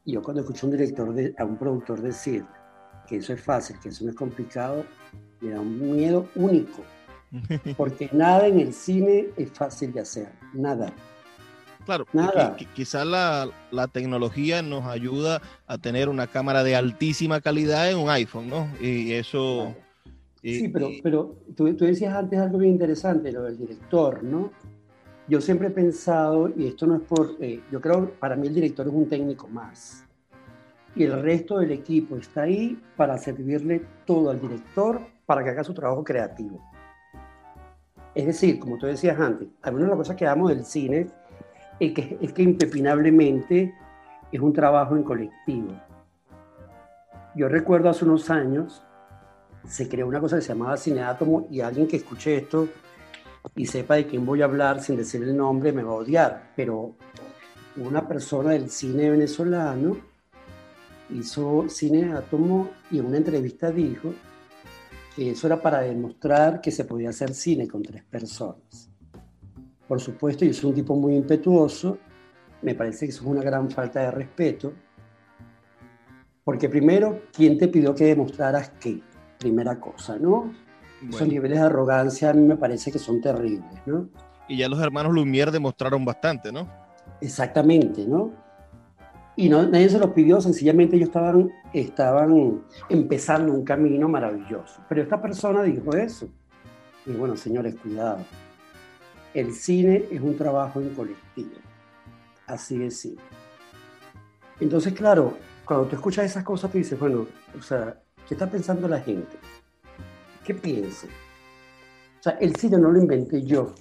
Y 0.03 0.13
yo 0.13 0.23
cuando 0.23 0.41
escucho 0.41 0.65
a 0.65 0.69
un 0.69 0.75
director, 0.75 1.13
de, 1.13 1.35
a 1.37 1.45
un 1.45 1.57
productor 1.57 2.01
decir 2.01 2.45
que 3.07 3.17
eso 3.17 3.33
es 3.33 3.41
fácil, 3.41 3.79
que 3.79 3.89
eso 3.89 4.03
no 4.03 4.09
es 4.09 4.15
complicado, 4.15 4.83
me 5.41 5.51
da 5.51 5.61
un 5.61 5.79
miedo 5.79 6.27
único, 6.35 6.81
porque 7.77 8.09
nada 8.11 8.47
en 8.47 8.59
el 8.59 8.73
cine 8.73 9.27
es 9.37 9.51
fácil 9.51 9.93
de 9.93 10.01
hacer, 10.01 10.31
nada. 10.53 10.91
Claro, 11.87 12.05
Nada. 12.11 12.57
quizás 12.75 13.07
la, 13.07 13.49
la, 13.71 13.87
tecnología 13.87 14.61
nos 14.61 14.85
ayuda 14.85 15.41
a 15.67 15.77
tener 15.77 16.09
una 16.09 16.27
cámara 16.27 16.65
de 16.65 16.75
altísima 16.75 17.39
calidad 17.39 17.89
en 17.89 17.97
un 17.97 18.09
iPhone, 18.09 18.49
¿no? 18.49 18.67
Y 18.81 19.13
eso... 19.13 19.73
Y, 20.41 20.59
sí, 20.59 20.67
pero, 20.67 20.89
pero 21.01 21.35
tú, 21.55 21.73
tú, 21.75 21.85
decías 21.85 22.13
antes 22.13 22.39
algo 22.39 22.57
bien 22.57 22.73
interesante, 22.73 23.31
lo 23.31 23.43
del 23.43 23.57
director, 23.57 24.21
¿no? 24.21 24.51
Yo 25.29 25.39
siempre 25.39 25.69
he 25.69 25.71
pensado, 25.71 26.51
y 26.55 26.67
esto 26.67 26.85
no 26.87 26.97
es 26.97 27.01
por... 27.03 27.35
Eh, 27.39 27.61
yo 27.71 27.79
creo 27.79 28.11
para 28.19 28.35
mí 28.35 28.47
el 28.47 28.53
director 28.53 28.85
es 28.85 28.93
un 28.93 29.07
técnico 29.07 29.47
más. 29.47 30.03
Y 30.93 31.03
el 31.03 31.21
resto 31.21 31.59
del 31.59 31.71
equipo 31.71 32.17
está 32.17 32.41
ahí 32.41 32.77
para 32.97 33.17
servirle 33.17 33.85
todo 34.05 34.29
al 34.29 34.41
director 34.41 34.99
para 35.25 35.41
que 35.41 35.51
haga 35.51 35.63
su 35.63 35.73
trabajo 35.73 36.03
creativo. 36.03 36.61
Es 38.17 38.25
decir, 38.25 38.59
como 38.59 38.77
tú 38.77 38.87
decías 38.87 39.19
antes, 39.19 39.47
a 39.61 39.69
mí 39.69 39.75
una 39.75 39.85
de 39.85 39.89
las 39.89 39.97
cosas 39.99 40.15
que 40.15 40.25
amo 40.25 40.49
del 40.49 40.65
cine 40.65 41.07
es 41.79 41.93
que, 41.93 42.17
es 42.21 42.33
que 42.33 42.43
impepinablemente 42.43 43.73
es 44.31 44.39
un 44.39 44.53
trabajo 44.53 44.95
en 44.95 45.03
colectivo. 45.03 45.79
Yo 47.35 47.47
recuerdo 47.47 47.89
hace 47.89 48.05
unos 48.05 48.29
años 48.29 48.83
se 49.67 49.87
creó 49.87 50.07
una 50.07 50.19
cosa 50.19 50.37
que 50.37 50.41
se 50.41 50.49
llamaba 50.49 50.77
Cineátomo 50.77 51.47
y 51.51 51.59
alguien 51.61 51.87
que 51.87 51.97
escuche 51.97 52.37
esto 52.37 52.67
y 53.55 53.65
sepa 53.65 53.95
de 53.95 54.07
quién 54.07 54.25
voy 54.25 54.41
a 54.41 54.45
hablar 54.45 54.81
sin 54.81 54.97
decir 54.97 55.23
el 55.23 55.35
nombre 55.35 55.71
me 55.71 55.83
va 55.83 55.91
a 55.91 55.95
odiar, 55.95 56.51
pero 56.55 56.95
una 57.77 58.07
persona 58.07 58.51
del 58.51 58.69
cine 58.69 59.09
venezolano 59.09 59.97
hizo 61.09 61.65
Cineátomo 61.69 62.69
y 62.91 62.99
en 62.99 63.05
una 63.05 63.17
entrevista 63.17 63.71
dijo 63.71 64.13
que 65.15 65.31
eso 65.31 65.47
era 65.47 65.61
para 65.61 65.81
demostrar 65.81 66.61
que 66.61 66.71
se 66.71 66.85
podía 66.85 67.09
hacer 67.09 67.33
cine 67.33 67.67
con 67.67 67.83
tres 67.83 68.03
personas. 68.03 68.86
Por 69.87 70.01
supuesto, 70.01 70.43
yo 70.45 70.53
soy 70.53 70.69
un 70.69 70.75
tipo 70.75 70.95
muy 70.95 71.15
impetuoso, 71.15 71.97
me 72.61 72.75
parece 72.75 73.05
que 73.05 73.11
eso 73.11 73.21
es 73.21 73.27
una 73.27 73.41
gran 73.41 73.69
falta 73.71 74.01
de 74.01 74.11
respeto, 74.11 74.73
porque 76.43 76.69
primero, 76.69 77.21
¿quién 77.31 77.57
te 77.57 77.67
pidió 77.67 77.93
que 77.93 78.05
demostraras 78.05 78.71
qué? 78.79 79.01
Primera 79.37 79.79
cosa, 79.79 80.17
¿no? 80.17 80.53
Bueno. 81.01 81.15
Esos 81.15 81.27
niveles 81.27 81.59
de 81.59 81.65
arrogancia 81.65 82.29
a 82.31 82.33
mí 82.33 82.41
me 82.45 82.55
parece 82.55 82.91
que 82.91 82.99
son 82.99 83.21
terribles, 83.21 83.81
¿no? 83.85 84.09
Y 84.47 84.57
ya 84.57 84.67
los 84.67 84.81
hermanos 84.81 85.13
Lumière 85.13 85.51
demostraron 85.51 86.03
bastante, 86.03 86.51
¿no? 86.51 86.67
Exactamente, 87.21 88.05
¿no? 88.07 88.31
Y 89.35 89.49
no, 89.49 89.67
nadie 89.67 89.89
se 89.89 89.99
los 89.99 90.11
pidió, 90.11 90.41
sencillamente 90.41 90.95
ellos 90.95 91.09
estaban, 91.09 91.51
estaban 91.71 92.63
empezando 92.89 93.53
un 93.53 93.63
camino 93.63 94.09
maravilloso. 94.09 94.81
Pero 94.89 95.03
esta 95.03 95.21
persona 95.21 95.61
dijo 95.61 95.95
eso. 95.95 96.27
Y 97.05 97.11
bueno, 97.11 97.37
señores, 97.37 97.75
cuidado 97.75 98.17
el 99.39 99.53
cine 99.53 100.05
es 100.09 100.19
un 100.19 100.35
trabajo 100.35 100.81
en 100.81 100.95
colectivo. 100.95 101.51
Así 102.47 102.81
es, 102.81 102.99
sí. 102.99 103.15
Entonces, 104.59 104.93
claro, 104.93 105.37
cuando 105.63 105.87
tú 105.87 105.95
escuchas 105.95 106.25
esas 106.25 106.43
cosas, 106.43 106.71
tú 106.71 106.79
dices, 106.79 106.99
bueno, 106.99 107.27
o 107.55 107.61
sea, 107.61 108.01
¿qué 108.27 108.33
está 108.33 108.49
pensando 108.49 108.87
la 108.87 108.99
gente? 108.99 109.37
¿Qué 110.43 110.55
piensa? 110.55 111.05
O 112.19 112.23
sea, 112.23 112.33
el 112.39 112.55
cine 112.55 112.79
no 112.79 112.91
lo 112.91 112.99
inventé 112.99 113.43
yo. 113.43 113.75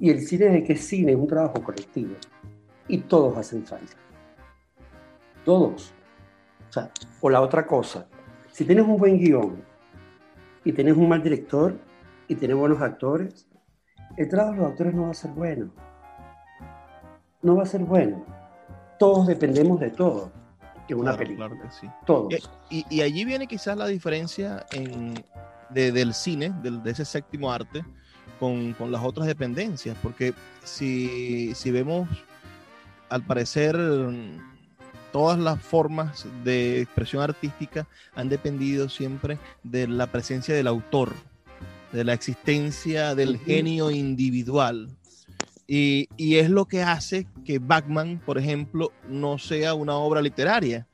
Y 0.00 0.10
el 0.10 0.26
cine 0.26 0.46
de 0.46 0.64
que 0.64 0.74
cine 0.74 1.12
es 1.12 1.18
un 1.18 1.28
trabajo 1.28 1.62
colectivo. 1.62 2.16
Y 2.88 2.98
todos 2.98 3.36
hacen 3.36 3.64
falta. 3.64 3.94
Todos. 5.44 5.92
O 6.68 6.72
sea, 6.72 6.90
o 7.20 7.30
la 7.30 7.40
otra 7.40 7.66
cosa, 7.66 8.08
si 8.50 8.64
tienes 8.64 8.84
un 8.84 8.96
buen 8.96 9.18
guion 9.18 9.62
y 10.64 10.72
tienes 10.72 10.96
un 10.96 11.08
mal 11.08 11.22
director 11.22 11.78
y 12.26 12.34
tienes 12.34 12.56
buenos 12.56 12.80
actores, 12.80 13.46
el 14.16 14.28
trabajo 14.28 14.52
de 14.52 14.58
los 14.58 14.70
actores 14.70 14.94
no 14.94 15.02
va 15.04 15.10
a 15.10 15.14
ser 15.14 15.30
bueno. 15.32 15.70
No 17.42 17.56
va 17.56 17.62
a 17.62 17.66
ser 17.66 17.82
bueno. 17.82 18.24
Todos 18.98 19.26
dependemos 19.26 19.80
de 19.80 19.90
todo 19.90 20.30
en 20.88 20.98
una 20.98 21.16
película. 21.16 21.48
Claro 21.48 21.62
que 21.62 21.70
sí. 21.70 21.88
Todos. 22.06 22.32
Eh, 22.32 22.84
y, 22.88 23.00
allí 23.00 23.24
viene 23.24 23.46
quizás 23.46 23.76
la 23.76 23.86
diferencia 23.86 24.64
en, 24.72 25.14
del 25.70 26.14
cine, 26.14 26.52
de 26.62 26.90
ese 26.90 27.04
séptimo 27.04 27.52
arte, 27.52 27.84
con, 28.38 28.72
con, 28.74 28.92
las 28.92 29.02
otras 29.02 29.26
dependencias. 29.26 29.96
Porque 30.02 30.34
si, 30.62 31.54
si 31.54 31.70
vemos, 31.70 32.08
al 33.08 33.22
parecer, 33.22 33.76
todas 35.12 35.38
las 35.38 35.60
formas 35.60 36.26
de 36.44 36.80
expresión 36.80 37.22
artística 37.22 37.86
han 38.14 38.28
dependido 38.28 38.88
siempre 38.88 39.38
de 39.62 39.88
la 39.88 40.06
presencia 40.06 40.54
del 40.54 40.66
autor, 40.66 41.12
de 41.92 42.04
la 42.04 42.14
existencia 42.14 43.14
del 43.14 43.38
genio 43.38 43.90
individual. 43.90 44.88
Y, 45.66 46.08
y, 46.16 46.36
es 46.36 46.50
lo 46.50 46.66
que 46.66 46.82
hace 46.82 47.26
que 47.44 47.58
Batman, 47.58 48.20
por 48.24 48.36
ejemplo, 48.36 48.92
no 49.08 49.38
sea 49.38 49.74
una 49.74 49.94
obra 49.94 50.20
literaria. 50.20 50.86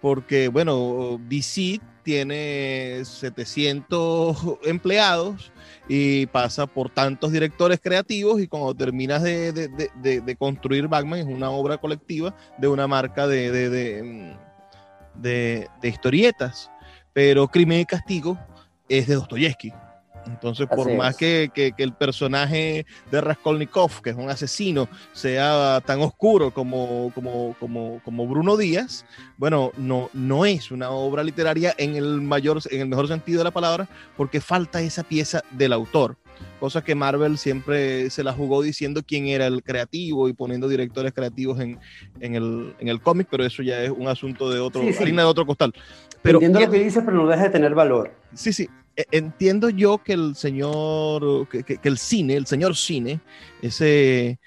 Porque, 0.00 0.48
bueno, 0.48 1.20
DC 1.28 1.80
tiene 2.04 3.00
700 3.04 4.36
empleados 4.64 5.50
y 5.88 6.26
pasa 6.26 6.66
por 6.66 6.90
tantos 6.90 7.32
directores 7.32 7.80
creativos 7.80 8.40
y 8.40 8.46
cuando 8.46 8.74
terminas 8.74 9.22
de, 9.22 9.52
de, 9.52 9.90
de, 10.20 10.36
construir 10.36 10.86
Batman 10.86 11.20
es 11.20 11.26
una 11.26 11.50
obra 11.50 11.78
colectiva 11.78 12.34
de 12.58 12.68
una 12.68 12.86
marca 12.86 13.26
de, 13.26 14.36
de, 15.16 15.68
historietas. 15.82 16.70
Pero 17.12 17.48
Crimen 17.48 17.80
y 17.80 17.84
Castigo 17.84 18.38
es 18.88 19.06
de 19.06 19.14
Dostoyevsky. 19.14 19.72
Entonces, 20.26 20.66
por 20.66 20.92
más 20.94 21.16
que, 21.16 21.50
el 21.76 21.92
personaje 21.92 22.86
de 23.10 23.20
Raskolnikov, 23.20 24.00
que 24.02 24.10
es 24.10 24.16
un 24.16 24.30
asesino, 24.30 24.88
sea 25.12 25.80
tan 25.84 26.00
oscuro 26.00 26.52
como, 26.52 27.12
como, 27.14 27.54
como, 27.58 28.00
como 28.04 28.26
Bruno 28.26 28.56
Díaz, 28.56 29.04
bueno, 29.36 29.72
no, 29.76 30.10
no 30.12 30.46
es 30.46 30.70
una 30.70 30.90
obra 30.90 31.22
literaria 31.22 31.74
en 31.78 31.96
el, 31.96 32.20
mayor, 32.20 32.60
en 32.70 32.80
el 32.80 32.88
mejor 32.88 33.08
sentido 33.08 33.38
de 33.38 33.44
la 33.44 33.50
palabra, 33.50 33.88
porque 34.16 34.40
falta 34.40 34.80
esa 34.80 35.02
pieza 35.02 35.42
del 35.50 35.72
autor. 35.72 36.16
Cosa 36.60 36.82
que 36.82 36.94
Marvel 36.94 37.38
siempre 37.38 38.10
se 38.10 38.24
la 38.24 38.32
jugó 38.32 38.62
diciendo 38.62 39.02
quién 39.06 39.26
era 39.26 39.46
el 39.46 39.62
creativo 39.62 40.28
y 40.28 40.32
poniendo 40.32 40.68
directores 40.68 41.12
creativos 41.12 41.60
en, 41.60 41.78
el, 42.20 42.74
en 42.78 42.88
el 42.88 43.00
cómic, 43.00 43.28
pero 43.30 43.44
eso 43.44 43.62
ya 43.62 43.82
es 43.82 43.90
un 43.90 44.08
asunto 44.08 44.50
de 44.50 44.60
otro, 44.60 44.82
de 44.82 45.24
otro 45.24 45.46
costal. 45.46 45.72
Pero, 46.22 46.38
Entiendo 46.38 46.60
lo 46.60 46.70
que 46.70 46.82
dices, 46.82 47.02
pero 47.04 47.16
no 47.16 47.26
deja 47.26 47.44
de 47.44 47.50
tener 47.50 47.74
valor. 47.74 48.12
Sí, 48.32 48.52
sí. 48.52 48.68
E, 48.96 49.04
entiendo 49.10 49.68
yo 49.68 49.98
que 49.98 50.12
el 50.12 50.36
señor, 50.36 51.48
que, 51.48 51.78
el 51.82 51.98
cine, 51.98 52.36
el 52.36 52.46
señor 52.46 52.76
cine, 52.76 53.20
ese, 53.60 54.38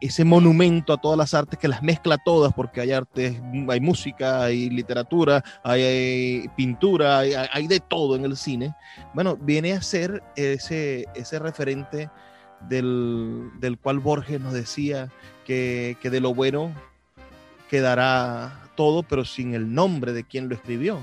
ese 0.00 0.24
monumento 0.24 0.92
a 0.92 1.00
todas 1.00 1.16
las 1.16 1.34
artes 1.34 1.58
que 1.58 1.68
las 1.68 1.82
mezcla 1.82 2.18
todas, 2.18 2.52
porque 2.52 2.80
hay 2.80 2.92
arte, 2.92 3.40
hay 3.68 3.80
música, 3.80 4.42
hay 4.42 4.70
literatura, 4.70 5.44
hay, 5.62 6.48
pintura, 6.56 7.18
hay, 7.20 7.66
de 7.68 7.80
todo 7.80 8.16
en 8.16 8.24
el 8.24 8.36
cine, 8.36 8.74
bueno, 9.14 9.36
viene 9.36 9.72
a 9.72 9.82
ser 9.82 10.22
ese, 10.36 11.06
ese 11.14 11.38
referente 11.38 12.10
del, 12.68 13.78
cual 13.80 14.00
Borges 14.00 14.40
nos 14.40 14.52
decía 14.52 15.08
que, 15.44 15.96
que 16.02 16.10
de 16.10 16.20
lo 16.20 16.34
bueno 16.34 16.72
quedará 17.70 18.68
todo, 18.74 19.02
pero 19.02 19.24
sin 19.24 19.54
el 19.54 19.72
nombre 19.72 20.12
de 20.12 20.24
quien 20.24 20.48
lo 20.48 20.54
escribió. 20.54 20.98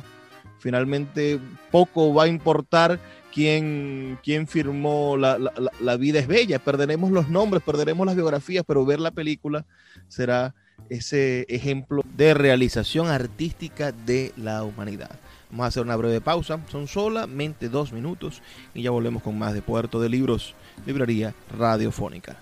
Finalmente 0.59 1.39
poco 1.71 2.13
va 2.13 2.23
a 2.23 2.27
importar 2.27 2.99
quién, 3.35 4.17
quién 4.23 4.47
firmó 4.47 5.17
la, 5.17 5.37
la, 5.37 5.97
vida 5.97 6.19
es 6.19 6.27
bella. 6.27 6.57
Perderemos 6.57 7.11
los 7.11 7.27
nombres, 7.27 7.61
perderemos 7.61 8.07
las 8.07 8.15
biografías, 8.15 8.63
pero 8.65 8.85
ver 8.85 9.01
la 9.01 9.11
película 9.11 9.65
será 10.07 10.55
ese 10.89 11.45
ejemplo 11.49 12.01
de 12.15 12.33
realización 12.33 13.07
artística 13.07 13.91
de 13.91 14.31
la 14.37 14.63
humanidad. 14.63 15.11
Vamos 15.49 15.65
a 15.65 15.67
hacer 15.67 15.83
una 15.83 15.97
breve 15.97 16.21
pausa, 16.21 16.61
son 16.71 16.87
solamente 16.87 17.67
dos 17.67 17.91
minutos 17.91 18.41
y 18.73 18.83
ya 18.83 18.91
volvemos 18.91 19.21
con 19.21 19.37
más 19.37 19.53
de 19.53 19.61
Puerto 19.61 19.99
de 19.99 20.07
Libros, 20.07 20.55
Librería 20.85 21.33
Radiofónica. 21.57 22.37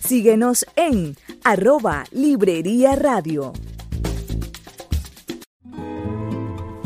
Síguenos 0.00 0.66
en 0.74 1.16
arroba 1.44 2.04
Librería 2.10 2.96
Radio. 2.96 3.52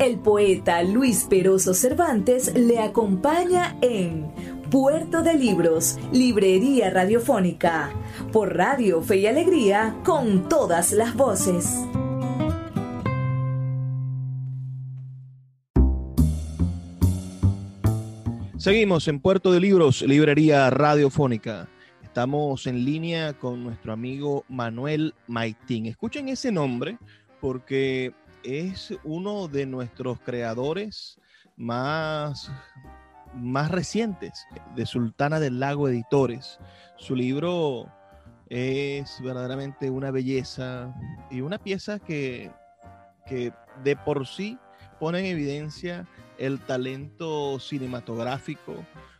El 0.02 0.18
poeta 0.18 0.82
Luis 0.82 1.28
Peroso 1.30 1.74
Cervantes 1.74 2.52
le 2.58 2.80
acompaña 2.80 3.76
en 3.82 4.32
Puerto 4.68 5.22
de 5.22 5.34
Libros, 5.34 5.96
Librería 6.12 6.90
Radiofónica, 6.90 7.92
por 8.32 8.56
Radio 8.56 9.00
Fe 9.00 9.18
y 9.18 9.26
Alegría, 9.28 9.96
con 10.02 10.48
todas 10.48 10.90
las 10.90 11.14
voces. 11.14 11.86
Seguimos 18.56 19.06
en 19.06 19.20
Puerto 19.20 19.52
de 19.52 19.60
Libros, 19.60 20.02
Librería 20.02 20.68
Radiofónica. 20.70 21.68
Estamos 22.02 22.66
en 22.66 22.84
línea 22.84 23.34
con 23.34 23.62
nuestro 23.62 23.92
amigo 23.92 24.44
Manuel 24.48 25.14
Maitín. 25.28 25.86
Escuchen 25.86 26.28
ese 26.28 26.50
nombre 26.50 26.98
porque 27.40 28.14
es 28.44 28.94
uno 29.05 29.48
de 29.48 29.66
nuestros 29.66 30.20
creadores 30.20 31.20
más, 31.57 32.50
más 33.35 33.70
recientes, 33.70 34.46
de 34.74 34.87
Sultana 34.87 35.40
del 35.40 35.61
Lago 35.61 35.88
Editores. 35.88 36.59
Su 36.96 37.14
libro 37.16 37.87
es 38.48 39.20
verdaderamente 39.22 39.90
una 39.90 40.11
belleza 40.11 40.94
y 41.31 41.40
una 41.40 41.59
pieza 41.59 41.98
que, 41.98 42.50
que 43.26 43.52
de 43.83 43.96
por 43.96 44.26
sí 44.26 44.59
pone 45.00 45.20
en 45.20 45.26
evidencia 45.26 46.07
el 46.38 46.61
talento 46.61 47.59
cinematográfico 47.59 48.74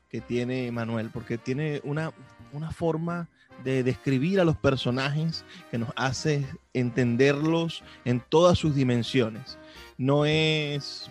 que 0.09 0.21
tiene 0.21 0.71
Manuel, 0.71 1.11
porque 1.11 1.39
tiene 1.39 1.81
una, 1.85 2.13
una 2.53 2.71
forma 2.71 3.31
de 3.65 3.83
describir 3.83 4.41
a 4.41 4.45
los 4.45 4.57
personajes 4.57 5.45
que 5.71 5.79
nos 5.79 5.91
hace 5.97 6.47
entenderlos 6.73 7.83
en 8.05 8.21
todas 8.21 8.59
sus 8.59 8.75
dimensiones. 8.75 9.59
No 9.99 10.25
es, 10.27 11.11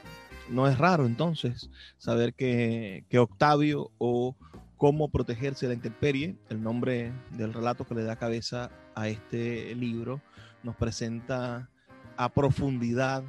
no 0.50 0.68
es 0.68 0.78
raro 0.78 1.06
entonces 1.06 1.70
saber 1.98 2.34
que, 2.34 3.06
que 3.10 3.20
Octavio 3.20 3.92
o 3.98 4.36
cómo 4.78 5.10
protegerse 5.10 5.68
de 5.68 5.74
la 5.74 5.76
intemperie, 5.76 6.36
el 6.50 6.64
nombre 6.64 7.12
del 7.38 7.54
relato 7.54 7.86
que 7.86 7.96
le 7.96 8.04
da 8.04 8.16
cabeza 8.16 8.72
a 8.96 9.08
este 9.08 9.76
libro, 9.76 10.22
nos 10.64 10.76
presenta 10.76 11.70
a 12.18 12.30
profundidad 12.30 13.24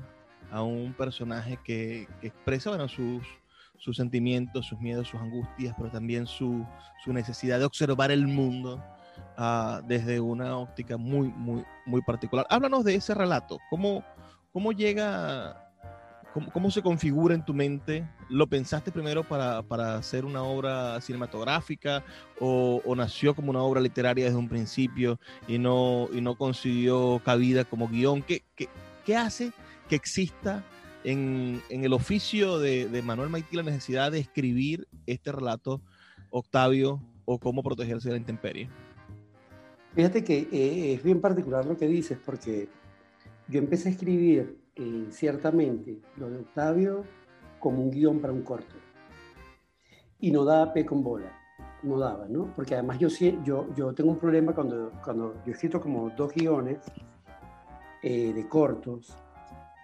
a 0.50 0.62
un 0.62 0.92
personaje 0.94 1.58
que, 1.64 2.08
expresa 2.22 2.70
bueno, 2.70 2.88
sus, 2.88 3.22
sus 3.78 3.96
sentimientos, 3.96 4.66
sus 4.66 4.80
miedos, 4.80 5.08
sus 5.08 5.20
angustias, 5.20 5.74
pero 5.76 5.90
también 5.90 6.26
su, 6.26 6.66
su 7.04 7.12
necesidad 7.12 7.58
de 7.58 7.64
observar 7.64 8.10
el 8.10 8.26
mundo 8.26 8.82
Ah, 9.36 9.80
desde 9.86 10.20
una 10.20 10.56
óptica 10.58 10.96
muy, 10.96 11.28
muy, 11.28 11.64
muy 11.86 12.02
particular. 12.02 12.46
Háblanos 12.50 12.84
de 12.84 12.94
ese 12.94 13.14
relato. 13.14 13.58
¿Cómo, 13.70 14.04
cómo 14.52 14.72
llega, 14.72 15.72
cómo, 16.34 16.52
cómo, 16.52 16.70
se 16.70 16.82
configura 16.82 17.34
en 17.34 17.44
tu 17.44 17.54
mente? 17.54 18.06
¿Lo 18.28 18.46
pensaste 18.46 18.92
primero 18.92 19.24
para, 19.24 19.62
para 19.62 19.96
hacer 19.96 20.26
una 20.26 20.42
obra 20.42 21.00
cinematográfica 21.00 22.04
o, 22.40 22.82
nació 22.94 23.34
como 23.34 23.50
una 23.50 23.62
obra 23.62 23.80
literaria 23.80 24.26
desde 24.26 24.38
un 24.38 24.48
principio 24.48 25.18
y 25.48 25.58
no, 25.58 26.08
y 26.12 26.20
no 26.20 26.36
consiguió 26.36 27.20
cabida 27.24 27.64
como 27.64 27.88
guion? 27.88 28.22
¿Qué, 28.22 28.44
qué, 28.54 28.68
qué 29.06 29.16
hace 29.16 29.52
que 29.88 29.96
exista 29.96 30.62
en, 31.04 31.62
en 31.70 31.84
el 31.84 31.94
oficio 31.94 32.58
de, 32.58 32.86
de 32.86 33.02
Manuel 33.02 33.30
Maití 33.30 33.56
la 33.56 33.62
necesidad 33.62 34.12
de 34.12 34.20
escribir 34.20 34.86
este 35.06 35.32
relato, 35.32 35.80
Octavio, 36.30 37.00
o 37.24 37.38
cómo 37.38 37.62
protegerse 37.62 38.08
de 38.08 38.12
la 38.12 38.18
intemperie? 38.18 38.68
Fíjate 39.94 40.24
que 40.24 40.48
eh, 40.50 40.94
es 40.94 41.02
bien 41.02 41.20
particular 41.20 41.66
lo 41.66 41.76
que 41.76 41.86
dices, 41.86 42.18
porque 42.24 42.68
yo 43.48 43.58
empecé 43.58 43.88
a 43.88 43.92
escribir 43.92 44.58
eh, 44.74 45.06
ciertamente 45.10 46.00
lo 46.16 46.30
de 46.30 46.38
Octavio 46.38 47.04
como 47.58 47.82
un 47.82 47.90
guion 47.90 48.20
para 48.20 48.32
un 48.32 48.42
corto. 48.42 48.74
Y 50.18 50.30
no 50.30 50.44
daba 50.44 50.72
pe 50.72 50.86
con 50.86 51.02
bola, 51.02 51.32
no 51.82 51.98
daba, 51.98 52.26
¿no? 52.28 52.52
Porque 52.54 52.74
además 52.74 52.98
yo, 52.98 53.08
yo, 53.44 53.66
yo 53.74 53.92
tengo 53.92 54.10
un 54.10 54.18
problema 54.18 54.54
cuando, 54.54 54.92
cuando 55.04 55.34
yo 55.44 55.48
he 55.48 55.50
escrito 55.50 55.80
como 55.80 56.10
dos 56.10 56.32
guiones 56.32 56.78
eh, 58.02 58.32
de 58.32 58.48
cortos 58.48 59.16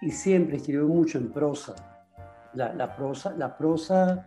y 0.01 0.11
siempre 0.11 0.57
escribo 0.57 0.87
mucho 0.87 1.17
en 1.17 1.31
prosa. 1.31 1.75
La, 2.53 2.73
la 2.73 2.95
prosa, 2.95 3.35
la 3.37 3.55
prosa 3.55 4.25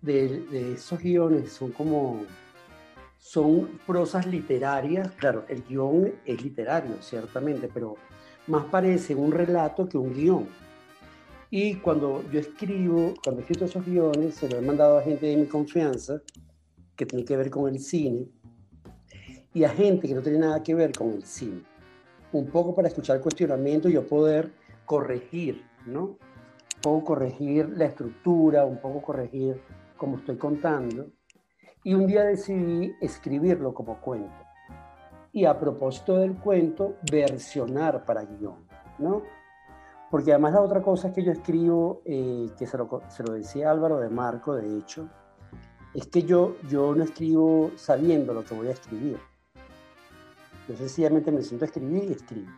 de, 0.00 0.74
esos 0.74 1.00
guiones 1.00 1.52
son 1.52 1.72
como, 1.72 2.20
son 3.18 3.80
prosas 3.86 4.26
literarias, 4.26 5.10
claro, 5.12 5.44
el 5.48 5.62
guion 5.64 6.14
es 6.24 6.42
literario, 6.42 7.02
ciertamente, 7.02 7.68
pero 7.72 7.96
más 8.46 8.64
parece 8.66 9.14
un 9.14 9.32
relato 9.32 9.88
que 9.88 9.98
un 9.98 10.14
guion. 10.14 10.48
Y 11.50 11.76
cuando 11.76 12.22
yo 12.30 12.40
escribo, 12.40 13.14
cuando 13.22 13.40
he 13.40 13.44
escrito 13.44 13.64
esos 13.64 13.84
guiones, 13.84 14.36
se 14.36 14.48
los 14.48 14.62
he 14.62 14.64
mandado 14.64 14.98
a 14.98 15.02
gente 15.02 15.26
de 15.26 15.36
mi 15.36 15.46
confianza, 15.46 16.20
que 16.94 17.06
tiene 17.06 17.24
que 17.24 17.36
ver 17.36 17.50
con 17.50 17.68
el 17.68 17.80
cine, 17.80 18.28
y 19.52 19.64
a 19.64 19.70
gente 19.70 20.06
que 20.06 20.14
no 20.14 20.22
tiene 20.22 20.38
nada 20.38 20.62
que 20.62 20.74
ver 20.74 20.92
con 20.92 21.12
el 21.12 21.24
cine. 21.24 21.62
Un 22.32 22.46
poco 22.46 22.74
para 22.74 22.88
escuchar 22.88 23.20
cuestionamiento 23.20 23.88
y 23.88 23.94
yo 23.94 24.06
poder 24.06 24.52
corregir, 24.84 25.64
¿no? 25.86 26.02
Un 26.76 26.82
poco 26.82 27.04
corregir 27.06 27.68
la 27.70 27.86
estructura, 27.86 28.64
un 28.64 28.80
poco 28.80 29.02
corregir 29.02 29.60
como 29.96 30.18
estoy 30.18 30.36
contando. 30.36 31.10
Y 31.84 31.94
un 31.94 32.06
día 32.06 32.24
decidí 32.24 32.94
escribirlo 33.00 33.72
como 33.72 34.00
cuento. 34.00 34.44
Y 35.32 35.44
a 35.44 35.58
propósito 35.58 36.16
del 36.16 36.34
cuento, 36.36 36.96
versionar 37.10 38.04
para 38.04 38.24
guion, 38.24 38.66
¿no? 38.98 39.22
Porque 40.10 40.32
además 40.32 40.54
la 40.54 40.62
otra 40.62 40.82
cosa 40.82 41.12
que 41.12 41.22
yo 41.22 41.32
escribo, 41.32 42.02
eh, 42.04 42.50
que 42.58 42.66
se 42.66 42.78
lo, 42.78 43.02
se 43.08 43.22
lo, 43.22 43.34
decía 43.34 43.70
Álvaro 43.70 43.98
de 43.98 44.08
Marco, 44.08 44.54
de 44.54 44.78
hecho, 44.78 45.08
es 45.94 46.06
que 46.06 46.22
yo, 46.22 46.56
yo 46.68 46.94
no 46.94 47.04
escribo 47.04 47.72
sabiendo 47.76 48.32
lo 48.32 48.44
que 48.44 48.54
voy 48.54 48.68
a 48.68 48.72
escribir. 48.72 49.18
Yo 50.66 50.76
sencillamente 50.76 51.30
me 51.30 51.42
siento 51.42 51.64
a 51.64 51.68
escribir 51.68 52.04
y 52.04 52.12
escribo. 52.12 52.50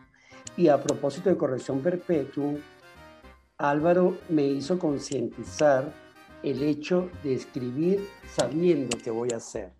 Y 0.57 0.67
a 0.69 0.81
propósito 0.81 1.29
de 1.29 1.37
corrección 1.37 1.81
perpetua, 1.81 2.53
Álvaro 3.57 4.17
me 4.29 4.43
hizo 4.43 4.79
concientizar 4.79 5.93
el 6.43 6.63
hecho 6.63 7.09
de 7.23 7.33
escribir 7.33 8.07
sabiendo 8.27 8.97
qué 9.03 9.11
voy 9.11 9.29
a 9.33 9.37
hacer. 9.37 9.73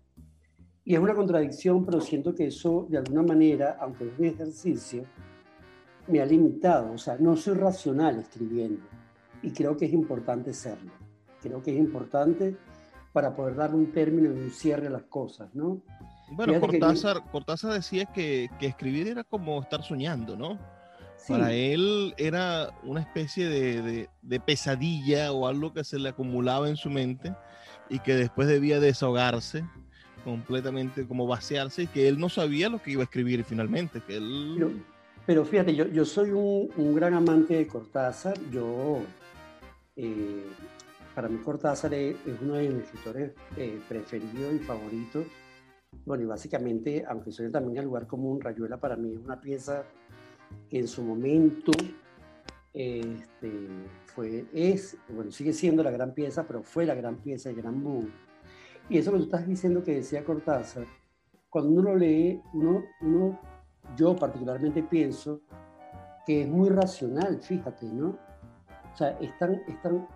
Y 0.84 0.94
es 0.94 1.00
una 1.00 1.14
contradicción, 1.14 1.84
pero 1.84 2.00
siento 2.00 2.34
que 2.34 2.46
eso 2.46 2.86
de 2.88 2.98
alguna 2.98 3.22
manera, 3.22 3.76
aunque 3.80 4.04
es 4.08 4.18
un 4.18 4.24
ejercicio, 4.24 5.04
me 6.08 6.20
ha 6.20 6.26
limitado. 6.26 6.92
O 6.92 6.98
sea, 6.98 7.16
no 7.18 7.36
soy 7.36 7.54
racional 7.54 8.18
escribiendo. 8.18 8.82
Y 9.42 9.52
creo 9.52 9.76
que 9.76 9.86
es 9.86 9.92
importante 9.92 10.52
serlo. 10.52 10.92
Creo 11.40 11.62
que 11.62 11.72
es 11.72 11.78
importante 11.78 12.56
para 13.12 13.34
poder 13.34 13.56
dar 13.56 13.74
un 13.74 13.92
término 13.92 14.32
y 14.32 14.38
un 14.38 14.50
cierre 14.50 14.86
a 14.86 14.90
las 14.90 15.04
cosas, 15.04 15.54
¿no? 15.54 15.82
Bueno, 16.30 16.58
Cortázar, 16.60 17.30
Cortázar, 17.30 17.74
decía 17.74 18.06
que, 18.06 18.48
que, 18.58 18.66
escribir 18.66 19.08
era 19.08 19.22
como 19.22 19.60
estar 19.60 19.82
soñando, 19.82 20.34
¿no? 20.34 20.58
Para 21.28 21.52
él 21.52 22.14
era 22.16 22.70
una 22.82 23.00
especie 23.00 23.48
de, 23.48 23.82
de, 23.82 24.10
de, 24.22 24.40
pesadilla 24.40 25.32
o 25.32 25.46
algo 25.46 25.72
que 25.72 25.84
se 25.84 25.98
le 25.98 26.08
acumulaba 26.08 26.68
en 26.68 26.76
su 26.76 26.90
mente 26.90 27.34
y 27.88 27.98
que 28.00 28.14
después 28.14 28.48
debía 28.48 28.80
desahogarse 28.80 29.64
completamente, 30.24 31.06
como 31.06 31.26
vaciarse, 31.26 31.82
y 31.82 31.86
que 31.86 32.08
él 32.08 32.18
no 32.18 32.28
sabía 32.28 32.68
lo 32.68 32.82
que 32.82 32.92
iba 32.92 33.02
a 33.02 33.04
escribir 33.04 33.44
finalmente. 33.44 34.00
Que 34.00 34.16
él... 34.16 34.54
pero, 34.56 34.70
pero 35.26 35.44
fíjate, 35.44 35.74
yo, 35.74 35.86
yo 35.88 36.04
soy 36.04 36.30
un, 36.30 36.70
un, 36.76 36.94
gran 36.94 37.14
amante 37.14 37.54
de 37.54 37.66
Cortázar. 37.66 38.38
Yo, 38.50 39.00
eh, 39.96 40.46
para 41.14 41.28
mí 41.28 41.38
Cortázar 41.38 41.92
es, 41.94 42.16
es, 42.26 42.40
uno 42.40 42.54
de 42.54 42.68
mis 42.68 42.84
escritores 42.84 43.32
eh, 43.56 43.80
preferidos 43.88 44.54
y 44.54 44.58
favoritos. 44.60 45.26
Bueno, 46.06 46.24
y 46.24 46.26
básicamente, 46.26 47.04
aunque 47.06 47.32
soy 47.32 47.50
también 47.50 47.78
el 47.78 47.84
lugar 47.84 48.06
común, 48.06 48.40
Rayuela 48.40 48.80
para 48.80 48.96
mí 48.96 49.12
es 49.12 49.18
una 49.18 49.40
pieza 49.40 49.84
que 50.68 50.78
en 50.78 50.88
su 50.88 51.02
momento 51.02 51.72
este, 52.74 53.68
fue, 54.06 54.46
es, 54.52 54.96
bueno, 55.08 55.30
sigue 55.30 55.52
siendo 55.52 55.82
la 55.82 55.90
gran 55.90 56.14
pieza, 56.14 56.44
pero 56.46 56.62
fue 56.62 56.86
la 56.86 56.94
gran 56.94 57.16
pieza, 57.16 57.50
el 57.50 57.56
gran 57.56 57.82
boom. 57.82 58.10
Y 58.88 58.98
eso 58.98 59.12
que 59.12 59.18
tú 59.18 59.24
estás 59.24 59.46
diciendo 59.46 59.82
que 59.82 59.96
decía 59.96 60.24
Cortázar, 60.24 60.86
cuando 61.50 61.70
uno 61.70 61.82
lo 61.82 61.96
lee, 61.96 62.40
uno, 62.54 62.84
uno 63.02 63.38
yo 63.96 64.16
particularmente 64.16 64.82
pienso 64.82 65.42
que 66.26 66.42
es 66.42 66.48
muy 66.48 66.70
racional, 66.70 67.40
fíjate, 67.40 67.86
¿no? 67.86 68.18
O 68.92 68.96
sea, 68.96 69.10
están, 69.20 69.62
están, 69.68 70.06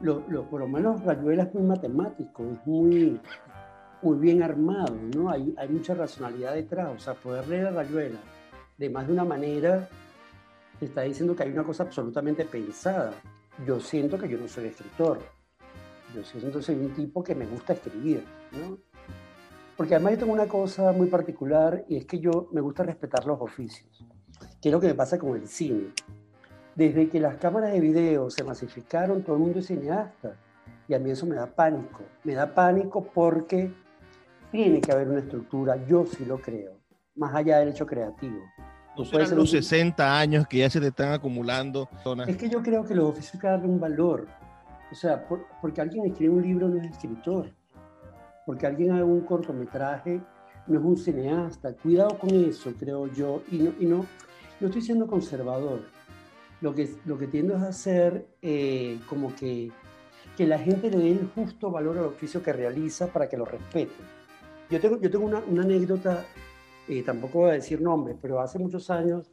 lo, 0.00 0.24
lo, 0.28 0.48
por 0.48 0.60
lo 0.60 0.68
menos 0.68 1.02
Rayuela 1.04 1.44
es 1.44 1.54
muy 1.54 1.62
matemático, 1.62 2.44
es 2.44 2.66
muy, 2.66 3.20
muy 4.02 4.18
bien 4.18 4.42
armado, 4.42 4.96
¿no? 5.14 5.30
Hay, 5.30 5.54
hay 5.56 5.68
mucha 5.68 5.94
racionalidad 5.94 6.54
detrás, 6.54 6.90
o 6.94 6.98
sea, 6.98 7.14
poder 7.14 7.46
leer 7.48 7.66
a 7.68 7.70
Rayuela 7.70 8.18
de 8.82 8.90
más 8.90 9.06
de 9.06 9.12
una 9.12 9.24
manera 9.24 9.88
está 10.80 11.02
diciendo 11.02 11.36
que 11.36 11.44
hay 11.44 11.52
una 11.52 11.62
cosa 11.62 11.84
absolutamente 11.84 12.44
pensada. 12.44 13.12
Yo 13.64 13.78
siento 13.78 14.18
que 14.18 14.28
yo 14.28 14.36
no 14.38 14.48
soy 14.48 14.66
escritor, 14.66 15.20
yo 16.12 16.24
siento 16.24 16.58
que 16.58 16.64
soy 16.64 16.74
un 16.74 16.92
tipo 16.92 17.22
que 17.22 17.36
me 17.36 17.46
gusta 17.46 17.74
escribir, 17.74 18.24
¿no? 18.50 18.78
Porque 19.76 19.94
además 19.94 20.14
yo 20.14 20.18
tengo 20.18 20.32
una 20.32 20.48
cosa 20.48 20.90
muy 20.90 21.06
particular 21.06 21.84
y 21.88 21.96
es 21.96 22.06
que 22.06 22.18
yo 22.18 22.48
me 22.50 22.60
gusta 22.60 22.82
respetar 22.82 23.24
los 23.24 23.40
oficios, 23.40 24.04
que 24.60 24.68
es 24.68 24.72
lo 24.72 24.80
que 24.80 24.88
me 24.88 24.94
pasa 24.94 25.16
con 25.16 25.36
el 25.36 25.46
cine. 25.46 25.92
Desde 26.74 27.08
que 27.08 27.20
las 27.20 27.36
cámaras 27.36 27.72
de 27.72 27.78
video 27.78 28.30
se 28.30 28.42
masificaron, 28.42 29.22
todo 29.22 29.36
el 29.36 29.42
mundo 29.42 29.60
es 29.60 29.66
cineasta. 29.66 30.36
Y 30.88 30.94
a 30.94 30.98
mí 30.98 31.10
eso 31.10 31.24
me 31.26 31.36
da 31.36 31.46
pánico. 31.46 32.00
Me 32.24 32.34
da 32.34 32.52
pánico 32.52 33.04
porque 33.04 33.72
tiene 34.50 34.80
que 34.80 34.90
haber 34.90 35.08
una 35.08 35.20
estructura, 35.20 35.76
yo 35.86 36.04
sí 36.04 36.24
lo 36.24 36.38
creo, 36.38 36.81
más 37.14 37.34
allá 37.34 37.58
del 37.58 37.68
hecho 37.68 37.86
creativo. 37.86 38.40
No 38.96 39.04
serán 39.04 39.36
los 39.36 39.50
60 39.50 40.18
años 40.18 40.46
que 40.46 40.58
ya 40.58 40.70
se 40.70 40.80
te 40.80 40.88
están 40.88 41.12
acumulando. 41.12 41.88
Es 42.26 42.36
que 42.36 42.48
yo 42.48 42.62
creo 42.62 42.84
que 42.84 42.94
los 42.94 43.10
oficios 43.10 43.34
hay 43.34 43.40
que 43.40 43.46
darle 43.46 43.68
un 43.68 43.80
valor. 43.80 44.28
O 44.90 44.94
sea, 44.94 45.26
por, 45.26 45.46
porque 45.62 45.80
alguien 45.80 46.04
escribe 46.06 46.34
un 46.34 46.42
libro 46.42 46.68
no 46.68 46.80
es 46.80 46.90
escritor. 46.90 47.50
Porque 48.44 48.66
alguien 48.66 48.92
haga 48.92 49.04
un 49.04 49.22
cortometraje 49.22 50.20
no 50.66 50.78
es 50.78 50.84
un 50.84 50.96
cineasta. 50.96 51.74
Cuidado 51.74 52.18
con 52.18 52.30
eso, 52.30 52.72
creo 52.78 53.06
yo. 53.06 53.42
Y 53.50 53.58
no, 53.58 53.72
y 53.80 53.86
no, 53.86 54.06
no 54.60 54.66
estoy 54.66 54.82
siendo 54.82 55.06
conservador. 55.06 55.80
Lo 56.60 56.74
que, 56.74 56.94
lo 57.06 57.18
que 57.18 57.26
tiendo 57.26 57.56
es 57.56 57.62
hacer 57.62 58.26
eh, 58.40 59.00
como 59.08 59.34
que, 59.34 59.72
que 60.36 60.46
la 60.46 60.58
gente 60.58 60.90
le 60.90 60.98
dé 60.98 61.10
el 61.10 61.30
justo 61.34 61.70
valor 61.70 61.98
al 61.98 62.04
oficio 62.04 62.42
que 62.42 62.52
realiza 62.52 63.08
para 63.08 63.28
que 63.28 63.36
lo 63.36 63.44
respete. 63.44 63.92
Yo 64.70 64.80
tengo, 64.80 65.00
yo 65.00 65.10
tengo 65.10 65.26
una, 65.26 65.40
una 65.40 65.62
anécdota, 65.62 66.24
eh, 66.88 67.02
tampoco 67.02 67.40
voy 67.40 67.50
a 67.50 67.54
decir 67.54 67.80
nombres, 67.80 68.16
pero 68.20 68.40
hace 68.40 68.58
muchos 68.58 68.90
años 68.90 69.30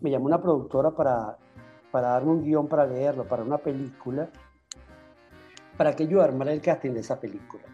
me 0.00 0.10
llamó 0.10 0.26
una 0.26 0.40
productora 0.40 0.90
para, 0.90 1.38
para 1.90 2.08
darme 2.08 2.32
un 2.32 2.42
guion 2.42 2.68
para 2.68 2.86
leerlo, 2.86 3.24
para 3.24 3.42
una 3.42 3.58
película, 3.58 4.28
para 5.76 5.94
que 5.94 6.06
yo 6.06 6.22
armara 6.22 6.52
el 6.52 6.60
casting 6.60 6.92
de 6.92 7.00
esa 7.00 7.20
película. 7.20 7.64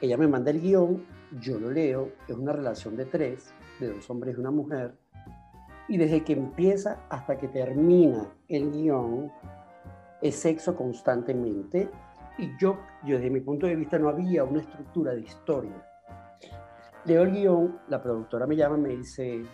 Ella 0.00 0.16
me 0.16 0.28
manda 0.28 0.50
el 0.50 0.60
guion, 0.60 1.04
yo 1.40 1.58
lo 1.58 1.70
leo, 1.70 2.12
es 2.28 2.36
una 2.36 2.52
relación 2.52 2.96
de 2.96 3.06
tres, 3.06 3.52
de 3.80 3.92
dos 3.92 4.08
hombres 4.10 4.36
y 4.36 4.40
una 4.40 4.50
mujer, 4.50 4.94
y 5.88 5.98
desde 5.98 6.24
que 6.24 6.32
empieza 6.32 7.06
hasta 7.08 7.38
que 7.38 7.48
termina 7.48 8.28
el 8.48 8.72
guion, 8.72 9.30
es 10.20 10.36
sexo 10.36 10.74
constantemente, 10.74 11.90
y 12.38 12.56
yo, 12.58 12.78
yo 13.04 13.16
desde 13.16 13.30
mi 13.30 13.40
punto 13.40 13.66
de 13.66 13.76
vista 13.76 13.98
no 13.98 14.08
había 14.08 14.44
una 14.44 14.60
estructura 14.60 15.12
de 15.12 15.20
historia. 15.20 15.85
Leo 17.06 17.22
el 17.22 17.30
guion, 17.30 17.78
la 17.88 18.02
productora 18.02 18.48
me 18.48 18.56
llama, 18.56 18.76
me 18.76 18.88
dice 18.88 19.44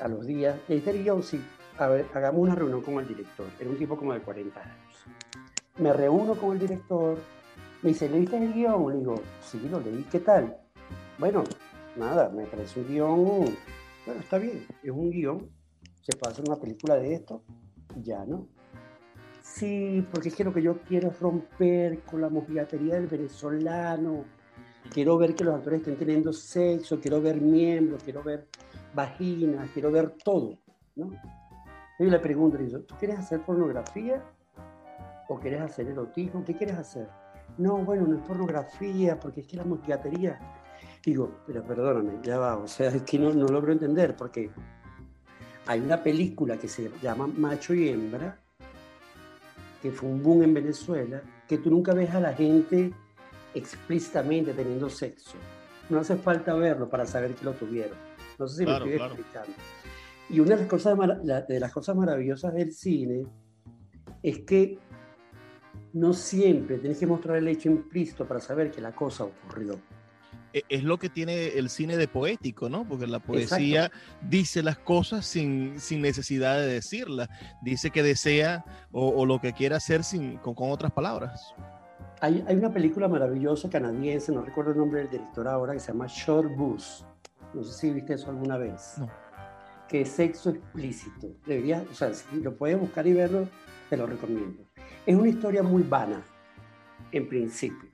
a 0.00 0.06
los 0.06 0.24
días, 0.24 0.56
¿leíste 0.68 0.90
el 0.90 1.02
guion? 1.02 1.20
Sí, 1.20 1.44
a 1.78 1.86
hagamos 1.86 2.40
una 2.40 2.54
reunión 2.54 2.80
con 2.80 2.94
el 2.98 3.08
director. 3.08 3.46
Era 3.58 3.68
un 3.68 3.76
tipo 3.76 3.96
como 3.96 4.12
de 4.12 4.20
40 4.20 4.60
años. 4.60 5.04
Me 5.78 5.92
reúno 5.92 6.36
con 6.36 6.52
el 6.52 6.60
director, 6.60 7.18
me 7.82 7.88
dice, 7.88 8.08
¿leíste 8.08 8.36
el 8.36 8.52
guion? 8.52 8.88
Le 8.92 8.98
digo, 8.98 9.20
sí, 9.40 9.68
lo 9.68 9.80
leí, 9.80 10.06
¿qué 10.12 10.20
tal? 10.20 10.56
Bueno, 11.18 11.42
nada, 11.96 12.28
me 12.28 12.46
parece 12.46 12.78
un 12.78 12.86
guion, 12.86 13.24
bueno, 13.24 14.20
está 14.20 14.38
bien, 14.38 14.64
es 14.80 14.90
un 14.90 15.10
guion, 15.10 15.50
se 16.02 16.16
puede 16.16 16.34
hacer 16.34 16.44
una 16.46 16.60
película 16.60 16.94
de 16.94 17.14
esto, 17.14 17.42
ya, 18.00 18.24
¿no? 18.24 18.46
Sí, 19.42 20.06
porque 20.12 20.28
es 20.28 20.36
que 20.36 20.44
lo 20.44 20.52
que 20.52 20.62
yo 20.62 20.78
quiero 20.82 21.08
es 21.08 21.18
romper 21.18 22.02
con 22.02 22.20
la 22.20 22.28
mojigatería 22.28 22.94
del 22.94 23.08
venezolano, 23.08 24.24
quiero 24.90 25.16
ver 25.18 25.34
que 25.34 25.44
los 25.44 25.54
actores 25.54 25.80
estén 25.80 25.96
teniendo 25.96 26.32
sexo, 26.32 27.00
quiero 27.00 27.20
ver 27.20 27.40
miembros, 27.40 28.02
quiero 28.02 28.22
ver 28.22 28.48
vaginas, 28.94 29.70
quiero 29.72 29.90
ver 29.90 30.14
todo, 30.22 30.58
¿no? 30.94 31.10
Y 31.98 32.04
le 32.04 32.18
pregunto, 32.18 32.58
le 32.58 32.64
digo, 32.64 32.80
¿tú 32.80 32.94
quieres 32.98 33.18
hacer 33.18 33.40
pornografía 33.40 34.22
o 35.28 35.38
quieres 35.38 35.62
hacer 35.62 35.88
erotismo? 35.88 36.44
¿Qué 36.44 36.54
quieres 36.54 36.76
hacer? 36.76 37.08
No, 37.58 37.78
bueno, 37.78 38.06
no 38.06 38.16
es 38.16 38.22
pornografía, 38.22 39.18
porque 39.18 39.40
es 39.40 39.46
que 39.46 39.56
la 39.56 39.64
mojigatería. 39.64 40.38
Digo, 41.04 41.38
pero 41.46 41.62
perdóname, 41.62 42.18
ya 42.22 42.38
va, 42.38 42.56
o 42.56 42.68
sea, 42.68 42.88
es 42.88 43.02
que 43.02 43.18
no, 43.18 43.32
no 43.32 43.46
logro 43.46 43.72
entender, 43.72 44.14
porque 44.16 44.50
hay 45.66 45.80
una 45.80 46.02
película 46.02 46.58
que 46.58 46.68
se 46.68 46.90
llama 47.00 47.26
Macho 47.26 47.74
y 47.74 47.88
Hembra, 47.88 48.38
que 49.80 49.90
fue 49.90 50.08
un 50.08 50.22
boom 50.22 50.42
en 50.42 50.54
Venezuela, 50.54 51.22
que 51.48 51.58
tú 51.58 51.70
nunca 51.70 51.94
ves 51.94 52.10
a 52.14 52.20
la 52.20 52.34
gente 52.34 52.92
explícitamente 53.56 54.52
teniendo 54.52 54.88
sexo. 54.88 55.36
No 55.88 56.00
hace 56.00 56.16
falta 56.16 56.54
verlo 56.54 56.88
para 56.88 57.06
saber 57.06 57.34
que 57.34 57.44
lo 57.44 57.52
tuvieron. 57.52 57.96
No 58.38 58.46
sé 58.46 58.58
si 58.58 58.64
Claro, 58.64 58.86
me 58.86 58.92
estoy 58.92 59.08
claro. 59.08 59.14
explicando. 59.14 59.56
Y 60.28 60.40
una 60.40 60.56
de 60.56 60.62
las, 60.62 60.68
cosas, 60.68 60.98
de 61.48 61.60
las 61.60 61.72
cosas 61.72 61.96
maravillosas 61.96 62.52
del 62.54 62.72
cine 62.72 63.26
es 64.22 64.40
que 64.40 64.78
no 65.92 66.12
siempre 66.12 66.78
tienes 66.78 66.98
que 66.98 67.06
mostrar 67.06 67.36
el 67.36 67.48
hecho 67.48 67.70
implícito 67.70 68.26
para 68.26 68.40
saber 68.40 68.70
que 68.70 68.80
la 68.80 68.94
cosa 68.94 69.24
ocurrió. 69.24 69.80
E, 70.52 70.62
es 70.68 70.84
lo 70.84 70.98
que 70.98 71.08
tiene 71.08 71.48
el 71.48 71.70
cine 71.70 71.96
de 71.96 72.08
poético, 72.08 72.68
¿no? 72.68 72.86
Porque 72.86 73.06
la 73.06 73.18
poesía 73.18 73.90
dice 74.22 74.62
las 74.62 74.78
cosas 74.78 75.26
sin, 75.26 75.78
sin, 75.80 76.02
necesidad 76.02 76.58
de 76.58 76.66
decirlas. 76.66 77.28
Dice 77.62 77.90
que 77.90 78.02
desea 78.02 78.64
o, 78.90 79.24
lo 79.24 79.40
que 79.40 79.52
quiere 79.52 79.74
hacer 79.74 80.04
sin, 80.04 80.38
con, 80.38 80.54
otras 80.58 80.92
palabras. 80.92 81.54
Hay, 82.20 82.42
hay, 82.48 82.56
una 82.56 82.72
película 82.72 83.08
maravillosa 83.08 83.68
canadiense, 83.68 84.32
no 84.32 84.40
recuerdo 84.40 84.70
el 84.70 84.78
nombre 84.78 85.00
del 85.00 85.10
director 85.10 85.46
ahora, 85.46 85.74
que 85.74 85.80
se 85.80 85.92
llama 85.92 86.06
Short 86.06 86.50
Bus. 86.56 87.04
No 87.52 87.62
sé 87.62 87.72
si 87.72 87.90
viste 87.90 88.14
eso 88.14 88.30
alguna 88.30 88.56
vez. 88.56 88.94
No. 88.98 89.08
Que 89.86 90.00
es 90.00 90.08
sexo 90.08 90.50
explícito. 90.50 91.28
Deberías, 91.44 91.84
o 91.90 91.94
sea, 91.94 92.14
si 92.14 92.40
lo 92.40 92.56
puedes 92.56 92.80
buscar 92.80 93.06
y 93.06 93.12
verlo, 93.12 93.46
te 93.90 93.98
lo 93.98 94.06
recomiendo. 94.06 94.64
Es 95.04 95.14
una 95.14 95.28
historia 95.28 95.62
muy 95.62 95.82
vana, 95.82 96.24
en 97.12 97.28
principio. 97.28 97.90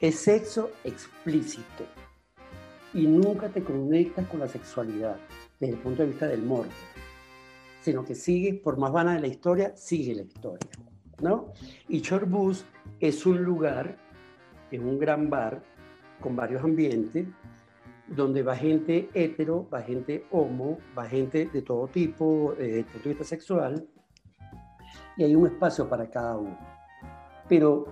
Es 0.00 0.20
sexo 0.20 0.70
explícito 0.84 1.84
y 2.94 3.06
nunca 3.06 3.48
te 3.48 3.62
conectas 3.62 4.26
con 4.28 4.40
la 4.40 4.48
sexualidad 4.48 5.16
desde 5.58 5.74
el 5.74 5.80
punto 5.80 6.02
de 6.02 6.08
vista 6.08 6.26
del 6.26 6.42
morbo, 6.42 6.70
sino 7.82 8.04
que 8.04 8.14
sigue, 8.14 8.54
por 8.54 8.78
más 8.78 8.92
vana 8.92 9.14
de 9.14 9.20
la 9.20 9.26
historia, 9.26 9.76
sigue 9.76 10.14
la 10.14 10.22
historia. 10.22 10.70
¿no? 11.20 11.52
Y 11.88 12.00
Chorbus 12.00 12.64
es 13.00 13.24
un 13.24 13.42
lugar, 13.42 13.96
es 14.70 14.80
un 14.80 14.98
gran 14.98 15.30
bar 15.30 15.62
con 16.20 16.36
varios 16.36 16.62
ambientes, 16.62 17.26
donde 18.06 18.42
va 18.42 18.56
gente 18.56 19.08
hetero, 19.14 19.68
va 19.72 19.80
gente 19.82 20.26
homo, 20.30 20.78
va 20.96 21.06
gente 21.06 21.46
de 21.46 21.62
todo 21.62 21.86
tipo, 21.86 22.54
eh, 22.58 22.84
desde 22.92 23.10
el 23.10 23.18
de 23.18 23.24
sexual, 23.24 23.86
y 25.16 25.24
hay 25.24 25.34
un 25.34 25.46
espacio 25.46 25.88
para 25.88 26.10
cada 26.10 26.36
uno. 26.36 26.58
Pero 27.48 27.86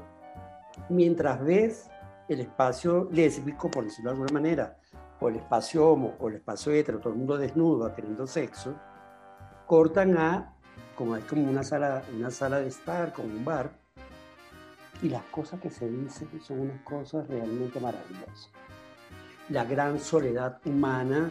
mientras 0.88 1.42
ves 1.42 1.90
el 2.28 2.40
espacio 2.40 3.08
lésbico, 3.10 3.70
por 3.70 3.84
decirlo 3.84 4.10
de 4.10 4.16
alguna 4.16 4.32
manera, 4.32 4.76
o 5.20 5.28
el 5.28 5.36
espacio 5.36 5.88
homo, 5.88 6.14
o 6.18 6.28
el 6.28 6.36
espacio 6.36 6.72
hetero, 6.72 6.98
todo 6.98 7.12
el 7.12 7.18
mundo 7.18 7.38
desnudo, 7.38 7.90
teniendo 7.92 8.26
sexo, 8.26 8.74
cortan 9.66 10.16
a, 10.18 10.54
como 10.96 11.16
es 11.16 11.24
como 11.24 11.48
una 11.48 11.62
sala, 11.62 12.02
una 12.14 12.30
sala 12.30 12.60
de 12.60 12.68
estar, 12.68 13.12
como 13.12 13.28
un 13.28 13.44
bar, 13.44 13.70
y 15.02 15.08
las 15.08 15.22
cosas 15.24 15.60
que 15.60 15.70
se 15.70 15.88
dicen 15.88 16.28
son 16.42 16.60
unas 16.60 16.80
cosas 16.82 17.26
realmente 17.28 17.80
maravillosas. 17.80 18.50
La 19.48 19.64
gran 19.64 19.98
soledad 19.98 20.60
humana 20.64 21.30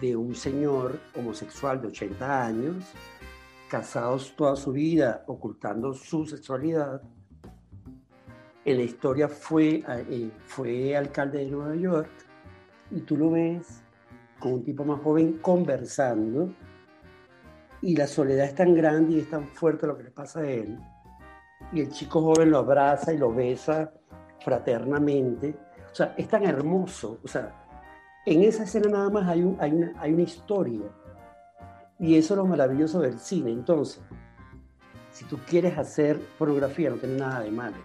de 0.00 0.16
un 0.16 0.34
señor 0.34 0.98
homosexual 1.14 1.80
de 1.80 1.88
80 1.88 2.46
años, 2.46 2.84
casados 3.68 4.34
toda 4.36 4.56
su 4.56 4.72
vida 4.72 5.24
ocultando 5.26 5.94
su 5.94 6.26
sexualidad. 6.26 7.02
En 8.64 8.76
la 8.76 8.82
historia 8.82 9.28
fue, 9.28 9.82
eh, 9.88 10.30
fue 10.46 10.96
alcalde 10.96 11.38
de 11.38 11.50
Nueva 11.50 11.74
York 11.76 12.10
y 12.90 13.00
tú 13.00 13.16
lo 13.16 13.30
ves 13.30 13.82
con 14.38 14.54
un 14.54 14.64
tipo 14.64 14.84
más 14.84 15.00
joven 15.00 15.38
conversando 15.38 16.52
y 17.80 17.96
la 17.96 18.06
soledad 18.06 18.46
es 18.46 18.54
tan 18.54 18.74
grande 18.74 19.14
y 19.14 19.20
es 19.20 19.30
tan 19.30 19.46
fuerte 19.46 19.86
lo 19.86 19.96
que 19.96 20.04
le 20.04 20.10
pasa 20.10 20.40
a 20.40 20.50
él. 20.50 20.78
Y 21.72 21.80
el 21.80 21.90
chico 21.90 22.22
joven 22.22 22.50
lo 22.50 22.58
abraza 22.58 23.12
y 23.12 23.18
lo 23.18 23.32
besa 23.32 23.92
fraternamente. 24.40 25.54
O 25.90 25.94
sea, 25.94 26.14
es 26.16 26.28
tan 26.28 26.44
hermoso. 26.44 27.18
O 27.24 27.28
sea, 27.28 27.52
en 28.26 28.42
esa 28.42 28.64
escena 28.64 28.88
nada 28.88 29.10
más 29.10 29.28
hay, 29.28 29.40
hay, 29.58 29.72
una, 29.72 29.92
hay 30.00 30.12
una 30.12 30.22
historia 30.22 30.82
y 31.98 32.16
eso 32.16 32.34
es 32.34 32.38
lo 32.38 32.46
maravilloso 32.46 33.00
del 33.00 33.18
cine. 33.18 33.50
Entonces, 33.50 34.00
si 35.12 35.24
tú 35.24 35.38
quieres 35.48 35.76
hacer 35.76 36.20
pornografía, 36.38 36.90
no 36.90 36.96
tiene 36.96 37.16
nada 37.16 37.40
de 37.40 37.50
malo. 37.50 37.76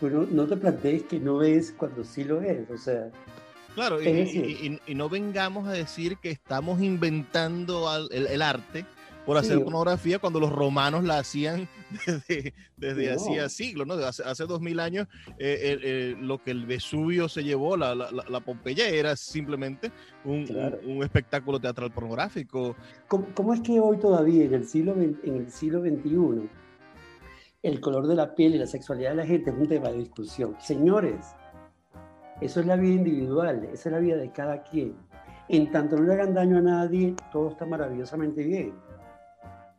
Pero 0.00 0.26
no 0.30 0.46
te 0.46 0.56
plantees 0.56 1.04
que 1.04 1.18
no 1.18 1.42
es 1.42 1.72
cuando 1.72 2.04
sí 2.04 2.24
lo 2.24 2.42
es. 2.42 2.70
O 2.70 2.76
sea, 2.76 3.10
Claro, 3.74 4.00
y, 4.00 4.80
no 4.94 5.08
vengamos 5.08 5.66
a 5.66 5.72
decir 5.72 6.18
que 6.18 6.30
estamos 6.30 6.80
inventando 6.80 7.88
el, 8.10 8.42
arte 8.42 8.86
por 9.24 9.36
hacer 9.36 9.62
pornografía 9.62 10.18
cuando 10.18 10.40
los 10.40 10.52
romanos 10.52 11.04
la 11.04 11.18
hacían 11.18 11.68
desde, 12.06 12.54
desde 12.76 13.12
hacía 13.12 13.48
siglos, 13.48 13.86
¿no? 13.86 13.94
Hace, 13.94 14.22
hace 14.24 14.44
dos 14.44 14.60
mil 14.60 14.80
años 14.80 15.08
eh, 15.38 16.14
lo 16.18 16.42
que 16.42 16.50
el 16.50 16.66
Vesubio 16.66 17.28
se 17.28 17.42
llevó, 17.42 17.76
la, 17.76 17.94
la, 17.94 18.40
Pompeya, 18.40 18.88
era 18.88 19.16
simplemente 19.16 19.90
un, 20.24 20.46
un, 20.86 21.02
espectáculo 21.02 21.60
teatral 21.60 21.90
pornográfico. 21.92 22.76
¿Cómo, 23.08 23.54
es 23.54 23.60
que 23.60 23.80
hoy 23.80 23.98
todavía, 23.98 24.44
en 24.44 24.54
el, 24.54 24.66
siglo, 24.66 24.92
en 24.92 25.18
el 25.24 25.50
siglo 25.50 25.80
XXI, 25.80 26.48
el 27.62 27.80
color 27.80 28.06
de 28.06 28.14
la 28.14 28.34
piel 28.34 28.54
y 28.54 28.58
la 28.58 28.66
sexualidad 28.66 29.10
de 29.10 29.16
la 29.16 29.26
gente 29.26 29.50
es 29.50 29.56
un 29.56 29.68
tema 29.68 29.88
de 29.88 29.98
discusión? 29.98 30.56
Señores, 30.60 31.34
eso 32.40 32.60
es 32.60 32.66
la 32.66 32.76
vida 32.76 32.94
individual, 32.94 33.64
esa 33.72 33.88
es 33.88 33.92
la 33.92 33.98
vida 33.98 34.16
de 34.16 34.30
cada 34.30 34.62
quien. 34.62 34.94
En 35.48 35.70
tanto 35.70 35.96
no 35.96 36.04
le 36.04 36.14
hagan 36.14 36.34
daño 36.34 36.58
a 36.58 36.62
nadie, 36.62 37.14
todo 37.32 37.50
está 37.50 37.66
maravillosamente 37.66 38.42
bien. 38.42 38.72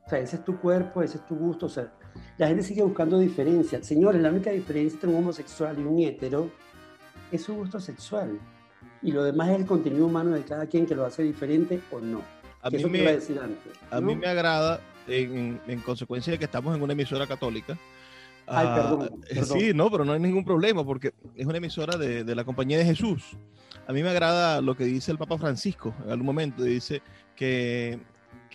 O 0.06 0.10
sea, 0.10 0.20
ese 0.20 0.36
es 0.36 0.46
tu 0.46 0.60
cuerpo, 0.60 1.02
ese 1.02 1.18
es 1.18 1.26
tu 1.26 1.36
gusto. 1.36 1.66
O 1.66 1.70
sea, 1.70 1.92
la 2.38 2.48
gente 2.48 2.62
sigue 2.62 2.84
buscando 2.84 3.18
diferencias. 3.18 3.86
Señores, 3.86 4.22
la 4.22 4.30
única 4.30 4.52
diferencia 4.52 4.96
entre 4.96 5.10
un 5.10 5.16
homosexual 5.16 5.80
y 5.80 5.84
un 5.84 6.00
hetero 6.00 6.52
es 7.32 7.44
su 7.44 7.56
gusto 7.56 7.80
sexual. 7.80 8.40
Y 9.02 9.12
lo 9.12 9.24
demás 9.24 9.50
es 9.50 9.60
el 9.60 9.66
contenido 9.66 10.06
humano 10.06 10.32
de 10.32 10.44
cada 10.44 10.68
quien 10.68 10.86
que 10.86 10.94
lo 10.94 11.06
hace 11.06 11.24
diferente 11.24 11.82
o 11.92 12.00
no. 12.00 12.22
A, 12.62 12.70
mí 12.70 12.84
me, 12.86 13.00
decir 13.00 13.40
antes, 13.40 13.74
a 13.92 14.02
mí 14.02 14.16
me 14.16 14.26
agrada, 14.26 14.80
en, 15.08 15.60
consecuencia 15.86 16.34
de 16.34 16.40
que 16.40 16.46
estamos 16.46 16.76
en 16.76 16.82
una 16.82 16.94
emisora 16.94 17.28
católica, 17.28 17.78
Ay, 18.48 18.66
ah, 18.68 18.76
perdón, 18.76 19.46
Sí, 19.46 19.72
no, 19.74 19.92
pero 19.92 20.04
no 20.04 20.14
hay 20.14 20.20
ningún 20.20 20.44
problema 20.44 20.84
porque 20.84 21.14
es 21.36 21.46
una 21.46 21.58
emisora 21.58 21.98
de, 21.98 22.24
de, 22.24 22.36
la 22.36 22.44
Compañía 22.44 22.80
de 22.80 22.86
Jesús. 22.86 23.38
A 23.88 23.94
mí 23.94 24.02
me 24.02 24.10
agrada 24.10 24.62
lo 24.62 24.76
que 24.76 24.86
dice 24.86 25.12
el 25.12 25.20
Papa 25.20 25.38
Francisco 25.38 25.94
en 26.04 26.12
algún 26.12 26.26
momento. 26.26 26.64
Dice 26.64 27.04
que 27.36 28.00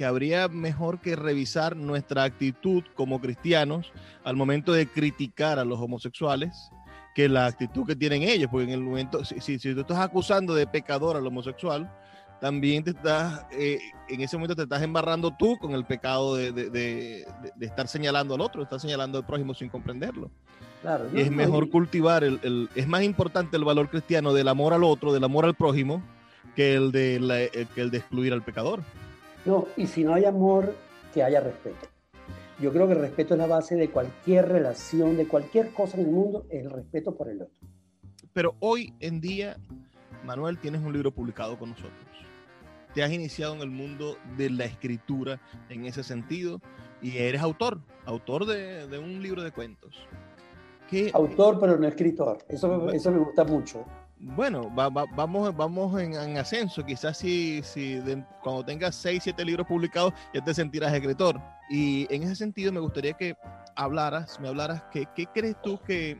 que 0.00 0.06
habría 0.06 0.48
mejor 0.48 0.98
que 0.98 1.14
revisar 1.14 1.76
nuestra 1.76 2.22
actitud 2.22 2.82
como 2.94 3.20
cristianos 3.20 3.92
al 4.24 4.34
momento 4.34 4.72
de 4.72 4.86
criticar 4.86 5.58
a 5.58 5.64
los 5.66 5.78
homosexuales 5.78 6.70
que 7.14 7.28
la 7.28 7.44
actitud 7.44 7.86
que 7.86 7.94
tienen 7.94 8.22
ellos, 8.22 8.48
porque 8.50 8.64
en 8.64 8.70
el 8.70 8.80
momento, 8.80 9.22
si, 9.26 9.58
si, 9.58 9.74
tú 9.74 9.80
estás 9.80 9.98
acusando 9.98 10.54
de 10.54 10.66
pecador 10.66 11.18
al 11.18 11.26
homosexual, 11.26 11.92
también 12.40 12.82
te 12.82 12.92
estás, 12.92 13.44
eh, 13.52 13.78
en 14.08 14.22
ese 14.22 14.38
momento 14.38 14.56
te 14.56 14.62
estás 14.62 14.80
embarrando 14.80 15.36
tú 15.38 15.58
con 15.58 15.72
el 15.72 15.84
pecado 15.84 16.34
de, 16.34 16.50
de, 16.50 16.70
de, 16.70 17.26
de 17.54 17.66
estar 17.66 17.86
señalando 17.86 18.36
al 18.36 18.40
otro, 18.40 18.62
estar 18.62 18.80
señalando 18.80 19.18
al 19.18 19.26
prójimo 19.26 19.52
sin 19.52 19.68
comprenderlo. 19.68 20.30
Claro, 20.80 21.10
es 21.14 21.30
mejor 21.30 21.68
cultivar, 21.68 22.24
el, 22.24 22.40
el, 22.42 22.70
es 22.74 22.88
más 22.88 23.02
importante 23.02 23.58
el 23.58 23.64
valor 23.64 23.90
cristiano 23.90 24.32
del 24.32 24.48
amor 24.48 24.72
al 24.72 24.82
otro, 24.82 25.12
del 25.12 25.24
amor 25.24 25.44
al 25.44 25.54
prójimo, 25.54 26.02
que 26.56 26.74
el 26.74 26.90
de, 26.90 27.20
la, 27.20 27.36
que 27.74 27.82
el 27.82 27.90
de 27.90 27.98
excluir 27.98 28.32
al 28.32 28.42
pecador. 28.42 28.82
No, 29.44 29.66
y 29.76 29.86
si 29.86 30.04
no 30.04 30.14
hay 30.14 30.24
amor, 30.24 30.74
que 31.12 31.22
haya 31.22 31.40
respeto. 31.40 31.88
Yo 32.60 32.72
creo 32.72 32.86
que 32.86 32.92
el 32.92 33.00
respeto 33.00 33.34
es 33.34 33.38
la 33.38 33.46
base 33.46 33.74
de 33.74 33.90
cualquier 33.90 34.48
relación, 34.48 35.16
de 35.16 35.26
cualquier 35.26 35.70
cosa 35.70 35.96
en 35.96 36.06
el 36.06 36.12
mundo, 36.12 36.46
es 36.50 36.64
el 36.64 36.70
respeto 36.70 37.16
por 37.16 37.28
el 37.28 37.42
otro. 37.42 37.54
Pero 38.32 38.54
hoy 38.60 38.92
en 39.00 39.20
día, 39.20 39.56
Manuel, 40.24 40.58
tienes 40.58 40.82
un 40.82 40.92
libro 40.92 41.10
publicado 41.10 41.58
con 41.58 41.70
nosotros. 41.70 41.94
Te 42.94 43.02
has 43.02 43.10
iniciado 43.12 43.54
en 43.54 43.62
el 43.62 43.70
mundo 43.70 44.16
de 44.36 44.50
la 44.50 44.66
escritura 44.66 45.40
en 45.68 45.86
ese 45.86 46.04
sentido 46.04 46.60
y 47.00 47.16
eres 47.16 47.40
autor, 47.40 47.80
autor 48.04 48.44
de, 48.44 48.98
un 48.98 49.22
libro 49.22 49.42
de 49.42 49.52
cuentos. 49.52 50.06
autor, 51.14 51.58
pero 51.58 51.78
no 51.78 51.86
escritor. 51.86 52.38
Eso, 52.48 52.90
eso 52.90 53.10
me 53.10 53.20
gusta 53.20 53.44
mucho 53.44 53.86
bueno, 54.20 54.70
vamos, 54.70 55.56
vamos 55.56 56.00
en, 56.00 56.36
ascenso. 56.36 56.84
Quizás 56.84 57.18
si, 57.18 57.62
si 57.62 58.00
cuando 58.42 58.64
tengas 58.64 58.94
6, 58.96 59.22
7 59.24 59.44
libros 59.44 59.66
publicados 59.66 60.12
ya 60.34 60.44
te 60.44 60.54
sentirás 60.54 60.92
escritor. 60.92 61.40
Y 61.68 62.06
en 62.14 62.22
ese 62.24 62.36
sentido 62.36 62.72
me 62.72 62.80
gustaría 62.80 63.14
que 63.14 63.36
hablaras, 63.76 64.38
me 64.40 64.48
hablaras, 64.48 64.82
¿qué 64.92 65.06
crees 65.32 65.56
tú 65.62 65.80
que, 65.82 66.18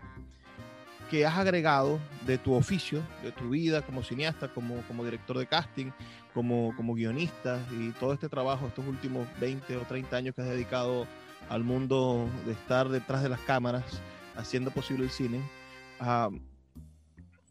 que 1.10 1.26
has 1.26 1.36
agregado 1.36 1.98
de 2.24 2.38
tu 2.38 2.54
oficio, 2.54 3.02
de 3.22 3.32
tu 3.32 3.50
vida 3.50 3.82
como 3.82 4.02
cineasta, 4.04 4.48
como, 4.48 5.04
director 5.04 5.36
de 5.36 5.46
casting, 5.46 5.90
como, 6.32 6.72
como 6.76 6.94
guionista 6.94 7.58
y 7.72 7.90
todo 7.90 8.12
este 8.12 8.28
trabajo, 8.28 8.68
estos 8.68 8.86
últimos 8.86 9.26
20 9.40 9.76
o 9.76 9.80
30 9.80 10.16
años 10.16 10.34
que 10.34 10.42
has 10.42 10.48
dedicado 10.48 11.08
al 11.48 11.64
mundo 11.64 12.28
de 12.46 12.52
estar 12.52 12.88
detrás 12.88 13.24
de 13.24 13.28
las 13.28 13.40
cámaras, 13.40 13.84
haciendo 14.36 14.70
posible 14.70 15.04
el 15.04 15.10
cine? 15.10 15.42
Uh, 16.00 16.38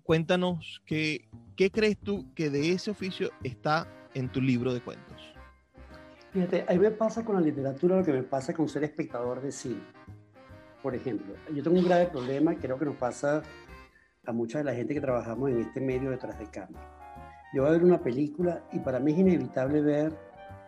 cuéntanos 0.10 0.82
qué, 0.88 1.30
qué 1.56 1.70
crees 1.70 1.96
tú 2.00 2.34
que 2.34 2.50
de 2.50 2.72
ese 2.72 2.90
oficio 2.90 3.30
está 3.44 3.88
en 4.16 4.28
tu 4.28 4.42
libro 4.42 4.74
de 4.74 4.82
cuentos. 4.82 5.22
Fíjate, 6.32 6.66
a 6.68 6.74
mí 6.74 6.80
me 6.80 6.90
pasa 6.90 7.24
con 7.24 7.36
la 7.36 7.42
literatura 7.42 7.98
lo 7.98 8.04
que 8.04 8.14
me 8.14 8.24
pasa 8.24 8.52
con 8.52 8.68
ser 8.68 8.84
espectador 8.86 9.40
de 9.40 9.52
cine. 9.52 9.84
Por 10.82 10.96
ejemplo, 10.96 11.36
yo 11.54 11.62
tengo 11.62 11.78
un 11.78 11.86
grave 11.86 12.08
problema, 12.08 12.56
creo 12.56 12.80
que 12.80 12.86
nos 12.86 12.96
pasa 12.96 13.44
a 14.26 14.32
mucha 14.32 14.58
de 14.58 14.64
la 14.64 14.74
gente 14.74 14.96
que 14.96 15.00
trabajamos 15.00 15.52
en 15.52 15.60
este 15.60 15.80
medio 15.80 16.10
detrás 16.10 16.40
de 16.40 16.48
cámara. 16.48 16.88
Yo 17.54 17.62
voy 17.62 17.70
a 17.70 17.74
ver 17.74 17.84
una 17.84 18.00
película 18.00 18.64
y 18.72 18.80
para 18.80 19.00
mí 19.00 19.12
es 19.12 19.20
inevitable 19.20 19.80
ver 19.80 20.12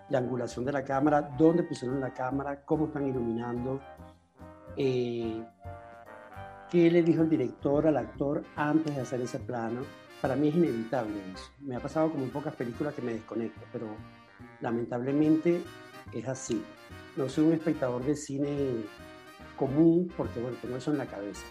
la 0.10 0.20
angulación 0.20 0.66
de 0.66 0.72
la 0.72 0.84
cámara, 0.84 1.20
dónde 1.36 1.64
pusieron 1.64 2.00
la 2.00 2.14
cámara, 2.14 2.64
cómo 2.64 2.86
están 2.86 3.08
iluminando, 3.08 3.82
eh, 4.78 5.44
qué 6.72 6.90
le 6.90 7.04
dijo 7.04 7.22
el 7.22 7.30
director 7.30 7.86
al 7.86 7.98
actor 7.98 8.44
antes 8.56 8.96
de 8.96 9.02
hacer 9.02 9.22
ese 9.22 9.40
plano. 9.40 9.82
Para 10.22 10.38
mí 10.38 10.48
es 10.48 10.56
inevitable 10.56 11.16
eso. 11.34 11.52
Me 11.60 11.76
ha 11.76 11.80
pasado 11.82 12.10
como 12.10 12.24
en 12.24 12.32
pocas 12.32 12.56
películas 12.56 12.96
que 12.96 13.02
me 13.02 13.14
desconecto, 13.14 13.62
pero 13.74 13.88
lamentablemente 14.62 15.62
es 16.14 16.28
así. 16.28 16.64
No 17.18 17.28
soy 17.28 17.48
un 17.48 17.54
espectador 17.54 18.06
de 18.06 18.16
cine 18.16 18.86
común 19.58 20.12
porque, 20.16 20.40
bueno, 20.40 20.58
tengo 20.62 20.78
eso 20.78 20.92
en 20.92 20.98
la 20.98 21.08
cabeza. 21.08 21.46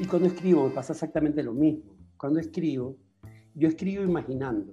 Y 0.00 0.06
cuando 0.06 0.26
escribo 0.26 0.68
me 0.68 0.74
pasa 0.74 0.92
exactamente 0.92 1.42
lo 1.44 1.52
mismo. 1.52 1.94
Cuando 2.16 2.40
escribo, 2.40 2.96
yo 3.54 3.68
escribo 3.68 4.02
imaginando. 4.02 4.72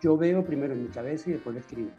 Yo 0.00 0.16
veo 0.16 0.42
primero 0.42 0.72
en 0.72 0.84
mi 0.84 0.88
cabeza 0.88 1.28
y 1.28 1.34
después 1.34 1.54
lo 1.54 1.60
escribo. 1.60 1.90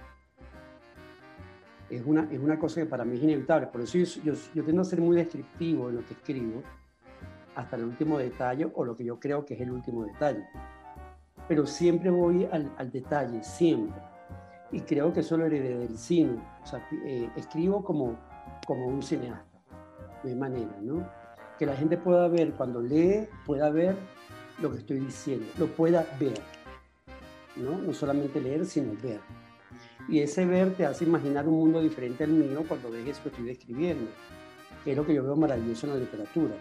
Es 1.89 2.03
una, 2.05 2.27
es 2.31 2.39
una 2.39 2.57
cosa 2.57 2.81
que 2.81 2.87
para 2.87 3.05
mí 3.05 3.17
es 3.17 3.23
inevitable. 3.23 3.67
Por 3.67 3.81
eso 3.81 3.97
yo, 3.97 4.05
yo, 4.23 4.33
yo 4.53 4.63
tiendo 4.63 4.81
a 4.81 4.85
ser 4.85 5.01
muy 5.01 5.15
descriptivo 5.15 5.89
en 5.89 5.97
lo 5.97 6.05
que 6.05 6.13
escribo, 6.13 6.63
hasta 7.55 7.75
el 7.77 7.85
último 7.85 8.17
detalle 8.17 8.69
o 8.73 8.83
lo 8.83 8.95
que 8.95 9.05
yo 9.05 9.19
creo 9.19 9.45
que 9.45 9.53
es 9.53 9.61
el 9.61 9.71
último 9.71 10.05
detalle. 10.05 10.45
Pero 11.47 11.65
siempre 11.65 12.09
voy 12.09 12.45
al, 12.51 12.71
al 12.77 12.91
detalle, 12.91 13.43
siempre. 13.43 14.01
Y 14.71 14.81
creo 14.81 15.13
que 15.13 15.21
eso 15.21 15.37
lo 15.37 15.45
heredé 15.45 15.77
del 15.77 15.97
cine. 15.97 16.39
O 16.63 16.65
sea, 16.65 16.85
eh, 17.05 17.29
escribo 17.35 17.83
como, 17.83 18.17
como 18.65 18.87
un 18.87 19.01
cineasta, 19.01 19.45
de 20.23 20.35
manera, 20.35 20.75
¿no? 20.81 21.07
Que 21.57 21.65
la 21.65 21.75
gente 21.75 21.97
pueda 21.97 22.27
ver, 22.27 22.51
cuando 22.53 22.81
lee, 22.81 23.27
pueda 23.45 23.69
ver 23.69 23.95
lo 24.61 24.71
que 24.71 24.79
estoy 24.79 24.99
diciendo, 24.99 25.45
lo 25.57 25.67
pueda 25.67 26.05
ver, 26.19 26.41
¿no? 27.55 27.77
No 27.77 27.93
solamente 27.93 28.41
leer, 28.41 28.65
sino 28.65 28.93
ver. 29.01 29.19
Y 30.07 30.19
ese 30.19 30.45
ver 30.45 30.75
te 30.75 30.85
hace 30.85 31.05
imaginar 31.05 31.47
un 31.47 31.55
mundo 31.55 31.81
diferente 31.81 32.23
al 32.23 32.31
mío 32.31 32.63
cuando 32.67 32.91
ves 32.91 33.07
eso 33.07 33.23
que 33.23 33.29
estoy 33.29 33.45
describiendo, 33.45 34.09
es 34.85 34.95
lo 34.95 35.05
que 35.05 35.15
yo 35.15 35.23
veo 35.23 35.35
maravilloso 35.35 35.87
en 35.87 35.93
la 35.93 35.99
literatura. 35.99 36.55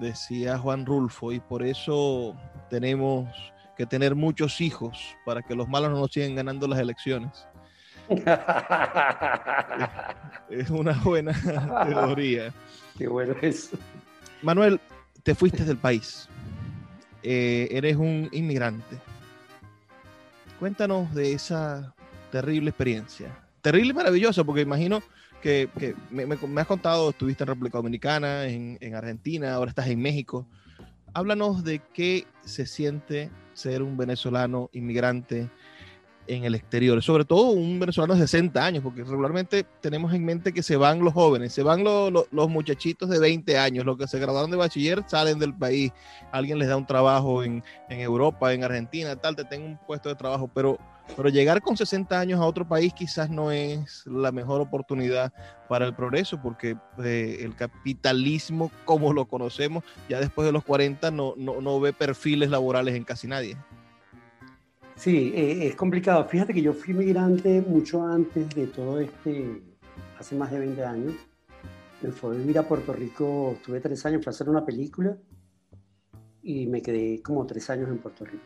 decía 0.01 0.59
Juan 0.59 0.86
Rulfo, 0.86 1.32
y 1.32 1.41
por 1.41 1.62
eso 1.62 2.34
tenemos 2.70 3.28
que 3.76 3.84
tener 3.84 4.14
muchos 4.14 4.61
hijos 4.62 5.16
para 5.26 5.43
que 5.43 5.55
los 5.55 5.68
malos 5.68 5.91
no 5.91 6.01
nos 6.01 6.11
sigan 6.11 6.34
ganando 6.34 6.66
las 6.66 6.78
elecciones 6.78 7.47
es 10.50 10.70
una 10.70 10.92
buena 11.04 11.32
teoría. 11.86 12.52
Qué 12.96 13.09
bueno 13.09 13.34
eso. 13.42 13.76
Manuel, 14.42 14.80
te 15.22 15.34
fuiste 15.34 15.64
del 15.64 15.76
país. 15.76 16.28
Eh, 17.22 17.68
eres 17.70 17.96
un 17.96 18.28
inmigrante. 18.32 18.98
Cuéntanos 20.59 21.14
de 21.14 21.32
esa 21.32 21.94
terrible 22.30 22.70
experiencia. 22.70 23.38
Terrible 23.61 23.90
y 23.90 23.94
maravillosa, 23.94 24.44
porque 24.44 24.62
imagino 24.62 25.02
que, 25.42 25.68
que 25.78 25.94
me, 26.11 26.26
me, 26.26 26.36
me, 26.36 26.61
has 26.61 26.66
contado, 26.66 27.11
estuviste 27.11 27.44
en 27.44 27.48
República 27.48 27.78
Dominicana, 27.78 28.46
en, 28.46 28.78
en 28.80 28.94
Argentina, 28.94 29.54
ahora 29.54 29.70
estás 29.70 29.88
en 29.88 30.00
México. 30.00 30.46
Háblanos 31.14 31.64
de 31.64 31.80
qué 31.92 32.26
se 32.44 32.66
siente 32.66 33.30
ser 33.54 33.82
un 33.82 33.96
venezolano 33.96 34.70
inmigrante 34.72 35.48
en 36.29 36.45
el 36.45 36.55
exterior, 36.55 37.03
sobre 37.03 37.24
todo 37.24 37.51
un 37.51 37.81
venezolano 37.81 38.14
de 38.14 38.20
60 38.20 38.64
años, 38.64 38.83
porque 38.83 39.03
regularmente 39.03 39.64
tenemos 39.81 40.12
en 40.12 40.24
mente 40.24 40.53
que 40.53 40.62
se 40.62 40.76
van 40.76 41.01
los 41.01 41.14
jóvenes, 41.14 41.53
se 41.53 41.62
van 41.62 41.83
los, 41.83 42.12
los 42.31 42.49
muchachitos 42.49 43.09
de 43.09 43.18
20 43.18 43.59
años, 43.59 43.85
los 43.85 43.97
que 43.97 44.07
se 44.07 44.18
graduaron 44.18 44.51
de 44.51 44.57
bachiller 44.57 45.03
salen 45.07 45.39
del 45.39 45.55
país, 45.55 45.91
alguien 46.31 46.59
les 46.59 46.68
da 46.68 46.76
un 46.76 46.87
trabajo 46.87 47.43
en, 47.43 47.64
en 47.89 48.01
Europa, 48.01 48.53
en 48.53 48.62
Argentina, 48.62 49.16
tal, 49.16 49.35
te 49.35 49.45
tengo 49.45 49.66
un 49.66 49.79
puesto 49.79 50.09
de 50.09 50.14
trabajo, 50.14 50.51
pero, 50.55 50.79
pero 51.16 51.31
llegar 51.31 51.62
con 51.62 51.76
60 51.76 52.18
años 52.18 52.41
a 52.41 52.45
otro 52.45 52.68
país 52.68 52.93
quizás 52.93 53.31
no 53.31 53.51
es 53.51 54.05
la 54.07 54.31
mejor 54.31 54.61
oportunidad 54.61 55.33
para 55.68 55.87
el 55.87 55.95
progreso, 55.95 56.41
porque 56.43 56.76
eh, 57.03 57.39
el 57.41 57.57
capitalismo 57.57 58.70
como 58.85 59.12
lo 59.12 59.26
conocemos, 59.26 59.83
ya 60.09 60.20
después 60.20 60.45
de 60.47 60.53
los 60.53 60.64
40 60.64 61.11
no, 61.11 61.35
no, 61.37 61.61
no 61.61 61.81
ve 61.81 61.93
perfiles 61.93 62.51
laborales 62.51 62.95
en 62.95 63.05
casi 63.05 63.26
nadie. 63.26 63.57
Sí, 64.99 65.32
eh, 65.32 65.68
es 65.68 65.76
complicado. 65.76 66.24
Fíjate 66.24 66.53
que 66.53 66.61
yo 66.61 66.72
fui 66.72 66.92
migrante 66.92 67.61
mucho 67.61 68.05
antes 68.05 68.49
de 68.53 68.66
todo 68.66 68.99
este, 68.99 69.62
hace 70.18 70.34
más 70.34 70.51
de 70.51 70.59
20 70.59 70.84
años. 70.84 71.14
Me 72.03 72.11
fui 72.11 72.34
a 72.34 72.38
vivir 72.38 72.59
a 72.59 72.64
Puerto 72.64 72.92
Rico, 72.92 73.53
estuve 73.53 73.80
tres 73.80 74.05
años, 74.07 74.24
fui 74.24 74.30
a 74.30 74.34
hacer 74.34 74.49
una 74.49 74.66
película 74.66 75.16
y 76.42 76.66
me 76.66 76.82
quedé 76.82 77.22
como 77.22 77.46
tres 77.46 77.70
años 77.70 77.88
en 77.88 77.99
Puerto 77.99 78.24
Rico. 78.24 78.42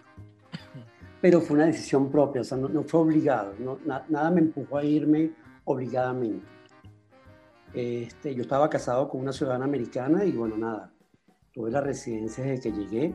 Pero 1.22 1.40
fue 1.40 1.56
una 1.56 1.64
decisión 1.64 2.10
propia, 2.10 2.42
o 2.42 2.44
sea, 2.44 2.58
no, 2.58 2.68
no 2.68 2.82
fue 2.82 3.00
obligado, 3.00 3.54
no, 3.58 3.78
na, 3.86 4.04
nada 4.10 4.30
me 4.30 4.40
empujó 4.40 4.76
a 4.76 4.84
irme 4.84 5.30
obligadamente. 5.64 6.46
Este, 7.72 8.34
yo 8.34 8.42
estaba 8.42 8.68
casado 8.68 9.08
con 9.08 9.22
una 9.22 9.32
ciudadana 9.32 9.64
americana 9.64 10.22
y 10.26 10.32
bueno, 10.32 10.58
nada, 10.58 10.92
tuve 11.50 11.70
la 11.70 11.80
residencia 11.80 12.44
desde 12.44 12.70
que 12.70 12.78
llegué 12.78 13.14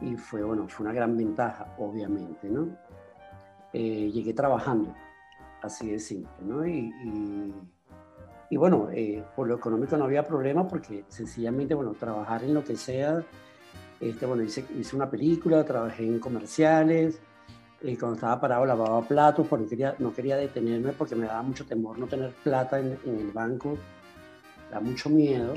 y 0.00 0.16
fue, 0.16 0.42
bueno, 0.44 0.68
fue 0.68 0.86
una 0.86 0.94
gran 0.94 1.16
ventaja, 1.16 1.74
obviamente, 1.78 2.48
¿no? 2.48 2.76
Eh, 3.72 4.10
llegué 4.12 4.32
trabajando, 4.34 4.94
así 5.62 5.90
de 5.90 5.98
simple, 5.98 6.44
¿no? 6.44 6.66
Y, 6.66 6.92
y, 7.04 7.54
y 8.50 8.56
bueno, 8.56 8.88
eh, 8.92 9.24
por 9.36 9.48
lo 9.48 9.56
económico 9.56 9.96
no 9.96 10.04
había 10.04 10.24
problema 10.24 10.66
porque 10.68 11.04
sencillamente, 11.08 11.74
bueno, 11.74 11.94
trabajar 11.94 12.44
en 12.44 12.54
lo 12.54 12.64
que 12.64 12.76
sea, 12.76 13.22
este, 14.00 14.26
bueno, 14.26 14.42
hice, 14.44 14.66
hice 14.78 14.96
una 14.96 15.10
película, 15.10 15.64
trabajé 15.64 16.04
en 16.06 16.20
comerciales, 16.20 17.20
Y 17.80 17.96
cuando 17.96 18.16
estaba 18.16 18.40
parado 18.40 18.66
lavaba 18.66 19.02
platos 19.06 19.46
porque 19.46 19.68
quería, 19.68 19.94
no 19.98 20.12
quería 20.12 20.36
detenerme 20.36 20.92
porque 20.92 21.14
me 21.14 21.26
daba 21.26 21.42
mucho 21.42 21.64
temor 21.64 21.98
no 21.98 22.08
tener 22.08 22.34
plata 22.42 22.80
en, 22.80 22.98
en 23.04 23.18
el 23.20 23.30
banco. 23.32 23.78
Da 24.70 24.80
mucho 24.80 25.10
miedo 25.10 25.54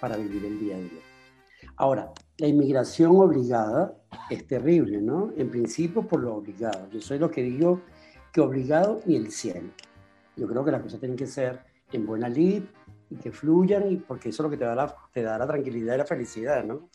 para 0.00 0.16
vivir 0.16 0.44
el 0.44 0.58
día 0.60 0.76
a 0.76 0.78
día. 0.78 1.02
Ahora, 1.76 2.12
la 2.38 2.46
inmigración 2.46 3.16
obligada 3.16 3.94
es 4.30 4.46
terrible, 4.46 5.00
¿no? 5.00 5.32
En 5.36 5.50
principio 5.50 6.02
por 6.02 6.20
lo 6.20 6.36
obligado. 6.36 6.88
Yo 6.90 7.00
soy 7.00 7.18
lo 7.18 7.30
que 7.30 7.42
digo 7.42 7.80
que 8.32 8.40
obligado 8.40 9.00
ni 9.06 9.16
el 9.16 9.32
cielo. 9.32 9.70
Yo 10.36 10.46
creo 10.46 10.64
que 10.64 10.70
las 10.70 10.82
cosas 10.82 11.00
tienen 11.00 11.16
que 11.16 11.26
ser 11.26 11.60
en 11.92 12.06
buena 12.06 12.28
lid 12.28 12.62
y 13.10 13.16
que 13.16 13.32
fluyan, 13.32 13.90
y 13.90 13.96
porque 13.96 14.28
eso 14.28 14.42
es 14.42 14.44
lo 14.44 14.50
que 14.50 14.56
te 14.56 14.64
da 14.64 14.74
la, 14.74 14.94
te 15.12 15.22
da 15.22 15.36
la 15.38 15.46
tranquilidad 15.46 15.94
y 15.94 15.98
la 15.98 16.04
felicidad, 16.04 16.62
¿no? 16.62 16.88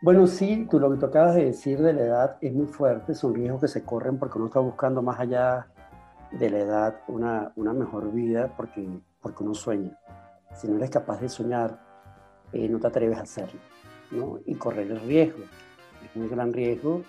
Bueno, 0.00 0.26
sí, 0.26 0.66
tú 0.70 0.78
lo 0.78 0.90
que 0.90 0.98
tú 0.98 1.06
acabas 1.06 1.34
de 1.34 1.46
decir 1.46 1.80
de 1.82 1.92
la 1.92 2.02
edad 2.02 2.36
es 2.40 2.52
muy 2.52 2.66
fuerte, 2.66 3.14
son 3.14 3.34
riesgos 3.34 3.62
que 3.62 3.68
se 3.68 3.82
corren 3.82 4.18
porque 4.18 4.38
uno 4.38 4.46
está 4.46 4.60
buscando 4.60 5.02
más 5.02 5.18
allá 5.18 5.66
de 6.30 6.50
la 6.50 6.58
edad 6.58 7.00
una, 7.08 7.52
una 7.56 7.72
mejor 7.72 8.12
vida 8.12 8.52
porque, 8.56 8.88
porque 9.20 9.42
uno 9.42 9.54
sueña. 9.54 9.98
Si 10.54 10.68
no 10.68 10.76
eres 10.76 10.90
capaz 10.90 11.20
de 11.20 11.28
soñar, 11.28 11.85
eh, 12.56 12.68
no 12.70 12.78
te 12.78 12.86
atreves 12.86 13.18
a 13.18 13.22
hacerlo, 13.22 13.60
¿no? 14.10 14.40
Y 14.46 14.54
correr 14.54 14.90
el 14.90 15.00
riesgo, 15.00 15.42
es 16.02 16.16
un 16.16 16.30
gran 16.30 16.54
riesgo. 16.54 17.02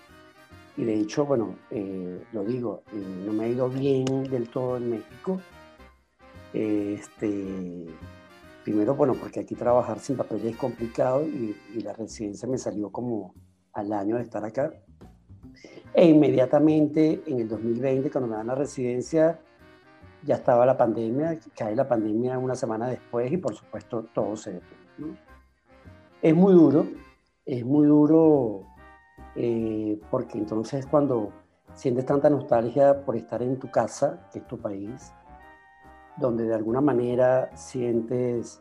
Y 0.76 0.84
de 0.84 0.94
hecho, 0.94 1.24
bueno, 1.24 1.56
eh, 1.70 2.22
lo 2.32 2.44
digo, 2.44 2.82
eh, 2.92 3.02
no 3.24 3.32
me 3.32 3.44
ha 3.44 3.48
ido 3.48 3.70
bien 3.70 4.24
del 4.24 4.50
todo 4.50 4.76
en 4.76 4.90
México. 4.90 5.40
Este, 6.52 7.86
primero, 8.62 8.94
bueno, 8.94 9.14
porque 9.14 9.40
aquí 9.40 9.54
trabajar 9.54 9.98
sin 10.00 10.18
papeles 10.18 10.52
es 10.52 10.56
complicado 10.56 11.22
y, 11.26 11.56
y 11.74 11.80
la 11.80 11.94
residencia 11.94 12.46
me 12.46 12.58
salió 12.58 12.90
como 12.90 13.34
al 13.72 13.90
año 13.94 14.16
de 14.16 14.22
estar 14.22 14.44
acá. 14.44 14.70
E 15.94 16.06
inmediatamente 16.06 17.22
en 17.26 17.40
el 17.40 17.48
2020, 17.48 18.10
cuando 18.10 18.28
me 18.28 18.36
dan 18.36 18.48
la 18.48 18.54
residencia, 18.54 19.40
ya 20.24 20.34
estaba 20.34 20.66
la 20.66 20.76
pandemia, 20.76 21.38
cae 21.56 21.74
la 21.74 21.88
pandemia 21.88 22.38
una 22.38 22.54
semana 22.54 22.86
después 22.86 23.32
y 23.32 23.38
por 23.38 23.54
supuesto 23.54 24.04
todo 24.12 24.36
se 24.36 24.52
detuvo. 24.52 24.78
¿no? 24.98 25.27
Es 26.20 26.34
muy 26.34 26.52
duro, 26.52 26.86
es 27.46 27.64
muy 27.64 27.86
duro 27.86 28.66
eh, 29.36 30.00
porque 30.10 30.36
entonces 30.36 30.84
cuando 30.86 31.32
sientes 31.74 32.04
tanta 32.06 32.28
nostalgia 32.28 33.04
por 33.04 33.14
estar 33.14 33.40
en 33.40 33.58
tu 33.58 33.70
casa, 33.70 34.28
que 34.32 34.40
es 34.40 34.46
tu 34.48 34.58
país, 34.58 35.12
donde 36.16 36.44
de 36.44 36.54
alguna 36.54 36.80
manera 36.80 37.56
sientes 37.56 38.60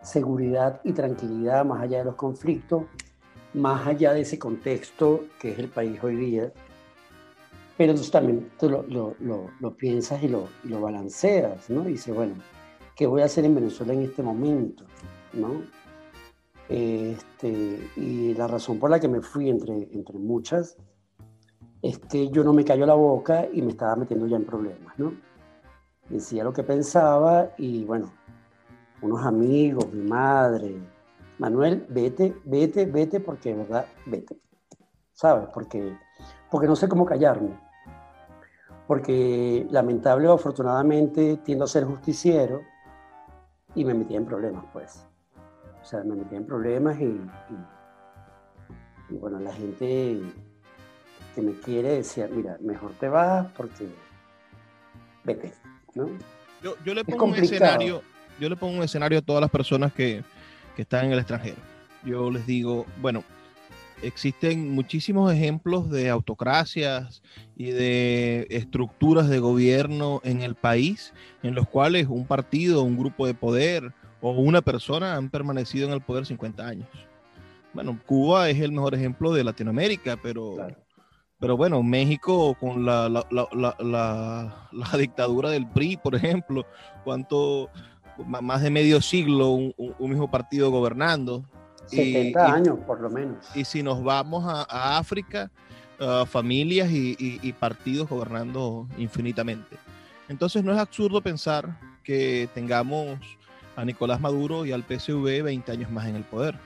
seguridad 0.00 0.80
y 0.84 0.92
tranquilidad 0.92 1.64
más 1.64 1.82
allá 1.82 1.98
de 1.98 2.04
los 2.04 2.14
conflictos, 2.14 2.84
más 3.52 3.86
allá 3.86 4.12
de 4.12 4.20
ese 4.20 4.38
contexto 4.38 5.24
que 5.40 5.50
es 5.50 5.58
el 5.58 5.68
país 5.68 6.02
hoy 6.04 6.14
día, 6.14 6.52
pero 7.76 7.90
entonces 7.90 8.12
también 8.12 8.48
tú 8.60 8.70
lo, 8.70 8.84
lo, 9.18 9.50
lo, 9.58 9.76
piensas 9.76 10.22
y 10.22 10.28
lo, 10.28 10.46
lo 10.62 10.80
balanceas, 10.80 11.68
¿no? 11.68 11.88
Y 11.88 11.92
dices, 11.92 12.14
bueno, 12.14 12.34
¿qué 12.94 13.06
voy 13.08 13.22
a 13.22 13.24
hacer 13.24 13.44
en 13.44 13.56
Venezuela 13.56 13.92
en 13.92 14.02
este 14.02 14.22
momento? 14.22 14.84
¿no? 15.32 15.62
Este, 16.68 17.90
y 17.96 18.34
la 18.34 18.46
razón 18.46 18.78
por 18.78 18.90
la 18.90 19.00
que 19.00 19.08
me 19.08 19.20
fui, 19.20 19.50
entre, 19.50 19.88
entre 19.92 20.18
muchas, 20.18 20.76
es 21.82 21.98
que 21.98 22.28
yo 22.30 22.44
no 22.44 22.52
me 22.52 22.64
cayó 22.64 22.86
la 22.86 22.94
boca 22.94 23.46
y 23.52 23.60
me 23.60 23.72
estaba 23.72 23.96
metiendo 23.96 24.26
ya 24.26 24.36
en 24.36 24.44
problemas, 24.44 24.98
¿no? 24.98 25.12
Decía 26.08 26.44
lo 26.44 26.52
que 26.52 26.62
pensaba 26.62 27.50
y 27.58 27.84
bueno, 27.84 28.12
unos 29.02 29.24
amigos, 29.24 29.92
mi 29.92 30.08
madre, 30.08 30.76
Manuel, 31.38 31.86
vete, 31.88 32.36
vete, 32.44 32.86
vete, 32.86 33.18
porque 33.18 33.54
verdad, 33.54 33.86
vete, 34.06 34.38
¿sabes? 35.12 35.48
Porque, 35.52 35.96
porque 36.50 36.68
no 36.68 36.76
sé 36.76 36.88
cómo 36.88 37.04
callarme. 37.04 37.58
Porque 38.86 39.66
lamentable 39.70 40.28
o 40.28 40.34
afortunadamente 40.34 41.38
tiendo 41.38 41.64
a 41.64 41.68
ser 41.68 41.84
justiciero 41.84 42.60
y 43.74 43.84
me 43.84 43.94
metí 43.94 44.14
en 44.14 44.24
problemas, 44.24 44.64
pues. 44.72 45.06
O 45.82 45.84
sea, 45.84 46.04
me 46.04 46.14
metí 46.14 46.36
en 46.36 46.46
problemas 46.46 46.98
y, 47.00 47.04
y, 47.04 47.58
y, 49.10 49.14
bueno, 49.14 49.40
la 49.40 49.52
gente 49.52 50.20
que 51.34 51.42
me 51.42 51.52
quiere 51.54 51.96
decía, 51.96 52.28
mira, 52.30 52.56
mejor 52.60 52.92
te 53.00 53.08
vas 53.08 53.50
porque 53.56 53.88
vete, 55.24 55.52
¿no? 55.94 56.08
Yo, 56.62 56.76
yo 56.84 56.94
le 56.94 57.04
pongo 57.04 57.24
un 57.24 57.34
escenario, 57.34 58.02
yo 58.38 58.48
le 58.48 58.56
pongo 58.56 58.76
un 58.76 58.84
escenario 58.84 59.18
a 59.18 59.22
todas 59.22 59.40
las 59.40 59.50
personas 59.50 59.92
que, 59.92 60.22
que 60.76 60.82
están 60.82 61.06
en 61.06 61.12
el 61.12 61.18
extranjero. 61.18 61.56
Yo 62.04 62.30
les 62.30 62.46
digo, 62.46 62.86
bueno, 63.00 63.24
existen 64.02 64.70
muchísimos 64.70 65.32
ejemplos 65.32 65.90
de 65.90 66.10
autocracias 66.10 67.22
y 67.56 67.70
de 67.70 68.46
estructuras 68.50 69.28
de 69.28 69.38
gobierno 69.38 70.20
en 70.24 70.42
el 70.42 70.54
país 70.54 71.12
en 71.42 71.54
los 71.54 71.68
cuales 71.68 72.08
un 72.08 72.26
partido, 72.26 72.82
un 72.82 72.98
grupo 72.98 73.26
de 73.26 73.34
poder 73.34 73.92
o 74.22 74.30
una 74.30 74.62
persona 74.62 75.16
han 75.16 75.28
permanecido 75.28 75.88
en 75.88 75.94
el 75.94 76.00
poder 76.00 76.24
50 76.24 76.66
años. 76.66 76.88
Bueno, 77.74 77.98
Cuba 78.06 78.48
es 78.48 78.60
el 78.60 78.72
mejor 78.72 78.94
ejemplo 78.94 79.32
de 79.32 79.42
Latinoamérica, 79.44 80.16
pero, 80.22 80.54
claro. 80.54 80.76
pero 81.40 81.56
bueno, 81.56 81.82
México 81.82 82.54
con 82.58 82.86
la, 82.86 83.08
la, 83.08 83.26
la, 83.30 83.76
la, 84.72 84.88
dictadura 84.98 85.50
del 85.50 85.66
PRI, 85.66 85.96
por 85.96 86.14
ejemplo, 86.14 86.64
cuánto, 87.02 87.68
más 88.24 88.62
de 88.62 88.70
medio 88.70 89.00
siglo 89.00 89.50
un, 89.50 89.74
un 89.76 90.10
mismo 90.10 90.30
partido 90.30 90.70
gobernando. 90.70 91.44
70 91.86 92.48
y, 92.48 92.50
años, 92.50 92.78
por 92.86 93.00
lo 93.00 93.10
menos. 93.10 93.44
Y 93.56 93.64
si 93.64 93.82
nos 93.82 94.04
vamos 94.04 94.44
a, 94.46 94.66
a 94.68 94.98
África, 94.98 95.50
uh, 95.98 96.24
familias 96.26 96.90
y, 96.90 97.16
y, 97.18 97.40
y 97.42 97.52
partidos 97.52 98.08
gobernando 98.08 98.86
infinitamente. 98.98 99.76
Entonces 100.28 100.62
no 100.62 100.72
es 100.72 100.78
absurdo 100.78 101.20
pensar 101.20 101.76
que 102.04 102.48
tengamos 102.54 103.18
a 103.76 103.84
Nicolás 103.84 104.20
Maduro 104.20 104.66
y 104.66 104.72
al 104.72 104.82
PSV 104.82 105.42
20 105.42 105.72
años 105.72 105.90
más 105.90 106.06
en 106.06 106.16
el 106.16 106.24
poder. 106.24 106.56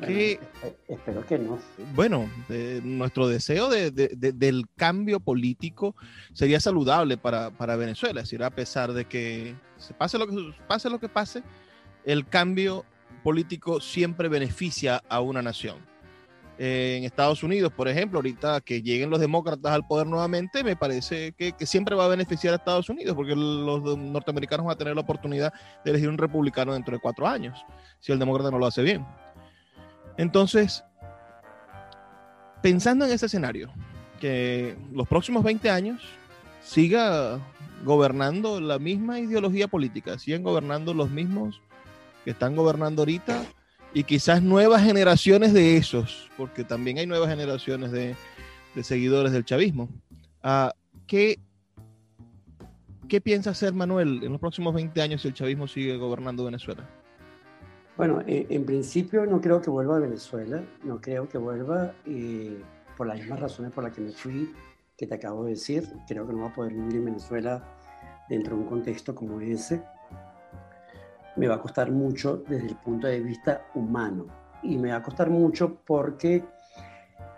Bueno, 0.00 0.14
que, 0.14 0.40
espero 0.86 1.26
que 1.26 1.38
no. 1.38 1.58
Bueno, 1.94 2.30
eh, 2.48 2.80
nuestro 2.84 3.26
deseo 3.26 3.68
de, 3.68 3.90
de, 3.90 4.08
de, 4.16 4.32
del 4.32 4.66
cambio 4.76 5.18
político 5.18 5.96
sería 6.32 6.60
saludable 6.60 7.16
para, 7.16 7.50
para, 7.50 7.74
Venezuela, 7.74 8.20
es 8.20 8.28
decir, 8.28 8.44
a 8.44 8.50
pesar 8.50 8.92
de 8.92 9.06
que 9.06 9.56
se 9.76 9.94
pase 9.94 10.16
lo 10.18 10.28
que 10.28 10.54
pase, 10.68 10.88
lo 10.88 11.00
que 11.00 11.08
pase 11.08 11.42
el 12.04 12.26
cambio 12.28 12.84
político 13.24 13.80
siempre 13.80 14.28
beneficia 14.28 15.02
a 15.08 15.20
una 15.20 15.42
nación. 15.42 15.87
En 16.60 17.04
Estados 17.04 17.44
Unidos, 17.44 17.72
por 17.72 17.86
ejemplo, 17.86 18.18
ahorita 18.18 18.60
que 18.60 18.82
lleguen 18.82 19.10
los 19.10 19.20
demócratas 19.20 19.72
al 19.72 19.86
poder 19.86 20.08
nuevamente, 20.08 20.64
me 20.64 20.74
parece 20.74 21.32
que, 21.32 21.52
que, 21.52 21.66
siempre 21.66 21.94
va 21.94 22.06
a 22.06 22.08
beneficiar 22.08 22.52
a 22.52 22.56
Estados 22.56 22.88
Unidos, 22.88 23.14
porque 23.14 23.36
los 23.36 23.96
norteamericanos 23.96 24.66
van 24.66 24.74
a 24.74 24.78
tener 24.78 24.96
la 24.96 25.02
oportunidad 25.02 25.52
de 25.84 25.90
elegir 25.92 26.08
un 26.08 26.18
republicano 26.18 26.72
dentro 26.72 26.94
de 26.94 27.00
cuatro 27.00 27.28
años, 27.28 27.64
si 28.00 28.10
el 28.10 28.18
demócrata 28.18 28.50
no 28.50 28.58
lo 28.58 28.66
hace 28.66 28.82
bien. 28.82 29.06
Entonces, 30.16 30.82
pensando 32.60 33.04
en 33.04 33.12
ese 33.12 33.26
escenario, 33.26 33.70
que 34.20 34.76
los 34.92 35.06
próximos 35.06 35.44
20 35.44 35.70
años 35.70 36.02
siga 36.60 37.38
gobernando 37.84 38.60
la 38.60 38.78
misma 38.78 39.20
ideología 39.20 39.68
política, 39.68 40.18
sigan 40.18 40.42
gobernando 40.42 40.92
los 40.92 41.10
mismos 41.10 41.60
que 42.24 42.32
están 42.32 42.56
gobernando 42.56 43.02
ahorita, 43.02 43.44
y 43.94 44.04
quizás 44.04 44.42
nuevas 44.42 44.82
generaciones 44.82 45.52
de 45.52 45.76
esos, 45.76 46.30
porque 46.36 46.64
también 46.64 46.98
hay 46.98 47.06
nuevas 47.06 47.28
generaciones 47.28 47.90
de, 47.92 48.14
seguidores 48.82 49.32
del 49.32 49.44
chavismo. 49.44 49.88
Uh, 50.44 50.70
¿qué, 51.06 51.40
¿Qué 53.08 53.20
piensa 53.20 53.50
hacer 53.50 53.72
Manuel 53.72 54.22
en 54.22 54.32
los 54.32 54.40
próximos 54.40 54.74
20 54.74 55.00
años 55.00 55.22
si 55.22 55.28
el 55.28 55.34
chavismo 55.34 55.66
sigue 55.66 55.96
gobernando 55.96 56.44
Venezuela? 56.44 56.88
Bueno, 57.96 58.22
eh, 58.26 58.46
en 58.50 58.64
principio 58.64 59.26
no 59.26 59.40
creo 59.40 59.60
que 59.60 59.70
vuelva 59.70 59.96
a 59.96 60.00
Venezuela, 60.00 60.62
no 60.84 61.00
creo 61.00 61.28
que 61.28 61.38
vuelva 61.38 61.94
eh, 62.06 62.62
por 62.96 63.08
las 63.08 63.18
mismas 63.18 63.40
razones 63.40 63.72
por 63.72 63.82
las 63.82 63.92
que 63.92 64.02
me 64.02 64.12
fui, 64.12 64.54
que 64.96 65.06
te 65.06 65.14
acabo 65.14 65.44
de 65.44 65.50
decir. 65.50 65.88
Creo 66.06 66.26
que 66.26 66.32
no 66.32 66.42
va 66.42 66.48
a 66.48 66.52
poder 66.52 66.74
vivir 66.74 66.96
en 66.96 67.06
Venezuela 67.06 67.64
dentro 68.28 68.54
de 68.54 68.62
un 68.62 68.68
contexto 68.68 69.14
como 69.14 69.40
ese 69.40 69.82
me 71.38 71.46
va 71.46 71.54
a 71.54 71.60
costar 71.60 71.90
mucho 71.92 72.42
desde 72.48 72.68
el 72.68 72.76
punto 72.76 73.06
de 73.06 73.20
vista 73.20 73.68
humano. 73.74 74.26
Y 74.62 74.76
me 74.76 74.90
va 74.90 74.96
a 74.96 75.02
costar 75.02 75.30
mucho 75.30 75.80
porque 75.86 76.44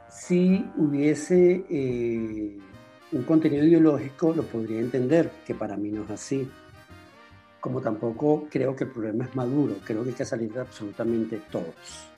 si 0.09 0.64
hubiese 0.76 1.64
eh, 1.68 2.59
un 3.12 3.22
contenido 3.24 3.64
ideológico, 3.64 4.32
lo 4.34 4.42
podría 4.42 4.80
entender, 4.80 5.30
que 5.46 5.55
para 5.55 5.76
mí 5.76 5.90
no 5.90 6.05
es 6.05 6.11
así. 6.11 6.51
Como 7.61 7.82
tampoco 7.82 8.46
creo 8.51 8.74
que 8.74 8.84
el 8.84 8.90
problema 8.90 9.26
es 9.26 9.36
maduro, 9.36 9.76
creo 9.84 10.03
que 10.03 10.11
hay 10.11 10.14
que 10.14 10.24
salir 10.24 10.51
de 10.51 10.61
absolutamente 10.61 11.42
todos. 11.51 12.09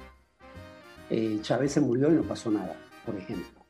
Eh, 1.11 1.41
Chávez 1.43 1.73
se 1.73 1.81
murió 1.81 2.11
y 2.11 2.15
no 2.15 2.23
pasó 2.23 2.51
nada, 2.51 2.77
por 3.05 3.17
ejemplo, 3.17 3.61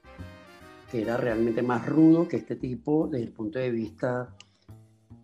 que 0.90 1.00
era 1.00 1.16
realmente 1.16 1.62
más 1.62 1.86
rudo 1.86 2.28
que 2.28 2.36
este 2.36 2.56
tipo 2.56 3.08
desde 3.10 3.24
el 3.24 3.32
punto 3.32 3.58
de 3.58 3.70
vista 3.70 4.36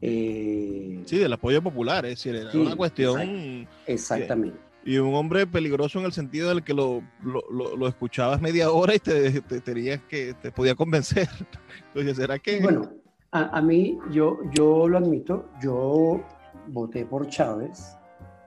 eh, 0.00 1.02
sí, 1.06 1.18
del 1.18 1.32
apoyo 1.32 1.62
popular, 1.62 2.04
es 2.06 2.12
decir, 2.12 2.34
era 2.34 2.52
sí, 2.52 2.58
una 2.58 2.76
cuestión. 2.76 3.66
Exactamente. 3.86 4.58
Y 4.84 4.96
un 4.98 5.14
hombre 5.14 5.46
peligroso 5.46 5.98
en 5.98 6.06
el 6.06 6.12
sentido 6.12 6.48
del 6.48 6.62
que 6.62 6.72
lo, 6.72 7.02
lo, 7.22 7.88
escuchabas 7.88 8.40
media 8.40 8.70
hora 8.70 8.94
y 8.94 8.98
te, 8.98 9.40
te, 9.42 9.60
tenías 9.60 10.00
que 10.08 10.34
te 10.34 10.50
podía 10.50 10.74
convencer. 10.74 11.28
Entonces, 11.88 12.16
¿será 12.16 12.38
que...? 12.38 12.60
Bueno, 12.60 12.90
a, 13.32 13.58
a, 13.58 13.60
mí, 13.60 13.98
yo, 14.10 14.38
yo 14.54 14.88
lo 14.88 14.98
admito, 14.98 15.50
yo 15.60 16.22
voté 16.68 17.04
por 17.04 17.28
Chávez 17.28 17.96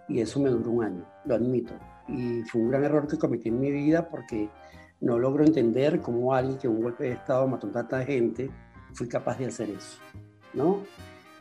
y 0.07 0.21
eso 0.21 0.39
me 0.39 0.49
duró 0.49 0.71
un 0.71 0.83
año, 0.83 1.05
lo 1.25 1.35
admito. 1.35 1.73
Y 2.07 2.41
fue 2.43 2.61
un 2.61 2.69
gran 2.69 2.83
error 2.85 3.07
que 3.07 3.17
cometí 3.17 3.49
en 3.49 3.59
mi 3.59 3.71
vida 3.71 4.09
porque 4.09 4.49
no 5.01 5.19
logro 5.19 5.43
entender 5.43 6.01
cómo 6.01 6.33
alguien 6.33 6.57
que 6.57 6.67
un 6.67 6.81
golpe 6.81 7.05
de 7.05 7.11
Estado 7.11 7.47
mató 7.47 7.67
a 7.67 7.71
tanta 7.71 8.03
gente 8.03 8.49
fui 8.93 9.07
capaz 9.07 9.37
de 9.37 9.47
hacer 9.47 9.69
eso, 9.69 9.99
¿no? 10.53 10.79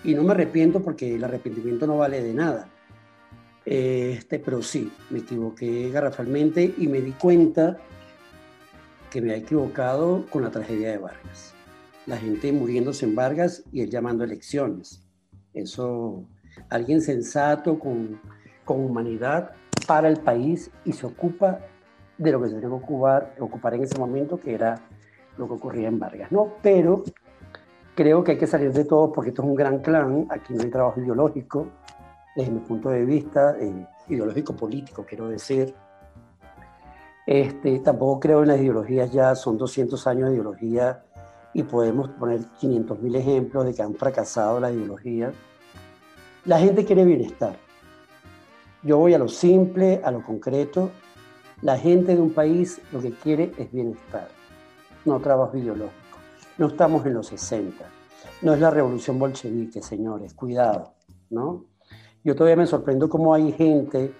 Y 0.04 0.14
no 0.14 0.22
me 0.22 0.32
arrepiento 0.32 0.82
porque 0.82 1.16
el 1.16 1.24
arrepentimiento 1.24 1.86
no 1.86 1.98
vale 1.98 2.22
de 2.22 2.34
nada. 2.34 2.68
Este, 3.64 4.38
pero 4.38 4.62
sí, 4.62 4.90
me 5.10 5.20
equivoqué 5.20 5.90
garrafalmente 5.90 6.74
y 6.78 6.88
me 6.88 7.00
di 7.00 7.12
cuenta 7.12 7.78
que 9.10 9.20
me 9.20 9.32
había 9.32 9.42
equivocado 9.42 10.24
con 10.30 10.42
la 10.42 10.50
tragedia 10.50 10.90
de 10.90 10.98
Vargas. 10.98 11.54
La 12.06 12.16
gente 12.16 12.52
muriéndose 12.52 13.04
en 13.04 13.14
Vargas 13.14 13.62
y 13.72 13.82
él 13.82 13.90
llamando 13.90 14.24
elecciones. 14.24 15.02
Eso, 15.52 16.24
alguien 16.70 17.02
sensato, 17.02 17.78
con, 17.78 18.20
con 18.64 18.84
humanidad, 18.84 19.52
para 19.86 20.08
el 20.08 20.18
país 20.18 20.70
y 20.84 20.92
se 20.92 21.06
ocupa 21.06 21.60
de 22.16 22.32
lo 22.32 22.40
que 22.40 22.48
se 22.48 22.54
tenía 22.54 22.68
que 22.68 22.74
ocupar, 22.74 23.34
ocupar 23.38 23.74
en 23.74 23.82
ese 23.82 23.98
momento, 23.98 24.38
que 24.38 24.54
era 24.54 24.80
lo 25.36 25.48
que 25.48 25.54
ocurría 25.54 25.88
en 25.88 25.98
Vargas. 25.98 26.30
¿no? 26.30 26.54
Pero 26.62 27.02
creo 28.00 28.24
que 28.24 28.32
hay 28.32 28.38
que 28.38 28.46
salir 28.46 28.72
de 28.72 28.86
todo 28.86 29.12
porque 29.12 29.28
esto 29.28 29.42
es 29.42 29.48
un 29.48 29.54
gran 29.54 29.80
clan, 29.80 30.26
aquí 30.30 30.54
no 30.54 30.62
hay 30.62 30.70
trabajo 30.70 30.98
ideológico, 30.98 31.66
desde 32.34 32.50
mi 32.50 32.60
punto 32.60 32.88
de 32.88 33.04
vista, 33.04 33.58
eh, 33.60 33.86
ideológico 34.08 34.56
político, 34.56 35.04
quiero 35.06 35.28
decir. 35.28 35.74
Este, 37.26 37.78
tampoco 37.80 38.18
creo 38.18 38.40
en 38.40 38.48
las 38.48 38.58
ideologías 38.58 39.12
ya, 39.12 39.34
son 39.34 39.58
200 39.58 40.06
años 40.06 40.30
de 40.30 40.36
ideología 40.36 41.04
y 41.52 41.62
podemos 41.62 42.08
poner 42.12 42.40
500 42.58 43.00
mil 43.00 43.16
ejemplos 43.16 43.66
de 43.66 43.74
que 43.74 43.82
han 43.82 43.94
fracasado 43.94 44.60
las 44.60 44.72
ideologías. 44.72 45.34
La 46.46 46.58
gente 46.58 46.86
quiere 46.86 47.04
bienestar. 47.04 47.58
Yo 48.82 48.96
voy 48.96 49.12
a 49.12 49.18
lo 49.18 49.28
simple, 49.28 50.00
a 50.02 50.10
lo 50.10 50.24
concreto. 50.24 50.90
La 51.60 51.76
gente 51.76 52.14
de 52.14 52.22
un 52.22 52.32
país 52.32 52.80
lo 52.92 53.02
que 53.02 53.10
quiere 53.10 53.52
es 53.58 53.70
bienestar, 53.70 54.28
no 55.04 55.20
trabajo 55.20 55.58
ideológico. 55.58 55.99
No 56.60 56.66
estamos 56.66 57.06
en 57.06 57.14
los 57.14 57.28
60. 57.28 57.86
No 58.42 58.52
es 58.52 58.60
la 58.60 58.68
revolución 58.68 59.18
bolchevique, 59.18 59.80
señores, 59.80 60.34
cuidado, 60.34 60.92
¿no? 61.30 61.64
Yo 62.22 62.34
todavía 62.34 62.56
me 62.56 62.66
sorprendo 62.66 63.08
cómo 63.08 63.32
hay 63.32 63.50
gente, 63.52 64.14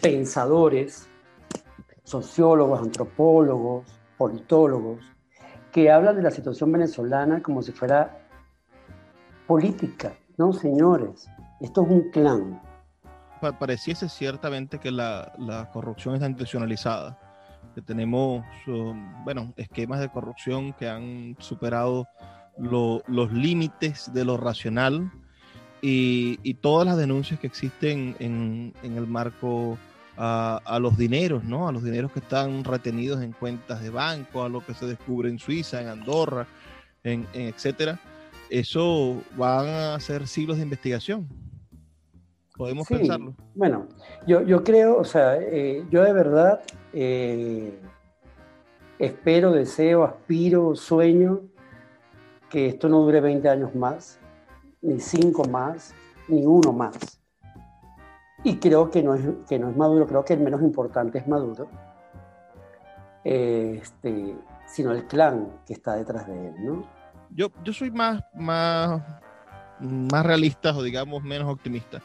pensadores, 0.00 1.08
sociólogos, 2.04 2.80
antropólogos, 2.80 3.86
politólogos, 4.16 5.00
que 5.72 5.90
hablan 5.90 6.14
de 6.14 6.22
la 6.22 6.30
situación 6.30 6.70
venezolana 6.70 7.42
como 7.42 7.60
si 7.60 7.72
fuera 7.72 8.24
política. 9.48 10.14
No, 10.36 10.52
señores, 10.52 11.28
esto 11.58 11.82
es 11.82 11.90
un 11.90 12.10
clan. 12.12 12.62
Pareciese 13.58 14.08
ciertamente 14.08 14.78
que 14.78 14.92
la, 14.92 15.68
corrupción 15.72 16.14
está 16.14 16.28
institucionalizada, 16.28 17.18
que 17.74 17.82
tenemos, 17.82 18.44
bueno, 19.24 19.52
esquemas 19.56 20.00
de 20.00 20.08
corrupción 20.08 20.72
que 20.72 20.88
han 20.88 21.36
superado 21.38 22.08
los 22.58 23.32
límites 23.32 24.12
de 24.12 24.24
lo 24.24 24.36
racional 24.36 25.10
y, 25.82 26.54
todas 26.54 26.86
las 26.86 26.96
denuncias 26.96 27.40
que 27.40 27.46
existen 27.46 28.16
en, 28.18 28.74
el 28.82 29.06
marco 29.06 29.78
a, 30.16 30.78
los 30.80 30.96
dineros, 30.96 31.44
¿no? 31.44 31.68
A 31.68 31.72
los 31.72 31.82
dineros 31.82 32.12
que 32.12 32.20
están 32.20 32.64
retenidos 32.64 33.22
en 33.22 33.32
cuentas 33.32 33.82
de 33.82 33.90
banco, 33.90 34.42
a 34.42 34.48
lo 34.48 34.64
que 34.64 34.74
se 34.74 34.86
descubre 34.86 35.30
en 35.30 35.38
Suiza, 35.38 35.80
en 35.80 35.88
Andorra, 35.88 36.46
en, 37.02 37.26
etcétera. 37.32 37.98
Eso 38.50 39.22
van 39.36 39.68
a 39.68 40.00
ser 40.00 40.26
siglos 40.26 40.56
de 40.56 40.64
investigación. 40.64 41.28
Podemos 42.60 42.86
pensarlo. 42.86 43.34
Bueno, 43.54 43.86
yo, 44.26 44.42
yo 44.42 44.62
creo, 44.62 44.98
o 44.98 45.04
sea, 45.04 45.38
eh, 45.38 45.82
yo 45.90 46.02
de 46.02 46.12
verdad 46.12 46.60
eh, 46.92 47.80
espero, 48.98 49.50
deseo, 49.50 50.04
aspiro, 50.04 50.76
sueño 50.76 51.40
que 52.50 52.66
esto 52.66 52.90
no 52.90 53.00
dure 53.00 53.22
20 53.22 53.48
años 53.48 53.74
más 53.74 54.20
ni 54.82 55.00
cinco 55.00 55.46
más, 55.46 55.94
ni 56.28 56.44
uno 56.44 56.70
más. 56.74 57.22
Y 58.44 58.58
creo 58.58 58.90
que 58.90 59.02
no 59.02 59.14
es, 59.14 59.22
que 59.48 59.58
no 59.58 59.70
es 59.70 59.76
Maduro, 59.78 60.06
creo 60.06 60.22
que 60.26 60.34
el 60.34 60.40
menos 60.40 60.60
importante 60.60 61.16
es 61.16 61.26
Maduro, 61.26 61.66
este, 63.24 64.36
sino 64.66 64.92
el 64.92 65.06
clan 65.06 65.50
que 65.66 65.72
está 65.72 65.94
detrás 65.94 66.26
de 66.26 66.48
él, 66.48 66.54
¿no? 66.58 66.84
Yo, 67.30 67.48
yo 67.64 67.72
soy 67.72 67.90
más, 67.90 68.22
más, 68.34 69.02
más 69.80 70.26
realista 70.26 70.76
o 70.76 70.82
digamos 70.82 71.22
menos 71.22 71.50
optimista. 71.50 72.02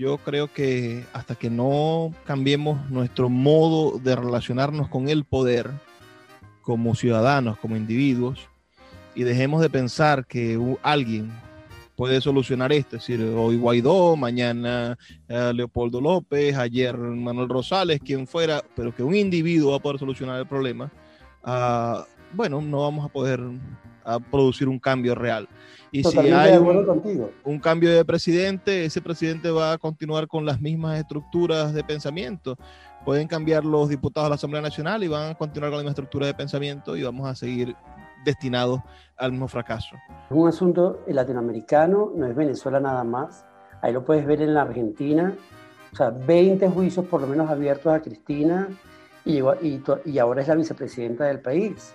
Yo 0.00 0.16
creo 0.16 0.50
que 0.50 1.04
hasta 1.12 1.34
que 1.34 1.50
no 1.50 2.14
cambiemos 2.24 2.88
nuestro 2.88 3.28
modo 3.28 3.98
de 3.98 4.16
relacionarnos 4.16 4.88
con 4.88 5.10
el 5.10 5.26
poder 5.26 5.70
como 6.62 6.94
ciudadanos, 6.94 7.58
como 7.58 7.76
individuos, 7.76 8.48
y 9.14 9.24
dejemos 9.24 9.60
de 9.60 9.68
pensar 9.68 10.24
que 10.24 10.58
alguien 10.82 11.30
puede 11.96 12.22
solucionar 12.22 12.72
esto. 12.72 12.96
Es 12.96 13.06
decir, 13.06 13.22
hoy 13.36 13.58
Guaidó, 13.58 14.16
mañana 14.16 14.96
eh, 15.28 15.52
Leopoldo 15.54 16.00
López, 16.00 16.56
ayer 16.56 16.96
Manuel 16.96 17.50
Rosales, 17.50 18.00
quien 18.00 18.26
fuera, 18.26 18.64
pero 18.74 18.94
que 18.94 19.02
un 19.02 19.14
individuo 19.14 19.72
va 19.72 19.76
a 19.76 19.80
poder 19.80 19.98
solucionar 19.98 20.40
el 20.40 20.46
problema, 20.46 20.90
ah, 21.44 22.06
bueno, 22.32 22.62
no 22.62 22.80
vamos 22.80 23.04
a 23.04 23.12
poder 23.12 23.38
producir 24.18 24.68
un 24.68 24.78
cambio 24.78 25.14
real. 25.14 25.48
Y 25.92 26.04
si 26.04 26.18
hay 26.18 26.56
un, 26.56 27.30
un, 27.44 27.58
cambio 27.58 27.92
de 27.92 28.04
presidente, 28.04 28.84
ese 28.84 29.00
presidente 29.00 29.50
va 29.50 29.72
a 29.72 29.78
continuar 29.78 30.28
con 30.28 30.44
las 30.44 30.60
mismas 30.60 30.98
estructuras 30.98 31.74
de 31.74 31.82
pensamiento. 31.82 32.56
Pueden 33.04 33.26
cambiar 33.26 33.64
los 33.64 33.88
diputados 33.88 34.26
de 34.26 34.30
la 34.30 34.34
Asamblea 34.36 34.62
Nacional 34.62 35.02
y 35.02 35.08
van 35.08 35.30
a 35.30 35.34
continuar 35.34 35.70
con 35.70 35.78
la 35.78 35.82
misma 35.82 35.90
estructura 35.90 36.26
de 36.26 36.34
pensamiento 36.34 36.96
y 36.96 37.02
vamos 37.02 37.28
a 37.28 37.34
seguir 37.34 37.74
destinados 38.24 38.80
al 39.16 39.32
mismo 39.32 39.48
fracaso. 39.48 39.96
Es 40.30 40.36
un 40.36 40.48
asunto 40.48 41.02
latinoamericano, 41.06 42.12
no 42.14 42.26
es 42.26 42.36
Venezuela 42.36 42.78
nada 42.78 43.04
más. 43.04 43.44
Ahí 43.82 43.92
lo 43.92 44.04
puedes 44.04 44.26
ver 44.26 44.42
en 44.42 44.54
la 44.54 44.62
Argentina. 44.62 45.34
O 45.92 45.96
sea, 45.96 46.10
20 46.10 46.68
juicios 46.68 47.06
por 47.06 47.20
lo 47.20 47.26
menos 47.26 47.50
abiertos 47.50 47.92
a 47.92 48.00
Cristina 48.00 48.68
y, 49.24 49.40
y, 49.40 49.82
y 50.04 50.18
ahora 50.18 50.42
es 50.42 50.48
la 50.48 50.54
vicepresidenta 50.54 51.24
del 51.24 51.40
país. 51.40 51.94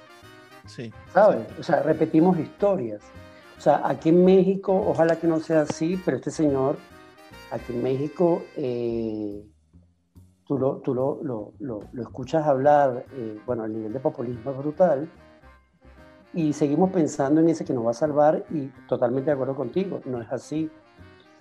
Sí. 0.66 0.92
¿Sabes? 1.14 1.48
O 1.60 1.64
sea, 1.64 1.82
repetimos 1.84 2.38
historias. 2.40 3.02
O 3.58 3.62
sea, 3.62 3.82
aquí 3.86 4.10
en 4.10 4.26
México, 4.26 4.74
ojalá 4.88 5.16
que 5.16 5.28
no 5.28 5.40
sea 5.40 5.62
así, 5.62 6.00
pero 6.04 6.18
este 6.18 6.32
señor, 6.32 6.78
aquí 7.52 7.74
en 7.74 7.84
México, 7.84 8.44
eh, 8.58 9.44
tú, 10.46 10.58
lo, 10.58 10.78
tú 10.78 10.94
lo, 10.94 11.20
lo, 11.24 11.54
lo, 11.60 12.02
escuchas 12.02 12.46
hablar, 12.46 13.06
eh, 13.14 13.40
bueno, 13.46 13.66
el 13.66 13.74
nivel 13.74 13.94
de 13.94 14.00
populismo 14.00 14.52
es 14.52 14.58
brutal, 14.58 15.10
y 16.34 16.52
seguimos 16.52 16.92
pensando 16.92 17.40
en 17.40 17.50
ese 17.50 17.64
que 17.64 17.74
nos 17.74 17.86
va 17.86 17.92
a 17.92 17.94
salvar 17.94 18.44
y 18.50 18.68
totalmente 18.88 19.28
de 19.28 19.34
acuerdo 19.34 19.56
contigo, 19.56 20.02
no 20.06 20.22
es 20.22 20.30
así. 20.32 20.70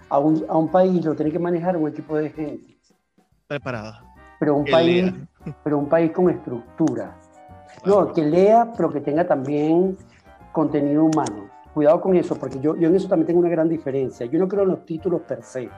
A 0.09 0.19
un, 0.19 0.45
a 0.49 0.57
un 0.57 0.69
país 0.69 1.05
lo 1.05 1.17
tiene 1.17 1.33
que 1.33 1.39
manejar 1.41 1.77
un 1.77 1.89
equipo 1.89 2.17
de 2.17 2.31
gente. 2.31 2.79
Preparada. 3.49 4.05
Pero 4.39 4.55
un, 4.55 4.65
país, 4.65 5.13
pero 5.65 5.79
un 5.79 5.89
país 5.89 6.13
con 6.13 6.31
estructura. 6.31 7.17
No, 7.85 8.13
que 8.13 8.23
lea, 8.23 8.73
pero 8.77 8.91
que 8.91 9.01
tenga 9.01 9.27
también 9.27 9.97
contenido 10.53 11.05
humano. 11.05 11.51
Cuidado 11.75 12.01
con 12.01 12.17
eso, 12.17 12.37
porque 12.37 12.59
yo, 12.61 12.77
yo 12.77 12.89
en 12.89 12.97
eso 12.97 13.09
también 13.09 13.27
tengo 13.27 13.41
una 13.41 13.49
gran 13.49 13.69
diferencia. 13.69 14.25
Yo 14.27 14.39
no 14.39 14.49
creo 14.49 14.63
en 14.63 14.71
los 14.71 14.87
títulos 14.87 15.23
per 15.23 15.43
se. 15.43 15.69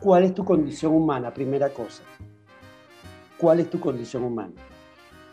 ¿Cuál 0.00 0.24
es 0.24 0.34
tu 0.34 0.44
condición 0.44 0.94
humana? 0.94 1.32
Primera 1.32 1.68
cosa. 1.68 2.02
¿Cuál 3.38 3.60
es 3.60 3.70
tu 3.70 3.78
condición 3.78 4.24
humana? 4.24 4.54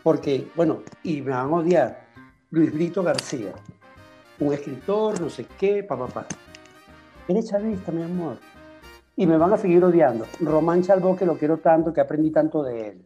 Porque, 0.02 0.48
bueno, 0.54 0.80
y 1.02 1.20
me 1.20 1.30
van 1.30 1.50
a 1.50 1.56
odiar, 1.56 2.00
Luis 2.50 2.72
Brito 2.72 3.02
García, 3.02 3.52
un 4.40 4.52
escritor, 4.52 5.20
no 5.20 5.28
sé 5.28 5.46
qué, 5.58 5.82
papá, 5.82 6.06
papá. 6.06 6.26
Eres 7.26 7.46
chavista, 7.50 7.90
mi 7.90 8.02
amor. 8.02 8.36
Y 9.16 9.26
me 9.26 9.36
van 9.36 9.52
a 9.52 9.58
seguir 9.58 9.82
odiando. 9.84 10.26
Román 10.40 10.82
Chalbó, 10.82 11.16
que 11.16 11.26
lo 11.26 11.36
quiero 11.36 11.58
tanto, 11.58 11.92
que 11.92 12.00
aprendí 12.00 12.30
tanto 12.30 12.62
de 12.62 12.88
él. 12.88 13.02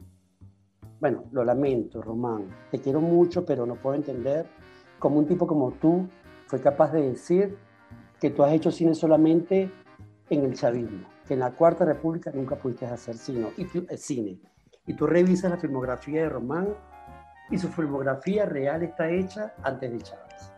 Bueno, 1.02 1.24
lo 1.32 1.44
lamento, 1.44 2.00
Román. 2.00 2.46
Te 2.70 2.80
quiero 2.80 3.00
mucho, 3.00 3.44
pero 3.44 3.66
no 3.66 3.74
puedo 3.74 3.96
entender 3.96 4.46
cómo 5.00 5.18
un 5.18 5.26
tipo 5.26 5.48
como 5.48 5.72
tú 5.72 6.08
fue 6.46 6.60
capaz 6.60 6.92
de 6.92 7.02
decir 7.02 7.58
que 8.20 8.30
tú 8.30 8.44
has 8.44 8.52
hecho 8.52 8.70
cine 8.70 8.94
solamente 8.94 9.68
en 10.30 10.44
el 10.44 10.54
chavismo, 10.54 11.08
que 11.26 11.34
en 11.34 11.40
la 11.40 11.50
Cuarta 11.50 11.84
República 11.84 12.30
nunca 12.32 12.54
pudiste 12.54 12.86
hacer 12.86 13.16
cine. 13.16 13.48
Y 13.56 13.64
eh, 13.64 13.96
cine. 13.96 14.38
Y 14.86 14.94
tú 14.94 15.08
revisas 15.08 15.50
la 15.50 15.56
filmografía 15.56 16.22
de 16.22 16.28
Román 16.28 16.68
y 17.50 17.58
su 17.58 17.66
filmografía 17.66 18.46
real 18.46 18.84
está 18.84 19.10
hecha 19.10 19.54
antes 19.64 19.90
de 19.90 19.98
Chávez. 20.02 20.52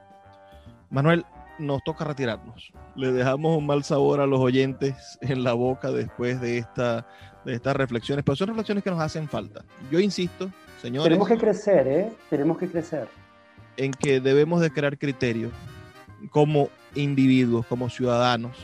Manuel, 0.90 1.24
nos 1.58 1.82
toca 1.84 2.04
retirarnos. 2.04 2.70
Le 2.96 3.12
dejamos 3.12 3.56
un 3.56 3.66
mal 3.66 3.82
sabor 3.82 4.20
a 4.20 4.26
los 4.26 4.40
oyentes 4.40 5.18
en 5.22 5.42
la 5.42 5.54
boca 5.54 5.90
después 5.90 6.38
de, 6.40 6.58
esta, 6.58 7.06
de 7.44 7.54
estas 7.54 7.76
reflexiones, 7.76 8.24
pero 8.24 8.36
son 8.36 8.48
reflexiones 8.48 8.82
que 8.82 8.90
nos 8.90 9.00
hacen 9.00 9.28
falta. 9.28 9.64
Yo 9.90 10.00
insisto, 10.00 10.50
señores. 10.80 11.08
Tenemos 11.08 11.28
que 11.28 11.36
crecer, 11.36 11.88
¿eh? 11.88 12.12
Tenemos 12.30 12.58
que 12.58 12.68
crecer. 12.68 13.08
En 13.76 13.92
que 13.92 14.20
debemos 14.20 14.60
de 14.60 14.70
crear 14.70 14.96
criterios 14.98 15.52
como 16.30 16.68
individuos, 16.94 17.66
como 17.66 17.90
ciudadanos. 17.90 18.56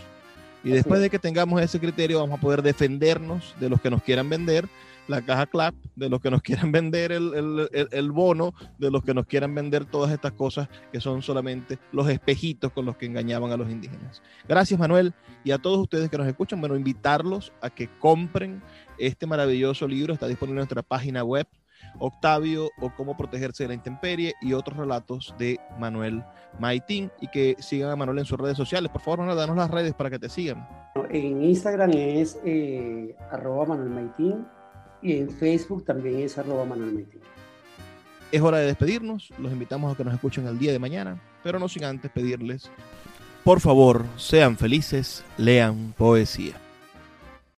Y 0.62 0.70
después 0.70 1.00
de 1.00 1.08
que 1.10 1.18
tengamos 1.18 1.60
ese 1.62 1.80
criterio, 1.80 2.20
vamos 2.20 2.38
a 2.38 2.40
poder 2.40 2.62
defendernos 2.62 3.54
de 3.58 3.70
los 3.70 3.80
que 3.80 3.90
nos 3.90 4.02
quieran 4.02 4.28
vender 4.28 4.68
la 5.10 5.22
caja 5.22 5.46
CLAP, 5.46 5.74
de 5.96 6.08
los 6.08 6.20
que 6.20 6.30
nos 6.30 6.40
quieran 6.40 6.72
vender 6.72 7.12
el, 7.12 7.68
el, 7.72 8.12
bono, 8.12 8.54
de 8.78 8.90
los 8.90 9.02
que 9.02 9.12
nos 9.12 9.26
quieran 9.26 9.54
vender 9.54 9.84
todas 9.84 10.12
estas 10.12 10.32
cosas 10.32 10.68
que 10.92 11.00
son 11.00 11.20
solamente 11.20 11.78
los 11.92 12.08
espejitos 12.08 12.72
con 12.72 12.86
los 12.86 12.96
que 12.96 13.06
engañaban 13.06 13.50
a 13.52 13.56
los 13.56 13.70
indígenas. 13.70 14.22
Gracias 14.48 14.78
Manuel 14.78 15.12
y 15.44 15.50
a 15.50 15.58
todos 15.58 15.78
ustedes 15.78 16.08
que 16.08 16.16
nos 16.16 16.26
escuchan, 16.26 16.60
bueno, 16.60 16.76
invitarlos 16.76 17.52
a 17.60 17.70
que 17.70 17.88
compren 17.98 18.62
este 18.98 19.26
maravilloso 19.26 19.88
libro, 19.88 20.14
está 20.14 20.28
disponible 20.28 20.58
en 20.58 20.66
nuestra 20.66 20.82
página 20.82 21.24
web, 21.24 21.46
Octavio 21.98 22.68
o 22.80 22.90
cómo 22.94 23.16
protegerse 23.16 23.64
de 23.64 23.68
la 23.68 23.74
intemperie 23.74 24.34
y 24.40 24.52
otros 24.52 24.76
relatos 24.76 25.34
de 25.38 25.58
Manuel 25.78 26.22
Maitín 26.58 27.10
y 27.20 27.28
que 27.28 27.56
sigan 27.58 27.90
a 27.90 27.96
Manuel 27.96 28.18
en 28.18 28.24
sus 28.26 28.38
redes 28.38 28.56
sociales. 28.56 28.90
Por 28.90 29.00
favor, 29.00 29.20
Manuel, 29.20 29.38
danos 29.38 29.56
las 29.56 29.70
redes 29.70 29.94
para 29.94 30.10
que 30.10 30.18
te 30.18 30.28
sigan. 30.28 30.68
En 31.10 31.42
Instagram 31.42 31.90
es 31.94 32.38
eh, 32.44 33.16
arroba 33.30 33.66
Manuel 33.66 33.90
Maitín 33.90 34.46
y 35.02 35.18
en 35.18 35.30
Facebook 35.30 35.84
también 35.84 36.20
es 36.20 36.38
arroba 36.38 36.64
Manuel 36.64 37.06
Es 38.32 38.40
hora 38.40 38.58
de 38.58 38.66
despedirnos, 38.66 39.32
los 39.38 39.52
invitamos 39.52 39.92
a 39.92 39.96
que 39.96 40.04
nos 40.04 40.14
escuchen 40.14 40.46
el 40.46 40.58
día 40.58 40.72
de 40.72 40.78
mañana, 40.78 41.20
pero 41.42 41.58
no 41.58 41.68
sin 41.68 41.84
antes 41.84 42.10
pedirles, 42.10 42.70
por 43.44 43.60
favor, 43.60 44.04
sean 44.16 44.56
felices, 44.56 45.24
lean 45.38 45.94
poesía. 45.96 46.54